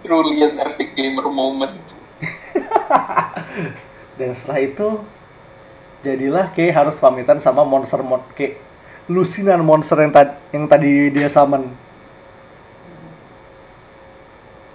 Truly 0.09 0.41
an 0.41 0.57
epic 0.57 0.97
gamer 0.97 1.29
moment. 1.29 1.77
dan 4.17 4.33
setelah 4.33 4.61
itu 4.65 5.05
jadilah 6.01 6.49
kayak 6.57 6.81
harus 6.81 6.97
pamitan 6.97 7.45
sama 7.45 7.61
monster 7.61 8.01
mon 8.01 8.25
kayak 8.33 8.57
lusinan 9.05 9.61
monster 9.61 10.01
yang 10.01 10.09
tadi 10.09 10.33
yang 10.57 10.65
tadi 10.65 11.13
dia 11.13 11.29
summon 11.29 11.69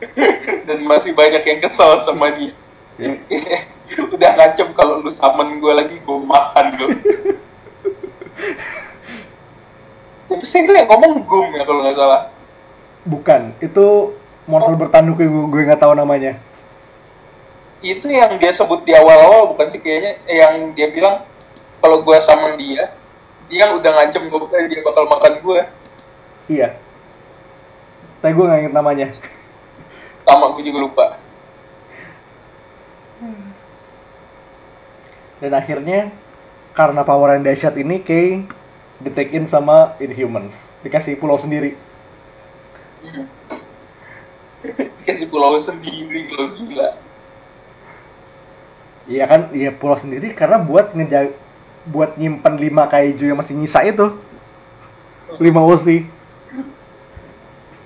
Dan 0.69 0.85
masih 0.85 1.17
banyak 1.17 1.41
yang 1.41 1.59
kesal 1.65 1.97
sama 1.97 2.29
dia. 2.37 2.53
Ya. 3.01 3.17
Udah 4.13 4.37
ngancem 4.37 4.69
kalau 4.77 5.01
lu 5.01 5.09
summon 5.09 5.57
gue 5.57 5.73
lagi, 5.73 5.97
gue 5.97 6.19
makan 6.21 6.65
lu. 6.77 6.87
Siapa 10.29 10.45
sih 10.45 10.61
itu 10.61 10.77
yang 10.77 10.85
ngomong 10.93 11.25
gum 11.25 11.49
ya 11.57 11.65
kalau 11.65 11.81
nggak 11.81 11.97
salah? 11.97 12.29
bukan 13.03 13.51
itu 13.59 14.15
monster 14.49 14.75
bertanduk 14.75 15.19
yang 15.19 15.31
gue, 15.31 15.45
gue 15.49 15.61
nggak 15.67 15.81
tahu 15.81 15.93
namanya. 15.95 16.39
Itu 17.83 18.07
yang 18.07 18.39
dia 18.39 18.51
sebut 18.55 18.87
di 18.87 18.95
awal-awal 18.95 19.51
bukan 19.55 19.67
sih 19.71 19.79
kayaknya? 19.83 20.13
Eh, 20.27 20.37
yang 20.39 20.71
dia 20.71 20.87
bilang 20.91 21.23
kalau 21.83 21.99
gue 22.03 22.17
summon 22.23 22.55
dia, 22.55 22.95
dia 23.51 23.57
kan 23.67 23.75
udah 23.75 23.91
ngancem 23.99 24.27
gue 24.31 24.39
eh, 24.55 24.67
dia 24.71 24.79
bakal 24.83 25.07
makan 25.07 25.33
gue. 25.43 25.61
iya. 26.47 26.75
Tapi 28.23 28.31
gue 28.31 28.45
nggak 28.47 28.59
inget 28.67 28.75
namanya. 28.75 29.07
Sama 30.23 30.55
gue 30.55 30.63
juga 30.63 30.79
lupa. 30.79 31.07
dan 35.43 35.59
akhirnya 35.59 36.07
karena 36.71 37.03
power 37.03 37.35
yang 37.35 37.43
dahsyat 37.43 37.75
ini 37.75 37.99
Kay 37.99 38.47
ditekin 39.03 39.43
sama 39.43 39.99
Inhumans. 39.99 40.55
Dikasih 40.87 41.19
pulau 41.19 41.35
sendiri. 41.35 41.75
Hmm. 43.03 43.27
Dikasih 45.03 45.27
pulau 45.27 45.59
sendiri 45.59 46.31
lo 46.31 46.55
gila. 46.55 46.95
Iya 49.03 49.27
kan, 49.27 49.51
iya 49.51 49.75
pulau 49.75 49.99
sendiri 49.99 50.31
karena 50.31 50.63
buat 50.63 50.95
ngeja 50.95 51.27
buat 51.91 52.15
nyimpen 52.15 52.55
5 52.55 52.87
kaiju 52.87 53.23
yang 53.27 53.35
masih 53.35 53.59
nyisa 53.59 53.83
itu. 53.83 54.15
5 55.35 55.43
osi. 55.43 56.07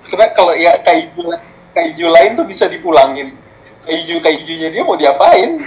Karena 0.06 0.30
kalau 0.30 0.54
ya 0.54 0.78
kaiju 0.78 1.34
kaiju 1.74 2.06
lain 2.06 2.38
tuh 2.38 2.46
bisa 2.46 2.70
dipulangin. 2.70 3.34
Kaiju 3.82 4.22
kaijunya 4.22 4.70
dia 4.70 4.86
mau 4.86 4.94
diapain? 4.94 5.58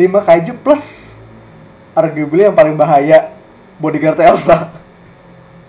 kaiju 0.00 0.56
plus 0.64 1.12
arguably 1.92 2.48
yang 2.48 2.56
paling 2.56 2.72
bahaya 2.72 3.36
bodyguard 3.76 4.16
Elsa. 4.16 4.72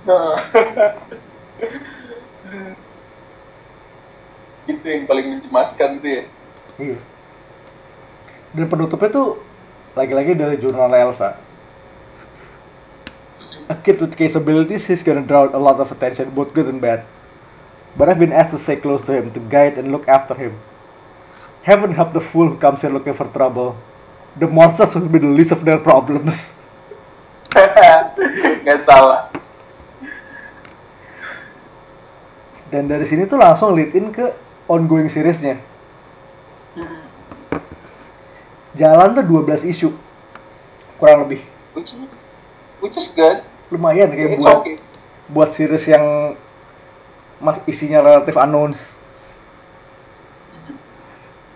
Nah. 0.07 0.39
itu 4.67 4.85
yang 4.85 5.03
paling 5.07 5.39
mencemaskan 5.39 5.97
sih. 5.97 6.21
ya. 6.21 6.23
Iya. 6.77 6.99
Dan 8.53 8.67
penutupnya 8.67 9.09
tuh 9.09 9.27
lagi-lagi 9.95 10.37
dari 10.37 10.55
jurnal 10.59 10.91
Elsa. 10.93 11.39
A 13.67 13.75
kid 13.75 13.99
with 13.99 14.15
case 14.15 14.39
abilities, 14.39 14.87
he's 14.87 15.03
gonna 15.03 15.23
draw 15.23 15.51
a 15.51 15.59
lot 15.59 15.75
of 15.83 15.91
attention, 15.91 16.31
both 16.31 16.55
good 16.55 16.71
and 16.71 16.79
bad. 16.79 17.03
But 17.99 18.07
I've 18.07 18.21
been 18.21 18.31
asked 18.31 18.55
to 18.55 18.61
stay 18.61 18.79
close 18.79 19.03
to 19.09 19.11
him, 19.11 19.33
to 19.35 19.41
guide 19.51 19.75
and 19.75 19.91
look 19.91 20.07
after 20.07 20.37
him. 20.37 20.55
Heaven 21.67 21.91
help 21.91 22.15
the 22.15 22.23
fool 22.23 22.47
who 22.47 22.55
comes 22.55 22.79
here 22.79 22.93
looking 22.93 23.11
for 23.11 23.27
trouble. 23.27 23.75
The 24.39 24.47
monsters 24.47 24.95
will 24.95 25.11
be 25.11 25.19
the 25.19 25.27
least 25.27 25.51
of 25.51 25.67
their 25.67 25.81
problems. 25.81 26.55
Gak 28.63 28.79
salah. 28.79 29.27
Dan 32.71 32.87
dari 32.87 33.03
sini 33.03 33.27
tuh 33.27 33.39
langsung 33.39 33.75
lead 33.75 33.91
in 33.95 34.15
ke 34.15 34.31
ongoing 34.67 35.07
seriesnya. 35.07 35.57
Hmm. 36.75 37.03
Jalan 38.77 39.17
tuh 39.17 39.25
12 39.25 39.65
isu. 39.73 39.89
Kurang 41.01 41.25
lebih. 41.25 41.41
Which, 41.73 41.95
which 42.83 42.97
is 42.99 43.09
good. 43.15 43.41
Lumayan 43.73 44.13
kayak 44.13 44.37
It's 44.37 44.43
buat 44.43 44.57
okay. 44.63 44.75
buat 45.27 45.49
series 45.51 45.85
yang 45.89 46.37
mas 47.41 47.57
isinya 47.65 48.03
relatif 48.03 48.37
unknowns. 48.37 48.93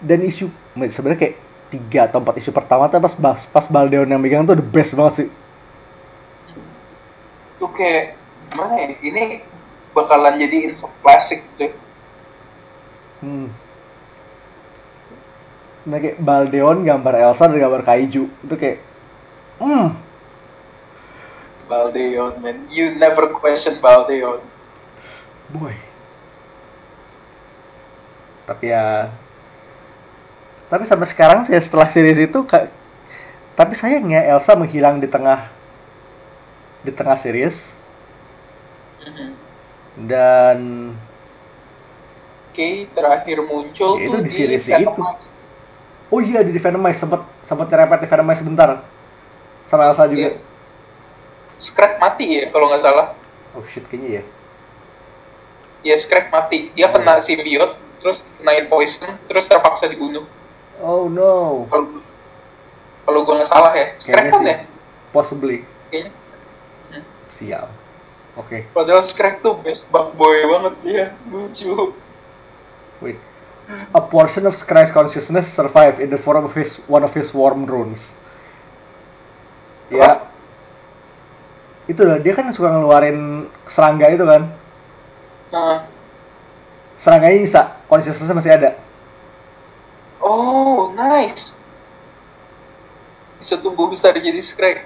Dan 0.02 0.26
isu 0.26 0.50
sebenarnya 0.90 1.20
kayak 1.20 1.36
tiga 1.72 2.00
atau 2.10 2.20
empat 2.20 2.36
isu 2.42 2.52
pertama 2.52 2.92
tuh 2.92 3.00
pas 3.00 3.14
pas, 3.16 3.40
pas 3.48 3.66
Baldeon 3.70 4.10
yang 4.10 4.20
megang 4.20 4.44
tuh 4.44 4.58
the 4.58 4.66
best 4.66 4.98
banget 4.98 5.14
sih. 5.24 5.30
Itu 7.56 7.70
kayak 7.72 8.18
gimana 8.52 8.74
ya? 8.76 8.86
Ini 8.98 9.24
bakalan 9.96 10.42
jadi 10.42 10.74
insert 10.74 10.92
classic 11.00 11.46
cuy. 11.56 11.72
Hmm. 13.22 13.48
Nah 15.90 15.98
kayak 15.98 16.22
Baldeon 16.22 16.86
gambar 16.86 17.14
Elsa 17.26 17.50
dan 17.50 17.58
gambar 17.58 17.82
Kaiju 17.82 18.24
itu 18.30 18.56
kayak 18.58 18.78
hmm 19.62 19.88
Baldeon 21.68 22.42
man, 22.42 22.68
you 22.70 22.94
never 22.96 23.28
question 23.30 23.80
Baldeon. 23.82 24.42
boy. 25.50 25.76
Tapi 28.46 28.68
ya 28.74 29.10
tapi 30.72 30.88
sampai 30.88 31.08
sekarang 31.08 31.40
sih 31.44 31.54
setelah 31.60 31.88
series 31.92 32.16
itu 32.18 32.40
ka- 32.48 32.72
tapi 33.60 33.74
sayangnya 33.76 34.24
Elsa 34.32 34.56
menghilang 34.56 35.04
di 35.04 35.08
tengah 35.12 35.52
di 36.82 36.92
tengah 36.94 37.18
series 37.18 37.74
Mhm. 39.02 39.34
dan 40.08 40.58
Oke, 42.52 42.68
terakhir 42.92 43.38
muncul 43.42 43.96
Ya, 43.96 44.04
itu 44.04 44.12
tuh 44.12 44.22
di 44.22 44.30
series 44.30 44.64
Venom 44.68 44.92
itu. 44.92 45.04
Oh 46.12 46.20
iya 46.20 46.44
di 46.44 46.52
Venomize 46.52 47.00
sempet 47.00 47.24
sempet 47.42 47.66
nyerempet 47.66 48.04
di 48.04 48.08
Venomize 48.08 48.40
sebentar 48.40 48.84
sama 49.66 49.88
Elsa 49.88 50.04
juga 50.06 50.28
Iya. 50.28 50.32
Scrap 51.58 51.96
mati 51.98 52.26
ya 52.36 52.52
kalau 52.52 52.68
nggak 52.68 52.82
salah. 52.82 53.16
oh 53.52 53.64
shit 53.64 53.88
kayaknya 53.88 54.20
ya 54.20 54.24
Ya 55.82 55.96
Scrap 55.96 56.28
mati. 56.30 56.70
Dia 56.72 56.92
kena 56.92 57.18
symbiote, 57.18 57.74
terus 57.98 58.28
kenain 58.36 58.68
poison, 58.68 59.16
terus 59.26 59.48
terpaksa 59.48 59.88
dibunuh. 59.88 60.28
oh 60.78 61.08
no 61.08 61.66
Kalau 61.66 62.04
kalau 63.02 63.20
gua 63.24 63.34
nggak 63.38 63.48
salah 63.48 63.72
ya. 63.72 63.96
Scrap 63.96 64.12
Kayaknya 64.20 64.30
kan 64.30 64.42
sih. 64.42 64.52
ya? 64.52 64.58
possibly 65.10 65.58
Kayaknya. 65.88 66.12
sial 67.32 67.68
oke 68.34 68.68
Padahal 68.72 69.00
Scrap 69.02 69.40
tuh 69.40 69.56
best 69.58 69.88
bug 69.88 70.12
boy 70.14 70.36
banget 70.46 70.74
dia. 70.84 71.06
Lucu. 71.26 71.96
Wait. 73.02 73.18
A 73.96 74.02
portion 74.02 74.46
of 74.46 74.54
Skrye's 74.54 74.92
consciousness 74.92 75.48
survived 75.48 76.00
in 76.00 76.10
the 76.10 76.20
form 76.20 76.44
of 76.44 76.54
his 76.54 76.78
one 76.86 77.04
of 77.04 77.14
his 77.14 77.34
worm 77.34 77.66
drones. 77.66 78.14
Ya. 79.90 80.28
Itu 81.90 82.06
lah, 82.08 82.22
dia 82.22 82.38
kan 82.38 82.48
suka 82.54 82.72
ngeluarin 82.72 83.50
serangga 83.68 84.08
itu 84.14 84.24
kan. 84.24 84.48
Nah, 85.52 85.84
Serangganya 87.02 87.42
bisa, 87.42 87.62
consciousness 87.90 88.30
masih 88.30 88.54
ada. 88.54 88.78
oh 90.22 90.94
nice. 90.94 91.58
Bisa 93.42 93.58
tumbuh 93.58 93.90
besar 93.90 94.14
jadi 94.22 94.38
Scrap. 94.38 94.86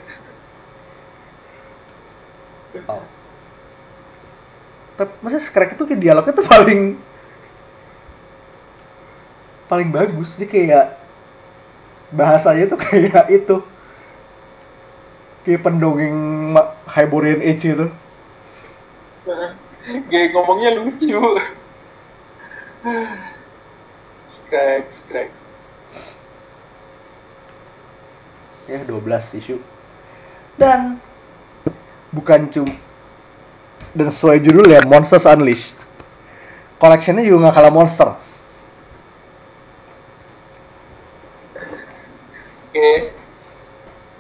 Oh. 2.88 3.04
Tapi 4.96 5.12
masa 5.20 5.44
Skrek 5.44 5.76
itu 5.76 5.84
kayak 5.84 6.00
dialognya 6.00 6.32
tuh 6.32 6.48
paling 6.48 6.96
paling 9.76 9.92
bagus. 9.92 10.40
Dia 10.40 10.48
kayak 10.48 10.96
bahasanya 12.16 12.72
tuh 12.72 12.80
kayak 12.88 13.28
itu. 13.28 13.60
Kayak 15.44 15.62
pendongeng 15.68 16.56
Hyborian 16.88 17.44
Age 17.44 17.76
gitu. 17.76 17.88
Kayak 20.10 20.34
ngomongnya 20.34 20.82
lucu. 20.82 21.22
Scrap, 24.26 24.90
Scrap. 24.90 25.30
ya 28.66 28.82
12 28.82 29.38
isu 29.38 29.62
dan 30.58 30.98
bukan 32.10 32.50
cuma 32.50 32.74
dan 33.94 34.10
sesuai 34.10 34.42
judul 34.42 34.66
ya 34.66 34.82
Monsters 34.90 35.30
Unleashed 35.30 35.78
collectionnya 36.82 37.22
juga 37.22 37.46
nggak 37.46 37.56
kalah 37.56 37.74
monster 37.74 38.10
Oke. 42.76 43.08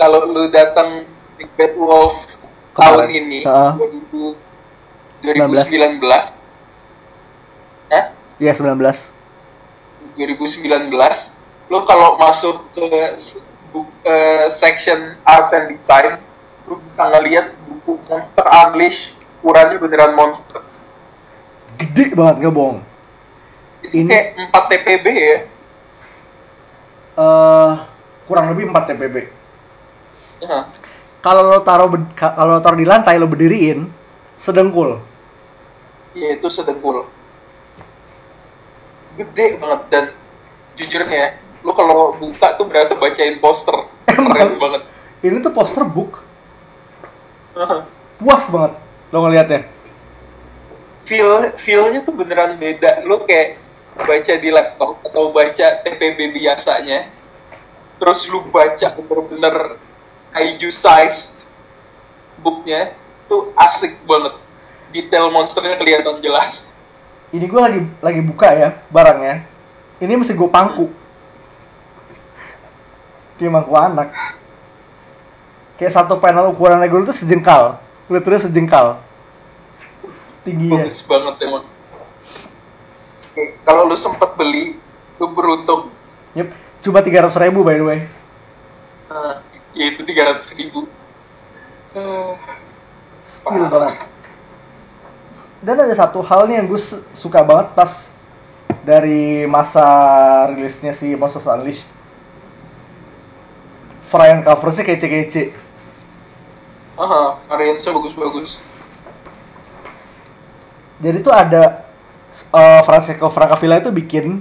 Kalau 0.05 0.21
lu 0.29 0.53
datang 0.53 1.01
di 1.33 1.49
Bad 1.57 1.73
Wolf 1.73 2.37
Kemarin. 2.77 2.77
tahun 2.77 3.09
ini. 3.09 3.39
2000 3.41 4.37
2019. 5.25 5.97
Hah? 7.89 8.13
ya 8.37 8.53
19 8.53 8.77
2019. 10.13 10.93
Lu 11.73 11.81
kalau 11.89 12.21
masuk 12.21 12.69
ke 12.77 12.85
eh, 14.05 14.45
section 14.53 15.17
arts 15.25 15.57
and 15.57 15.73
design, 15.73 16.21
lu 16.69 16.77
bisa 16.85 17.01
ngeliat 17.09 17.57
buku 17.65 17.97
Monster 18.05 18.45
Unleashed 18.45 19.17
ukurannya 19.41 19.81
beneran 19.81 20.13
monster. 20.13 20.61
gede 21.75 22.13
banget 22.13 22.35
nggak 22.39 22.53
bohong 22.53 22.79
Itu 23.81 24.05
Ini- 24.05 24.09
kayak 24.09 24.25
4 24.53 24.69
TPB 24.69 25.05
ya. 25.09 25.37
Eh 27.15 27.71
kurang 28.25 28.53
lebih 28.53 28.69
4 28.69 28.85
TPB 28.85 29.33
Hah. 30.43 30.67
kalau 31.23 31.47
lo 31.47 31.63
taruh 31.63 31.87
kalau 32.17 32.59
lo 32.59 32.61
taruh 32.61 32.79
di 32.79 32.87
lantai 32.87 33.15
lo 33.15 33.29
berdiriin 33.29 33.87
sedengkul 34.35 34.99
Ya 36.15 36.31
itu 36.31 36.47
sedengkul. 36.47 37.03
Gede 39.19 39.59
banget 39.59 39.81
dan 39.91 40.05
jujurnya 40.79 41.43
lu 41.59 41.75
kalau 41.75 42.15
buka 42.15 42.55
tuh 42.55 42.71
berasa 42.71 42.95
bacain 42.95 43.35
poster. 43.43 43.75
Keren 44.07 44.55
banget. 44.55 44.83
ini 45.25 45.41
tuh 45.41 45.51
poster 45.51 45.83
book 45.83 46.21
puas 48.21 48.45
banget 48.51 48.77
lo 49.09 49.17
ngeliatnya 49.25 49.65
feel 51.05 51.53
feelnya 51.55 52.01
tuh 52.01 52.17
beneran 52.17 52.57
beda. 52.57 53.05
Lu 53.05 53.23
kayak 53.23 53.61
baca 53.95 54.33
di 54.35 54.49
laptop 54.49 54.99
atau 55.05 55.29
baca 55.29 55.67
TPB 55.85 56.33
biasanya. 56.33 57.07
Terus 58.01 58.27
lu 58.33 58.43
baca 58.49 58.87
bener-bener 58.91 59.79
kaiju 60.35 60.67
size 60.67 61.47
booknya 62.43 62.91
tuh 63.31 63.55
asik 63.55 64.03
banget. 64.03 64.35
Detail 64.91 65.31
monsternya 65.31 65.79
kelihatan 65.79 66.19
jelas. 66.19 66.75
ini 67.33 67.51
gue 67.51 67.57
lagi 67.59 67.81
lagi 68.03 68.21
buka 68.21 68.47
ya 68.51 68.69
barangnya. 68.91 69.47
Ini 70.03 70.13
mesti 70.19 70.35
gue 70.35 70.49
pangku. 70.51 70.91
Kayak 73.39 73.51
mangku 73.51 73.73
anak. 73.75 74.11
Kayak 75.79 75.95
satu 75.95 76.19
panel 76.19 76.51
ukuran 76.51 76.79
Lego 76.79 76.99
itu 77.03 77.15
sejengkal. 77.15 77.79
Literally 78.07 78.43
sejengkal. 78.43 78.99
Tingginya 80.43 80.83
bagus 80.83 81.03
banget 81.07 81.35
emang. 81.47 81.65
Kalau 83.67 83.87
lu 83.87 83.97
sempet 83.99 84.35
beli 84.39 84.79
lu 85.19 85.31
beruntung. 85.31 85.91
Yep. 86.35 86.51
cuma 86.85 87.01
tiga 87.01 87.25
ratus 87.25 87.39
ribu 87.41 87.65
by 87.65 87.75
the 87.81 87.85
way. 87.87 87.99
Nah, 89.09 89.41
yaitu 89.75 90.01
tiga 90.07 90.31
ratus 90.33 90.55
ribu. 90.55 90.87
Eh, 91.93 92.33
skill 93.27 93.67
banget. 93.67 93.95
Dan 95.61 95.75
ada 95.81 95.95
satu 95.95 96.23
hal 96.23 96.47
nih 96.47 96.63
yang 96.63 96.67
gue 96.71 96.79
su- 96.79 97.03
suka 97.13 97.43
banget 97.43 97.75
pas 97.75 97.91
dari 98.85 99.43
masa 99.45 99.85
rilisnya 100.53 100.95
si 100.95 101.13
Monsters 101.13 101.49
Unleashed. 101.49 101.87
Variant 104.09 104.45
coversnya 104.47 104.87
kece-kece. 104.87 105.51
Aha, 106.95 107.35
variannya 107.51 107.91
bagus-bagus. 107.91 108.63
Jadi 111.03 111.17
tuh 111.19 111.33
ada 111.35 111.83
uh, 112.55 112.81
Francesco 112.87 113.27
Francavilla 113.27 113.83
itu 113.83 113.91
bikin 113.91 114.39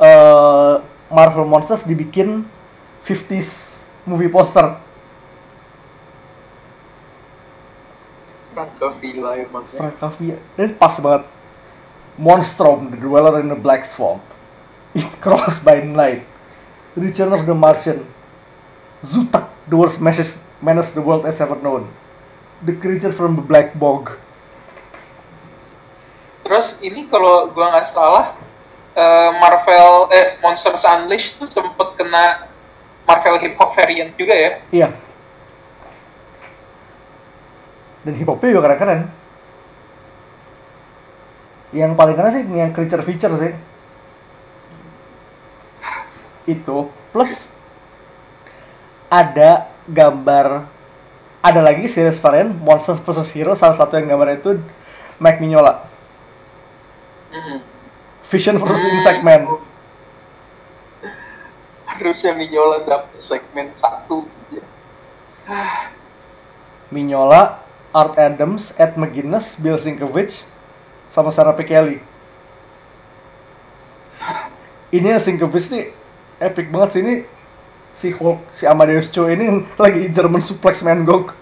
eh, 0.00 0.74
Marvel 1.12 1.44
Monsters 1.44 1.84
dibikin 1.84 2.48
50s 3.04 3.69
movie 4.10 4.26
poster. 4.26 4.74
Franco 8.50 8.90
Villa 8.98 9.38
emang 9.38 9.62
ya. 9.70 9.78
Francavilla 9.78 10.36
dan 10.58 10.74
pas 10.74 10.98
banget. 10.98 11.24
Monstrom, 12.18 12.90
the 12.90 12.98
dweller 12.98 13.38
in 13.38 13.48
the 13.48 13.56
black 13.56 13.86
swamp. 13.86 14.20
It 14.92 15.06
crossed 15.22 15.62
by 15.62 15.80
night. 15.80 16.26
Return 16.98 17.30
of 17.32 17.46
the 17.46 17.54
Martian. 17.54 18.02
Zutak, 19.06 19.48
the 19.70 19.78
worst 19.78 20.02
menace, 20.02 20.36
menace 20.58 20.92
the 20.92 21.00
world 21.00 21.24
has 21.24 21.38
ever 21.38 21.56
known. 21.62 21.86
The 22.66 22.76
creature 22.76 23.14
from 23.14 23.38
the 23.38 23.44
black 23.46 23.72
bog. 23.78 24.12
Terus 26.44 26.82
ini 26.82 27.06
kalau 27.06 27.54
gua 27.54 27.78
nggak 27.78 27.86
salah 27.86 28.34
eh, 28.98 29.30
Marvel 29.38 30.10
eh 30.12 30.36
Monsters 30.42 30.84
Unleashed 30.84 31.38
tuh 31.38 31.48
sempet 31.48 31.94
kena 31.96 32.49
Marvel 33.06 33.36
Hip 33.42 33.54
Hop 33.58 33.70
variant 33.74 34.10
juga 34.16 34.34
ya. 34.34 34.50
Iya. 34.70 34.88
Dan 38.00 38.16
hip 38.16 38.28
hopnya 38.28 38.56
juga 38.56 38.64
keren-keren. 38.64 39.00
Yang 41.76 41.92
paling 41.94 42.16
keren 42.16 42.32
sih 42.32 42.44
yang 42.48 42.72
creature 42.72 43.04
feature 43.04 43.34
sih. 43.36 43.52
Itu 46.48 46.88
Plus 47.12 47.30
Ada 49.12 49.68
gambar 49.84 50.64
Ada 51.44 51.60
lagi 51.60 51.86
series 51.86 52.18
varian 52.18 52.56
Monsters 52.56 53.04
vs. 53.04 53.30
Hero 53.36 53.52
Salah 53.54 53.76
satu 53.76 54.00
yang 54.00 54.16
gambar 54.16 54.40
itu 54.40 54.56
Mike 55.20 55.38
Mignola. 55.38 55.84
Mhm. 57.30 57.60
Vision 58.32 58.56
versus 58.56 58.80
Insect 58.80 59.20
Man 59.20 59.46
Harusnya 62.00 62.32
Mignola 62.32 62.80
dapet 62.88 63.20
segmen 63.20 63.76
satu. 63.76 64.24
Ya. 64.48 64.64
Mignola 66.94 67.60
Art 67.92 68.16
Adams 68.16 68.72
Ed 68.80 68.96
McGuinness 68.96 69.58
Bill 69.58 69.76
Sienkiewicz 69.76 70.42
sama 71.10 71.34
Sarah 71.34 71.54
P. 71.58 71.66
Kelly 71.66 71.98
ini 74.96 75.06
yang 75.10 75.22
Sienkiewicz 75.22 75.74
nih 75.74 75.90
epic 76.38 76.70
banget 76.70 76.88
sih 76.94 77.02
ini 77.02 77.14
si 77.94 78.08
Hulk 78.14 78.40
si 78.54 78.64
Amadeus 78.64 79.10
Cho 79.10 79.26
ini 79.26 79.66
lagi 79.82 80.06
German 80.14 80.42
suplex 80.42 80.86
Man 80.86 81.02
Gog 81.02 81.34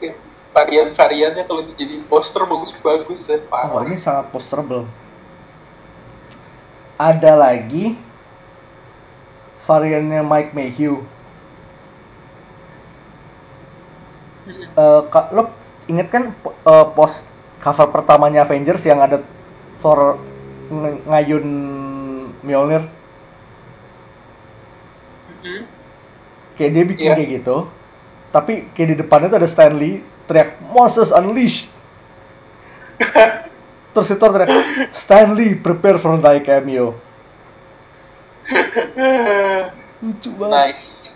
kayak 0.00 0.16
varian-variannya 0.54 1.44
kalau 1.44 1.62
jadi 1.76 2.00
poster 2.08 2.46
bagus-bagus 2.48 3.20
ya. 3.28 3.36
oh 3.42 3.50
Parah. 3.52 3.84
ini 3.84 3.96
sangat 4.00 4.32
posterable 4.32 4.88
ada 6.96 7.32
lagi 7.34 7.98
variannya 9.64 10.20
Mike 10.22 10.52
Mayhew 10.52 11.02
Eh, 14.74 15.00
ka- 15.08 15.32
lo 15.32 15.48
inget 15.86 16.10
kan 16.10 16.34
po- 16.36 16.52
eh, 16.52 16.86
pos 16.92 17.22
cover 17.58 17.88
pertamanya 17.88 18.44
Avengers 18.44 18.84
yang 18.84 19.00
ada 19.00 19.24
Thor 19.80 20.20
ng- 20.68 21.00
ngayun 21.06 21.46
Mjolnir 22.42 22.84
Mhm. 25.40 25.60
kayak 26.54 26.70
dia 26.70 26.84
bikin 26.84 27.06
Iya. 27.06 27.16
kayak 27.16 27.30
gitu 27.40 27.56
tapi 28.30 28.68
kayak 28.74 28.88
di 28.90 28.96
depannya 28.98 29.30
tuh 29.30 29.38
ada 29.40 29.48
Stanley 29.48 29.92
teriak 30.26 30.60
Monsters 30.68 31.08
Unleashed 31.08 31.70
terus 33.94 34.10
itu 34.10 34.18
teriak 34.18 34.50
Stanley 34.90 35.54
prepare 35.54 36.02
for 36.02 36.18
thy 36.18 36.42
cameo. 36.42 36.98
Lucu 40.04 40.30
banget. 40.36 40.74
Nice. 40.74 41.14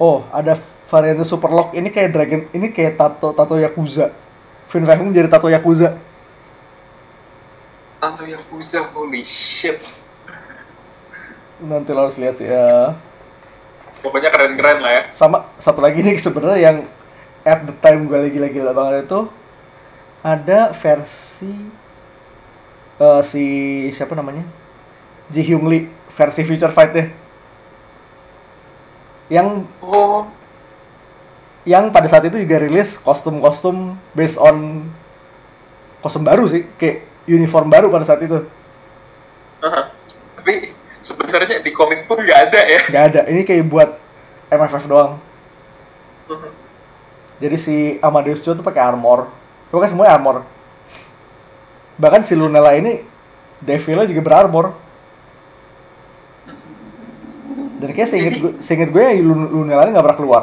oh 0.00 0.24
ada 0.30 0.56
variannya 0.88 1.26
Superlock. 1.26 1.74
Ini 1.74 1.88
kayak 1.90 2.10
dragon 2.14 2.42
ini 2.54 2.70
kayak 2.70 2.96
tato 2.96 3.34
tato 3.34 3.58
Yakuza. 3.58 4.14
Vin 4.70 4.86
Rahmen 4.86 5.12
jadi 5.12 5.28
tato 5.28 5.50
Yakuza. 5.50 5.98
Atau 8.00 8.28
Yakuza, 8.28 8.86
holy 8.94 9.26
shit. 9.26 9.82
nanti 11.56 11.88
lo 11.96 12.04
harus 12.04 12.20
lihat 12.20 12.36
ya. 12.36 12.92
Pokoknya 14.04 14.28
keren-keren 14.28 14.78
lah 14.84 14.92
ya. 14.92 15.02
sama 15.16 15.48
satu 15.56 15.80
lagi 15.80 16.04
nih 16.04 16.20
sebenarnya 16.20 16.58
yang 16.60 16.76
at 17.48 17.64
the 17.64 17.74
time 17.80 18.04
gue 18.06 18.18
lagi 18.28 18.38
lagi 18.38 18.58
banget 18.60 19.08
itu 19.08 19.20
ada 20.26 20.74
versi 20.74 21.54
eh, 22.98 23.22
si 23.22 23.44
siapa 23.94 24.18
namanya? 24.18 24.42
Ji 25.30 25.46
Hyung 25.46 25.70
Lee 25.70 25.86
versi 26.18 26.42
Future 26.42 26.74
Fight 26.74 26.90
nya 26.98 27.06
yang 29.30 29.66
Oh, 29.82 30.26
yang 31.66 31.90
pada 31.90 32.06
saat 32.06 32.26
itu 32.30 32.38
juga 32.38 32.62
rilis 32.62 32.94
kostum-kostum 33.02 33.98
based 34.14 34.38
on 34.38 34.86
kostum 35.98 36.22
baru 36.22 36.46
sih 36.46 36.62
kayak 36.78 37.06
uniform 37.26 37.70
baru 37.70 37.90
pada 37.90 38.06
saat 38.06 38.22
itu. 38.22 38.42
Aha. 39.66 39.90
tapi 40.36 40.70
sebenarnya 41.02 41.58
di 41.64 41.72
komik 41.74 42.06
pun 42.06 42.22
nggak 42.22 42.40
ada 42.50 42.60
ya. 42.60 42.80
nggak 42.86 43.04
ada. 43.10 43.20
Ini 43.26 43.42
kayak 43.42 43.66
buat 43.66 43.90
MFF 44.46 44.84
doang. 44.86 45.18
Jadi 47.42 47.56
si 47.58 47.76
Amadeus 47.98 48.46
Cho 48.46 48.54
tuh 48.54 48.62
pakai 48.62 48.94
armor 48.94 49.26
pokoknya 49.68 49.90
semuanya 49.92 50.12
armor. 50.16 50.36
Bahkan 51.96 52.22
si 52.22 52.36
Lunella 52.36 52.76
ini 52.76 53.00
Devil 53.60 54.04
juga 54.04 54.22
berarmor. 54.22 54.76
Dan 57.76 57.92
kayak 57.92 58.08
seinget 58.08 58.32
Jadi- 58.36 58.42
gue, 58.42 58.52
seinget 58.64 58.88
gue 58.88 59.02
ya 59.04 59.12
Lun- 59.20 59.50
Lunella 59.52 59.84
ini 59.84 59.92
nggak 59.92 60.06
pernah 60.06 60.18
keluar. 60.18 60.42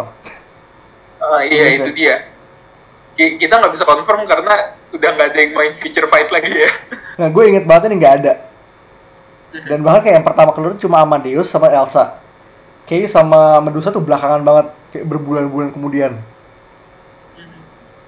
Ah, 1.18 1.41
iya 1.41 1.82
itu 1.82 1.90
dia. 1.94 2.30
Ki- 3.14 3.38
Kita 3.38 3.58
nggak 3.58 3.74
bisa 3.74 3.86
confirm 3.86 4.26
karena 4.26 4.74
udah 4.94 5.10
nggak 5.18 5.28
ada 5.34 5.40
yang 5.41 5.52
main 5.58 5.74
feature 5.74 6.06
fight 6.06 6.30
lagi 6.30 6.54
ya. 6.54 6.70
nah 7.20 7.30
gue 7.30 7.44
inget 7.50 7.66
banget 7.66 7.90
ini 7.90 7.95
nggak 8.02 8.16
ada. 8.22 8.34
Dan 9.54 9.86
bahkan 9.86 10.02
kayak 10.10 10.16
yang 10.22 10.26
pertama 10.26 10.50
keluar 10.54 10.74
cuma 10.78 10.98
Amadeus 11.02 11.50
sama 11.50 11.70
Elsa. 11.70 12.18
Kayak 12.90 13.14
sama 13.14 13.62
Medusa 13.62 13.94
tuh 13.94 14.02
belakangan 14.02 14.41
banget 14.41 14.68
kayak 14.91 15.06
berbulan-bulan 15.08 15.70
kemudian 15.74 16.12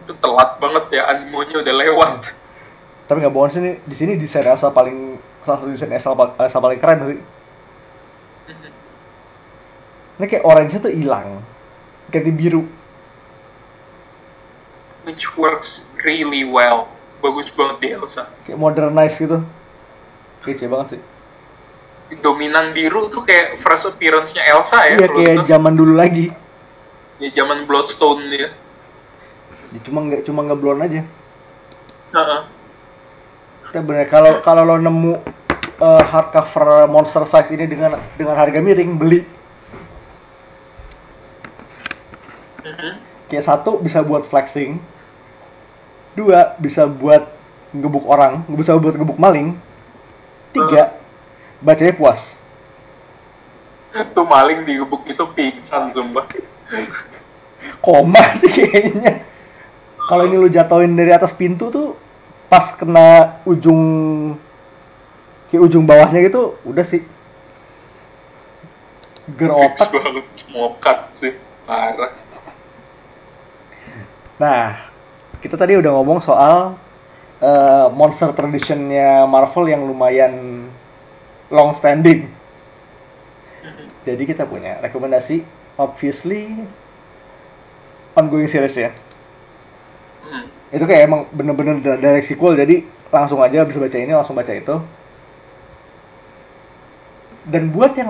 itu 0.06 0.14
telat 0.22 0.62
banget 0.62 1.02
ya 1.02 1.10
animonya 1.10 1.66
udah 1.66 1.76
lewat. 1.82 2.22
tapi 3.10 3.18
nggak 3.26 3.34
bohong 3.34 3.50
sih 3.50 3.62
di 3.82 3.96
sini 3.98 4.22
desain 4.22 4.46
Elsa 4.46 4.70
paling 4.70 5.18
salah 5.42 5.62
satu 5.62 5.74
desain 5.74 5.90
Elsa, 5.90 6.14
Elsa 6.14 6.58
paling 6.62 6.78
keren 6.78 7.00
sih 7.10 7.20
ini 10.16 10.26
kayak 10.30 10.46
orange 10.46 10.78
tuh 10.80 10.94
hilang 10.94 11.42
ganti 12.14 12.30
biru 12.32 12.64
Which 15.06 15.38
works 15.38 15.86
really 16.02 16.42
well. 16.50 16.90
Bagus 17.22 17.54
banget 17.54 17.78
di 17.78 17.88
Elsa. 17.94 18.26
kayak 18.46 18.58
modernize 18.58 19.18
gitu 19.18 19.42
kece 20.46 20.70
banget 20.70 20.98
sih 20.98 21.02
Dominan 22.22 22.74
biru 22.74 23.10
tuh 23.10 23.26
kayak 23.26 23.58
first 23.58 23.90
appearance-nya 23.90 24.46
Elsa 24.46 24.86
ya. 24.86 25.02
iya 25.02 25.08
kayak 25.10 25.50
zaman 25.50 25.74
dulu 25.74 25.98
lagi 25.98 26.30
Ya 27.16 27.32
zaman 27.32 27.64
Bloodstone 27.64 28.28
dia. 28.28 28.52
Ya, 29.76 29.80
cuma 29.84 30.08
nggak 30.08 30.24
cuma 30.24 30.40
ngeblon 30.48 30.88
aja. 30.88 31.04
Heeh. 32.16 32.42
kita 33.66 33.82
bener 33.84 34.08
kalau 34.08 34.40
kalau 34.40 34.64
lo 34.64 34.80
nemu 34.80 35.20
eh, 35.84 36.04
hardcover 36.08 36.88
monster 36.88 37.28
size 37.28 37.52
ini 37.60 37.68
dengan 37.68 38.00
dengan 38.16 38.40
harga 38.40 38.64
miring 38.64 38.96
beli. 38.96 39.22
Mhm. 42.66 42.92
kayak 43.28 43.46
satu 43.46 43.78
bisa 43.84 44.00
buat 44.00 44.24
flexing. 44.32 44.80
Dua 46.16 46.56
bisa 46.56 46.88
buat 46.88 47.28
ngebuk 47.76 48.08
orang 48.08 48.48
bisa 48.56 48.80
buat 48.80 48.96
ngebuk 48.96 49.20
maling. 49.20 49.60
Tiga 50.56 50.96
bacanya 51.60 51.92
puas. 52.00 52.40
Tuh 53.92 54.24
maling 54.24 54.64
digebuk 54.64 55.04
itu 55.04 55.24
pingsan 55.36 55.92
sumpah. 55.92 56.24
koma 57.82 58.24
sih 58.38 58.52
kayaknya 58.52 59.35
kalau 60.06 60.24
ini 60.30 60.38
lu 60.38 60.50
jatuhin 60.50 60.94
dari 60.94 61.12
atas 61.12 61.34
pintu 61.34 61.74
tuh 61.74 61.98
pas 62.46 62.78
kena 62.78 63.42
ujung 63.44 63.82
kayak 65.50 65.66
ujung 65.66 65.84
bawahnya 65.86 66.22
gitu 66.30 66.58
udah 66.62 66.86
sih 66.86 67.02
ger 69.34 69.50
Fix 69.50 69.82
otak 69.82 69.90
banget 69.98 70.26
mokat 70.54 71.00
sih. 71.18 71.34
Parah. 71.66 72.14
nah 74.38 74.86
kita 75.42 75.58
tadi 75.58 75.82
udah 75.82 75.92
ngomong 75.98 76.22
soal 76.22 76.78
eh, 77.42 77.88
monster 77.90 78.30
traditionnya 78.38 79.26
Marvel 79.26 79.66
yang 79.74 79.82
lumayan 79.82 80.66
long 81.50 81.74
standing 81.74 82.30
jadi 84.06 84.22
kita 84.22 84.46
punya 84.46 84.78
rekomendasi 84.86 85.42
obviously 85.82 86.54
ongoing 88.14 88.46
series 88.46 88.78
ya 88.78 88.94
Hmm. 90.26 90.46
itu 90.74 90.84
kayak 90.90 91.06
emang 91.06 91.22
bener-bener 91.30 91.78
direct 92.02 92.26
sequel 92.26 92.58
jadi 92.58 92.82
langsung 93.14 93.40
aja 93.46 93.62
bisa 93.64 93.78
baca 93.78 93.98
ini 93.98 94.12
langsung 94.12 94.34
baca 94.34 94.50
itu 94.52 94.76
dan 97.46 97.70
buat 97.70 97.94
yang 97.94 98.10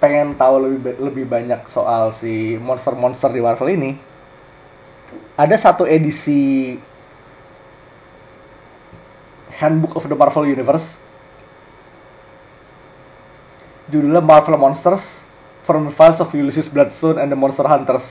pengen 0.00 0.32
tahu 0.38 0.54
lebih 0.64 0.96
lebih 0.96 1.24
banyak 1.28 1.60
soal 1.68 2.08
si 2.14 2.56
monster-monster 2.56 3.28
di 3.28 3.42
Marvel 3.44 3.68
ini 3.68 3.90
ada 5.36 5.54
satu 5.58 5.84
edisi 5.84 6.74
Handbook 9.58 9.98
of 9.98 10.06
the 10.06 10.16
Marvel 10.16 10.46
Universe 10.48 10.96
judulnya 13.90 14.22
Marvel 14.22 14.56
Monsters 14.56 15.20
from 15.66 15.90
the 15.90 15.92
Files 15.92 16.22
of 16.22 16.32
Ulysses 16.32 16.70
Bloodstone 16.70 17.18
and 17.20 17.28
the 17.28 17.36
Monster 17.36 17.66
Hunters 17.66 18.06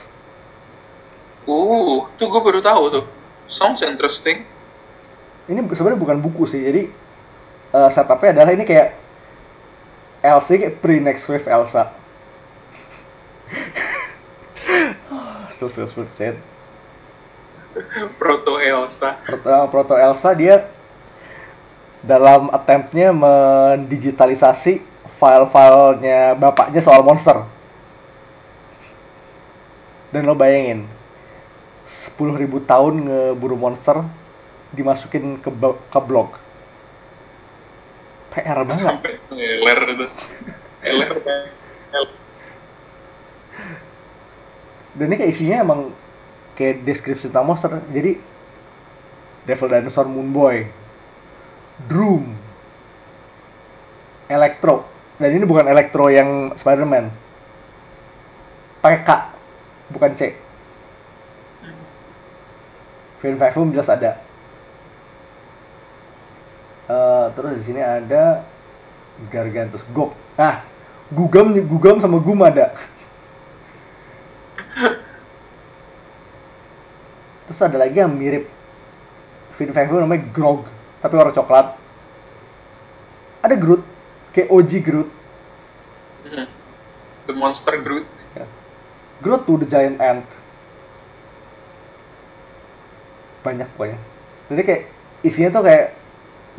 Uh, 1.48 2.04
tuh 2.20 2.28
gue 2.28 2.40
baru 2.44 2.60
tahu 2.60 2.92
tuh. 2.92 3.04
Sounds 3.48 3.80
interesting. 3.80 4.44
ini 5.48 5.64
sebenarnya 5.72 5.96
bukan 5.96 6.20
buku 6.20 6.44
sih 6.44 6.60
jadi 6.60 6.92
eh, 7.72 7.88
setupnya 7.88 8.36
adalah 8.36 8.52
ini 8.52 8.68
kayak 8.68 8.92
Elsa 10.20 10.60
kayak 10.60 10.76
pre 10.84 11.00
next 11.00 11.24
wave 11.24 11.48
Elsa 11.48 11.88
still 15.58 15.74
feels 15.74 15.90
weird. 15.98 16.38
Proto 18.14 18.62
Elsa. 18.62 19.18
Proto, 19.26 19.66
Proto 19.74 19.94
Elsa 19.98 20.30
dia 20.38 20.70
dalam 21.98 22.46
attemptnya 22.54 23.10
mendigitalisasi 23.10 24.78
file-filenya 25.18 26.38
bapaknya 26.38 26.78
soal 26.78 27.02
monster 27.02 27.42
dan 30.14 30.22
lo 30.22 30.38
bayangin 30.38 30.86
10.000 31.88 32.68
tahun 32.68 32.94
ngeburu 33.08 33.56
monster 33.56 34.04
dimasukin 34.76 35.40
ke, 35.40 35.48
ke 35.88 36.00
blog. 36.04 36.36
PR 38.36 38.60
banget. 38.68 38.84
Sampai 38.84 39.16
itu. 39.16 39.34
Banget. 39.64 40.06
dan 44.98 45.04
ini 45.08 45.16
kayak 45.16 45.30
isinya 45.30 45.56
emang 45.62 45.80
kayak 46.60 46.84
deskripsi 46.84 47.32
tentang 47.32 47.48
monster. 47.48 47.80
Jadi 47.88 48.20
Devil 49.48 49.72
Dinosaur 49.72 50.04
Moon 50.04 50.28
Boy 50.28 50.68
Droom 51.88 52.36
Electro. 54.28 54.84
Dan 55.16 55.34
ini 55.34 55.48
bukan 55.48 55.66
Electro 55.66 56.12
yang 56.12 56.52
Spider-Man. 56.52 57.08
Pakai 58.84 59.00
K 59.02 59.10
bukan 59.88 60.12
C 60.14 60.47
Fin 63.18 63.36
Fifum 63.36 63.74
jelas 63.74 63.90
ada 63.90 64.18
Eh, 66.88 67.26
terus 67.36 67.60
di 67.60 67.68
sini 67.68 67.84
ada 67.84 68.48
Gargantus 69.28 69.84
Gok 69.92 70.40
nah 70.40 70.64
Gugam 71.12 71.52
Gugam 71.68 72.00
sama 72.00 72.16
Gum 72.16 72.40
ada 72.40 72.72
Terus 77.48 77.60
ada 77.64 77.76
lagi 77.80 77.96
yang 78.00 78.12
mirip 78.12 78.48
Fin 79.58 79.74
Fifum 79.74 79.98
namanya 79.98 80.22
Grog, 80.30 80.70
tapi 81.02 81.18
warna 81.18 81.34
coklat. 81.34 81.74
Ada 83.42 83.58
Groot, 83.58 83.82
kayak 84.30 84.54
OG 84.54 84.72
Groot. 84.86 85.10
Hmm. 86.30 86.46
The 87.26 87.34
Monster 87.34 87.74
Groot. 87.82 88.06
Ya. 88.38 88.46
Groot 89.18 89.42
tuh 89.50 89.58
the 89.58 89.66
giant 89.66 89.98
ant. 89.98 90.30
Banyak 93.48 93.70
banyak. 93.80 94.00
Jadi 94.52 94.60
kayak 94.60 94.82
isinya 95.24 95.48
tuh 95.56 95.64
kayak 95.64 95.96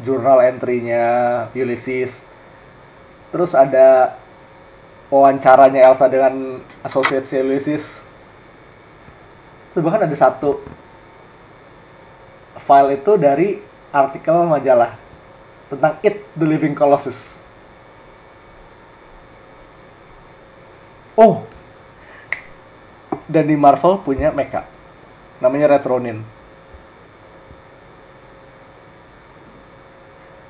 jurnal 0.01 0.41
entry-nya 0.41 1.05
Ulysses. 1.53 2.25
Terus 3.29 3.53
ada 3.53 4.17
wawancaranya 5.13 5.85
Elsa 5.85 6.09
dengan 6.09 6.65
associate 6.81 7.29
Ulysses. 7.45 8.01
Terus 9.73 9.83
bahkan 9.85 10.09
ada 10.09 10.17
satu 10.17 10.65
file 12.65 12.97
itu 12.97 13.11
dari 13.21 13.61
artikel 13.93 14.49
majalah 14.49 14.97
tentang 15.69 16.01
It 16.01 16.25
the 16.33 16.45
Living 16.49 16.73
Colossus. 16.73 17.37
Oh, 21.13 21.45
dan 23.29 23.45
di 23.45 23.53
Marvel 23.59 24.01
punya 24.01 24.31
mecha, 24.33 24.63
namanya 25.43 25.77
Retronin. 25.77 26.38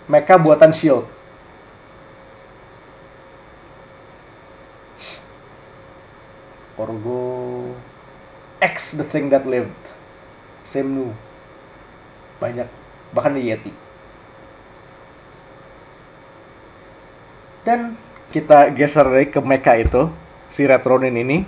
Mecha 0.09 0.41
buatan 0.41 0.73
Shield. 0.73 1.05
Orgo 6.79 7.69
X 8.57 8.97
the 8.97 9.05
thing 9.05 9.29
that 9.29 9.45
lived. 9.45 9.77
Semnu. 10.65 11.13
Banyak. 12.41 12.65
Bahkan 13.13 13.37
di 13.37 13.53
Yeti. 13.53 13.71
Dan 17.61 17.93
kita 18.33 18.73
geser 18.73 19.05
lagi 19.05 19.29
ke 19.29 19.37
mecha 19.45 19.77
itu, 19.77 20.09
si 20.49 20.65
Retronin 20.65 21.13
ini. 21.13 21.45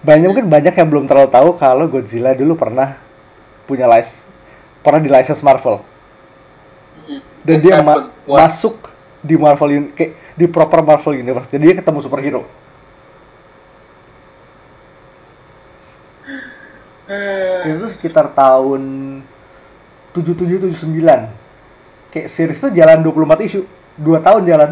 Banyak 0.00 0.28
mungkin 0.32 0.48
banyak 0.48 0.72
yang 0.72 0.88
belum 0.88 1.04
terlalu 1.04 1.28
tahu 1.28 1.48
kalau 1.60 1.84
Godzilla 1.90 2.32
dulu 2.32 2.56
pernah 2.56 2.96
punya 3.68 3.84
license 3.84 4.24
pernah 4.80 5.02
di 5.02 5.10
license 5.10 5.44
Marvel. 5.44 5.84
Dan 7.48 7.58
dia 7.64 7.80
ma- 7.80 8.12
masuk 8.28 8.92
di 9.24 9.34
Marvel 9.40 9.70
Un- 9.80 9.92
kayak 9.96 10.12
di 10.36 10.44
proper 10.46 10.84
Marvel 10.84 11.16
Universe. 11.16 11.48
Jadi 11.48 11.72
dia 11.72 11.76
ketemu 11.80 11.98
superhero. 12.04 12.42
Eh, 17.08 17.72
itu 17.72 17.88
sekitar 17.96 18.36
tahun 18.36 18.82
77-79 20.12 21.32
kayak 22.12 22.28
series 22.28 22.60
itu 22.60 22.68
jalan 22.76 23.00
24 23.00 23.40
isu. 23.48 23.60
2 23.96 24.20
tahun 24.20 24.42
jalan. 24.44 24.70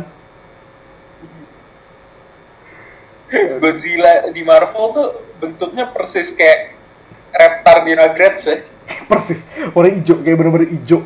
Godzilla 3.62 4.30
di 4.30 4.44
Marvel 4.44 4.86
tuh 4.92 5.08
bentuknya 5.40 5.90
persis 5.90 6.36
kayak 6.36 6.76
Reptar 7.32 7.84
di 7.84 7.92
Rugrats 7.96 8.42
ya. 8.46 8.56
persis. 9.10 9.40
Warna 9.72 9.96
hijau 9.96 10.20
kayak 10.20 10.36
bener-bener 10.36 10.68
hijau. 10.76 11.00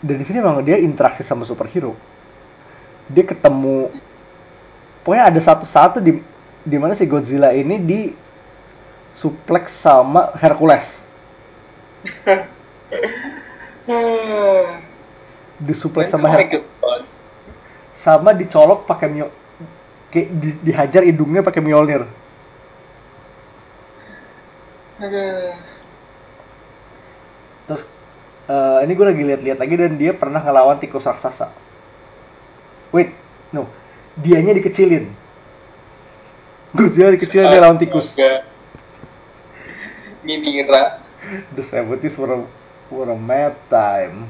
Dan 0.00 0.16
di 0.16 0.24
sini 0.24 0.40
memang 0.40 0.64
dia 0.64 0.80
interaksi 0.80 1.20
sama 1.20 1.44
superhero. 1.44 1.92
Dia 3.10 3.24
ketemu 3.24 3.92
pokoknya 5.04 5.24
ada 5.28 5.40
satu 5.40 5.64
satu 5.68 5.98
di 6.00 6.20
di 6.64 6.76
mana 6.76 6.96
si 6.96 7.04
Godzilla 7.04 7.52
ini 7.52 7.76
di 7.80 8.00
suplex 9.16 9.72
sama 9.76 10.32
Hercules. 10.40 10.88
Di 15.60 15.74
suplex 15.76 16.08
sama 16.08 16.28
Hercules 16.32 16.64
sama 18.00 18.32
dicolok 18.32 18.88
pakai 18.88 19.08
mio 19.12 19.28
kayak 20.08 20.28
di- 20.40 20.60
dihajar 20.64 21.04
hidungnya 21.04 21.44
pakai 21.44 21.60
Mjolnir. 21.60 22.08
Terus 27.68 27.82
eh, 28.50 28.78
ini 28.82 28.92
gue 28.98 29.06
lagi 29.06 29.22
lihat-lihat 29.22 29.58
lagi 29.62 29.74
dan 29.78 29.94
dia 29.94 30.10
pernah 30.10 30.42
ngelawan 30.42 30.82
tikus 30.82 31.06
raksasa 31.06 31.54
wait 32.90 33.14
no 33.54 33.70
dianya 34.18 34.58
dikecilin 34.58 35.06
Godzilla 36.74 37.14
dikecilin 37.14 37.46
dia 37.50 37.62
lawan 37.62 37.78
tikus 37.78 38.18
Minira. 40.20 41.00
the 41.56 41.64
70s 41.64 42.18
were 42.20 42.44
What 42.90 43.06
a 43.06 43.14
mad 43.14 43.54
time. 43.70 44.26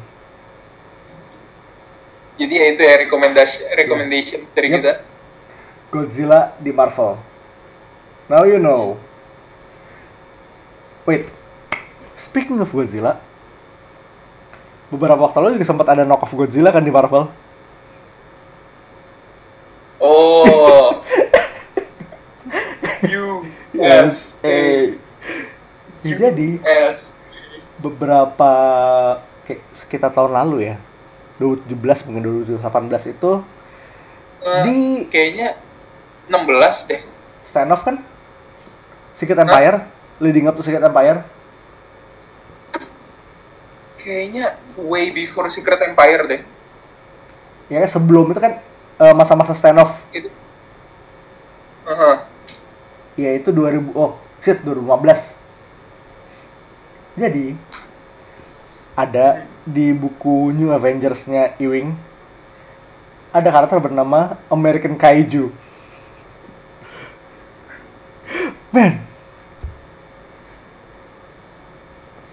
Jadi 2.36 2.52
ya 2.60 2.66
itu 2.76 2.82
ya 2.84 2.94
rekomendasi 3.08 3.72
recommendation 3.72 4.44
dari 4.52 4.68
Yep. 4.68 4.76
kita. 4.76 4.92
Godzilla 5.88 6.52
di 6.60 6.68
Marvel. 6.68 7.16
Now 8.28 8.44
you 8.44 8.60
know. 8.60 9.00
Wait. 11.08 11.24
Speaking 12.20 12.60
of 12.60 12.68
Godzilla, 12.68 13.16
beberapa 14.90 15.22
waktu 15.22 15.38
lalu 15.38 15.52
juga 15.56 15.68
sempat 15.68 15.86
ada 15.88 16.02
knock 16.02 16.22
off 16.22 16.34
Godzilla 16.34 16.70
kan 16.70 16.82
di 16.82 16.90
Marvel. 16.90 17.30
Oh. 19.98 21.00
USA. 23.76 24.58
Ya, 26.00 26.16
jadi 26.16 26.48
US. 26.58 27.12
beberapa 27.78 28.52
kayak 29.44 29.60
sekitar 29.74 30.10
tahun 30.10 30.32
lalu 30.32 30.68
ya, 30.68 30.76
2017 31.38 32.06
mungkin 32.08 32.22
2018 32.48 32.60
itu 33.10 33.32
Eh, 34.40 34.62
Di- 34.64 35.04
kayaknya 35.06 35.52
16 36.26 36.88
deh. 36.88 37.00
standoff 37.44 37.84
kan 37.84 38.00
Secret 39.12 39.36
Empire, 39.36 39.84
leading 40.16 40.48
up 40.48 40.56
to 40.56 40.64
Secret 40.64 40.80
Empire. 40.80 41.20
Kayaknya 44.00 44.56
way 44.80 45.12
before 45.12 45.52
Secret 45.52 45.80
Empire 45.84 46.24
deh. 46.24 46.42
Ya 47.70 47.86
sebelum 47.86 48.32
itu 48.32 48.40
kan 48.40 48.58
eh, 49.00 49.14
masa-masa 49.16 49.56
standoff 49.56 49.96
Itu. 50.12 50.28
Aha. 51.88 52.22
ya 53.18 53.34
itu 53.34 53.50
2000 53.50 53.96
oh 53.98 54.14
shit 54.44 54.62
2015 54.62 55.34
jadi 57.18 57.58
ada 58.94 59.42
di 59.66 59.90
buku 59.90 60.54
New 60.54 60.70
Avengers-nya 60.70 61.58
Ewing 61.58 61.96
ada 63.34 63.48
karakter 63.50 63.82
bernama 63.82 64.38
American 64.52 64.94
Kaiju 64.94 65.50
man 68.70 69.02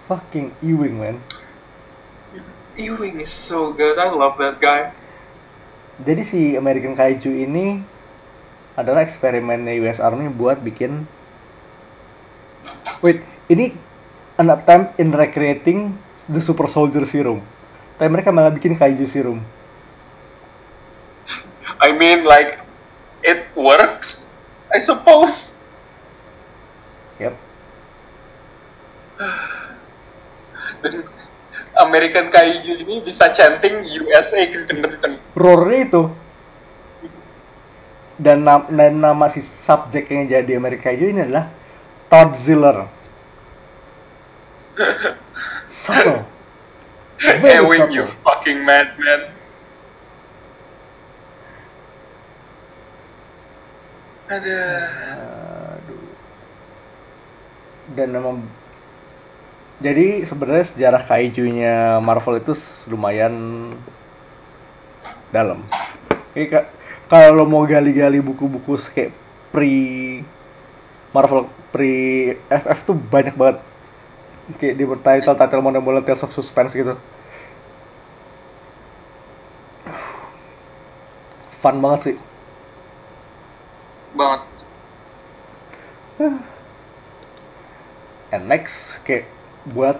fucking 0.06 0.54
Ewing 0.62 1.02
man 1.02 1.16
Ewing 2.78 3.18
is 3.18 3.34
so 3.34 3.74
good. 3.74 3.98
I 3.98 4.14
love 4.14 4.38
that 4.38 4.62
guy. 4.62 4.94
jadi 5.98 6.22
si 6.22 6.54
American 6.54 6.94
Kaiju 6.94 7.26
ini 7.26 7.82
adalah 8.78 9.02
eksperimennya 9.02 9.74
US 9.82 9.98
Army 9.98 10.30
buat 10.30 10.62
bikin 10.62 11.02
wait 13.02 13.26
ini 13.50 13.74
an 14.38 14.54
attempt 14.54 14.94
in 15.02 15.10
recreating 15.10 15.98
the 16.30 16.38
super 16.38 16.70
soldier 16.70 17.02
serum 17.02 17.42
tapi 17.98 18.06
mereka 18.06 18.30
malah 18.30 18.54
bikin 18.54 18.78
kaiju 18.78 19.02
serum 19.10 19.42
I 21.82 21.94
mean 21.94 22.26
like 22.26 22.58
it 23.22 23.46
works. 23.54 24.34
I 24.68 24.78
suppose. 24.82 25.58
yep 27.18 27.34
Dan 30.82 31.02
American 31.78 32.26
Kaiju 32.28 32.82
ini 32.82 33.00
bisa 33.00 33.30
chanting 33.30 33.82
USA 34.02 34.42
kenceng-kenceng. 34.44 35.14
roarnya 35.32 35.80
itu 35.86 36.02
dan, 38.18 38.42
nam- 38.42 38.66
dan 38.68 38.98
nama 38.98 39.30
si 39.30 39.38
subjek 39.38 40.10
yang 40.10 40.26
jadi 40.26 40.58
American 40.58 40.84
Kaiju 40.84 41.06
ini 41.06 41.20
adalah 41.22 41.46
Todd 42.10 42.34
Ziller 42.34 42.90
subtle 45.70 46.22
very 47.18 47.62
Ewing, 47.62 47.80
subtle 47.82 47.94
you 47.94 48.04
fucking 48.22 48.62
madman. 48.62 49.34
Ada. 54.28 54.60
Aduh. 55.80 56.04
Dan 57.96 58.08
memang 58.12 58.36
jadi 59.78 60.26
sebenarnya 60.26 60.66
sejarah 60.74 61.02
kaijunya 61.06 62.02
Marvel 62.02 62.42
itu 62.42 62.54
lumayan 62.90 63.34
dalam. 65.30 65.62
Kayak 66.34 66.48
ka- 66.50 66.68
kalau 67.06 67.42
lo 67.42 67.44
mau 67.46 67.62
gali-gali 67.62 68.18
buku-buku 68.18 68.74
kayak 68.90 69.14
pre 69.54 69.70
Marvel 71.14 71.46
pre 71.70 72.36
FF 72.50 72.78
tuh 72.90 72.96
banyak 72.96 73.34
banget 73.38 73.58
kayak 74.56 74.74
di 74.80 74.84
title 75.04 75.36
title 75.36 75.62
model-model 75.62 76.02
Tales 76.02 76.24
of 76.24 76.32
Suspense 76.32 76.72
gitu. 76.72 76.96
Fun 81.60 81.78
banget 81.78 82.00
sih. 82.02 82.16
Banget. 84.16 84.42
And 88.32 88.44
next, 88.48 89.00
kayak 89.04 89.37
buat 89.64 89.98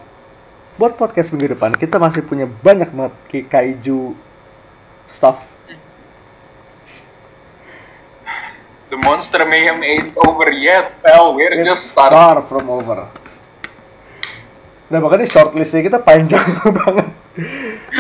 buat 0.78 0.94
podcast 0.94 1.34
minggu 1.34 1.58
depan 1.58 1.74
kita 1.74 1.98
masih 1.98 2.22
punya 2.22 2.46
banyak 2.46 2.90
banget 2.94 3.14
kaiju 3.50 4.14
stuff. 5.04 5.42
The 8.88 8.96
monster 8.96 9.44
mayhem 9.44 9.84
ain't 9.84 10.16
over 10.16 10.48
yet, 10.48 10.96
pal. 11.04 11.36
We're 11.36 11.60
It's 11.60 11.68
just 11.68 11.92
starting. 11.92 12.16
far 12.16 12.40
from 12.40 12.72
over. 12.72 13.04
Nah 14.88 14.98
makanya 15.04 15.28
shortlistnya 15.28 15.84
kita 15.84 15.98
panjang 16.00 16.40
banget. 16.80 17.12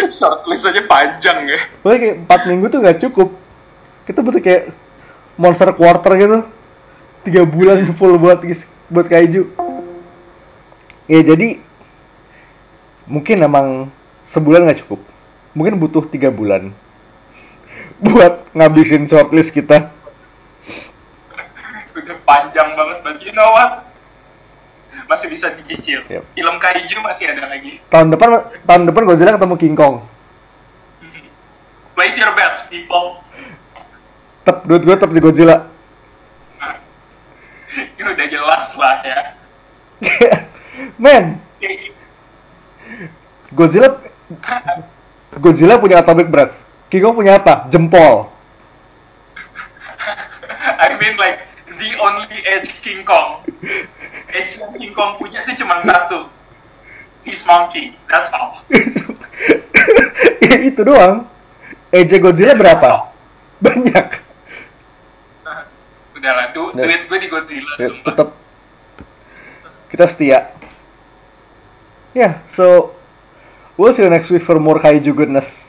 Shortlist 0.08 0.64
aja 0.64 0.80
panjang 0.88 1.44
ya. 1.44 1.60
Pokoknya 1.84 1.98
kayak 2.00 2.16
4 2.24 2.48
minggu 2.48 2.66
tuh 2.72 2.80
nggak 2.80 2.98
cukup. 3.04 3.28
Kita 4.08 4.24
butuh 4.24 4.40
kayak 4.40 4.72
monster 5.36 5.68
quarter 5.76 6.12
gitu. 6.16 6.38
Tiga 7.28 7.44
bulan 7.44 7.84
full 7.92 8.16
buat 8.16 8.40
buat 8.88 9.06
kaiju. 9.12 9.52
Ya 11.08 11.24
jadi 11.24 11.56
mungkin 13.08 13.40
emang 13.40 13.88
sebulan 14.28 14.68
nggak 14.68 14.84
cukup. 14.84 15.00
Mungkin 15.56 15.80
butuh 15.80 16.04
tiga 16.04 16.28
bulan 16.28 16.68
buat 18.04 18.44
ngabisin 18.52 19.08
shortlist 19.08 19.56
kita. 19.56 19.88
Udah 21.96 22.16
panjang 22.28 22.76
banget, 22.76 22.98
but 23.00 23.18
you 23.24 23.32
know 23.32 23.48
what? 23.56 23.88
Masih 25.08 25.32
bisa 25.32 25.48
dicicil. 25.56 26.04
Yep. 26.04 26.22
Film 26.36 26.56
kaiju 26.60 27.00
masih 27.00 27.32
ada 27.32 27.48
lagi. 27.48 27.80
Tahun 27.88 28.12
depan 28.12 28.44
tahun 28.68 28.82
depan 28.92 29.02
Godzilla 29.08 29.32
ketemu 29.40 29.56
King 29.56 29.76
Kong. 29.80 30.04
Place 31.96 32.20
your 32.20 32.36
bets, 32.36 32.68
people. 32.68 33.24
Tep 34.44 34.68
duit 34.68 34.84
gue 34.84 34.92
tetap 34.92 35.08
di 35.08 35.24
Godzilla. 35.24 35.64
Ini 37.96 38.04
udah 38.12 38.26
jelas 38.28 38.76
lah 38.76 38.96
ya. 39.00 39.20
Men, 40.98 41.40
Godzilla 43.52 44.00
Godzilla 45.38 45.78
punya 45.78 46.00
atomic 46.00 46.30
breath. 46.30 46.54
King 46.88 47.04
Kong 47.04 47.20
punya 47.20 47.36
apa? 47.36 47.68
Jempol. 47.68 48.24
I 50.84 50.96
mean 50.96 51.20
like 51.20 51.44
the 51.76 51.90
only 52.00 52.40
edge 52.48 52.80
King 52.80 53.04
Kong. 53.04 53.44
Edge 54.32 54.56
yang 54.56 54.72
King 54.76 54.96
Kong 54.96 55.20
punya 55.20 55.44
itu 55.44 55.64
cuma 55.64 55.84
satu. 55.84 56.32
His 57.28 57.44
monkey. 57.44 57.92
That's 58.08 58.32
all. 58.32 58.64
ya 60.40 60.56
itu 60.68 60.80
doang. 60.80 61.28
EJ 61.92 62.20
Godzilla 62.20 62.56
berapa? 62.56 63.12
Banyak. 63.60 64.06
Udah 66.18 66.32
lah, 66.34 66.46
du 66.50 66.74
duit 66.74 67.06
gue 67.06 67.18
di 67.20 67.28
Godzilla. 67.30 67.74
Ya, 67.78 67.94
tetap 67.94 68.34
kita 69.92 70.04
setia. 70.08 70.57
Ya, 72.16 72.40
so 72.48 72.94
we'll 73.76 73.92
see 73.94 74.02
you 74.02 74.10
next 74.10 74.30
week 74.32 74.42
for 74.42 74.56
more 74.56 74.80
kaiju 74.80 75.12
goodness. 75.12 75.68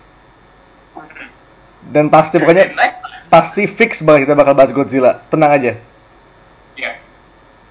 Dan 1.90 2.12
pasti 2.12 2.38
pokoknya 2.38 2.70
pasti 3.30 3.66
fix 3.66 4.02
banget 4.04 4.30
kita 4.30 4.36
bakal 4.38 4.54
bahas 4.54 4.72
Godzilla. 4.74 5.24
Tenang 5.32 5.52
aja. 5.52 5.74
Ya. 6.78 6.92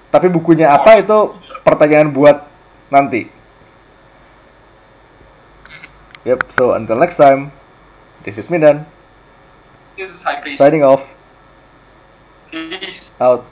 Tapi 0.09 0.27
bukunya 0.27 0.69
apa 0.69 0.99
itu 0.99 1.35
pertanyaan 1.63 2.09
buat 2.11 2.45
nanti. 2.89 3.29
Yep, 6.27 6.51
so 6.51 6.75
until 6.75 6.99
next 6.99 7.15
time, 7.15 7.47
this 8.27 8.35
is 8.35 8.51
Midan, 8.51 8.83
This 9.95 10.11
is 10.11 10.19
High 10.19 10.43
Priest. 10.43 10.59
signing 10.59 10.83
off, 10.83 11.01
Peace. 12.51 13.15
out. 13.23 13.47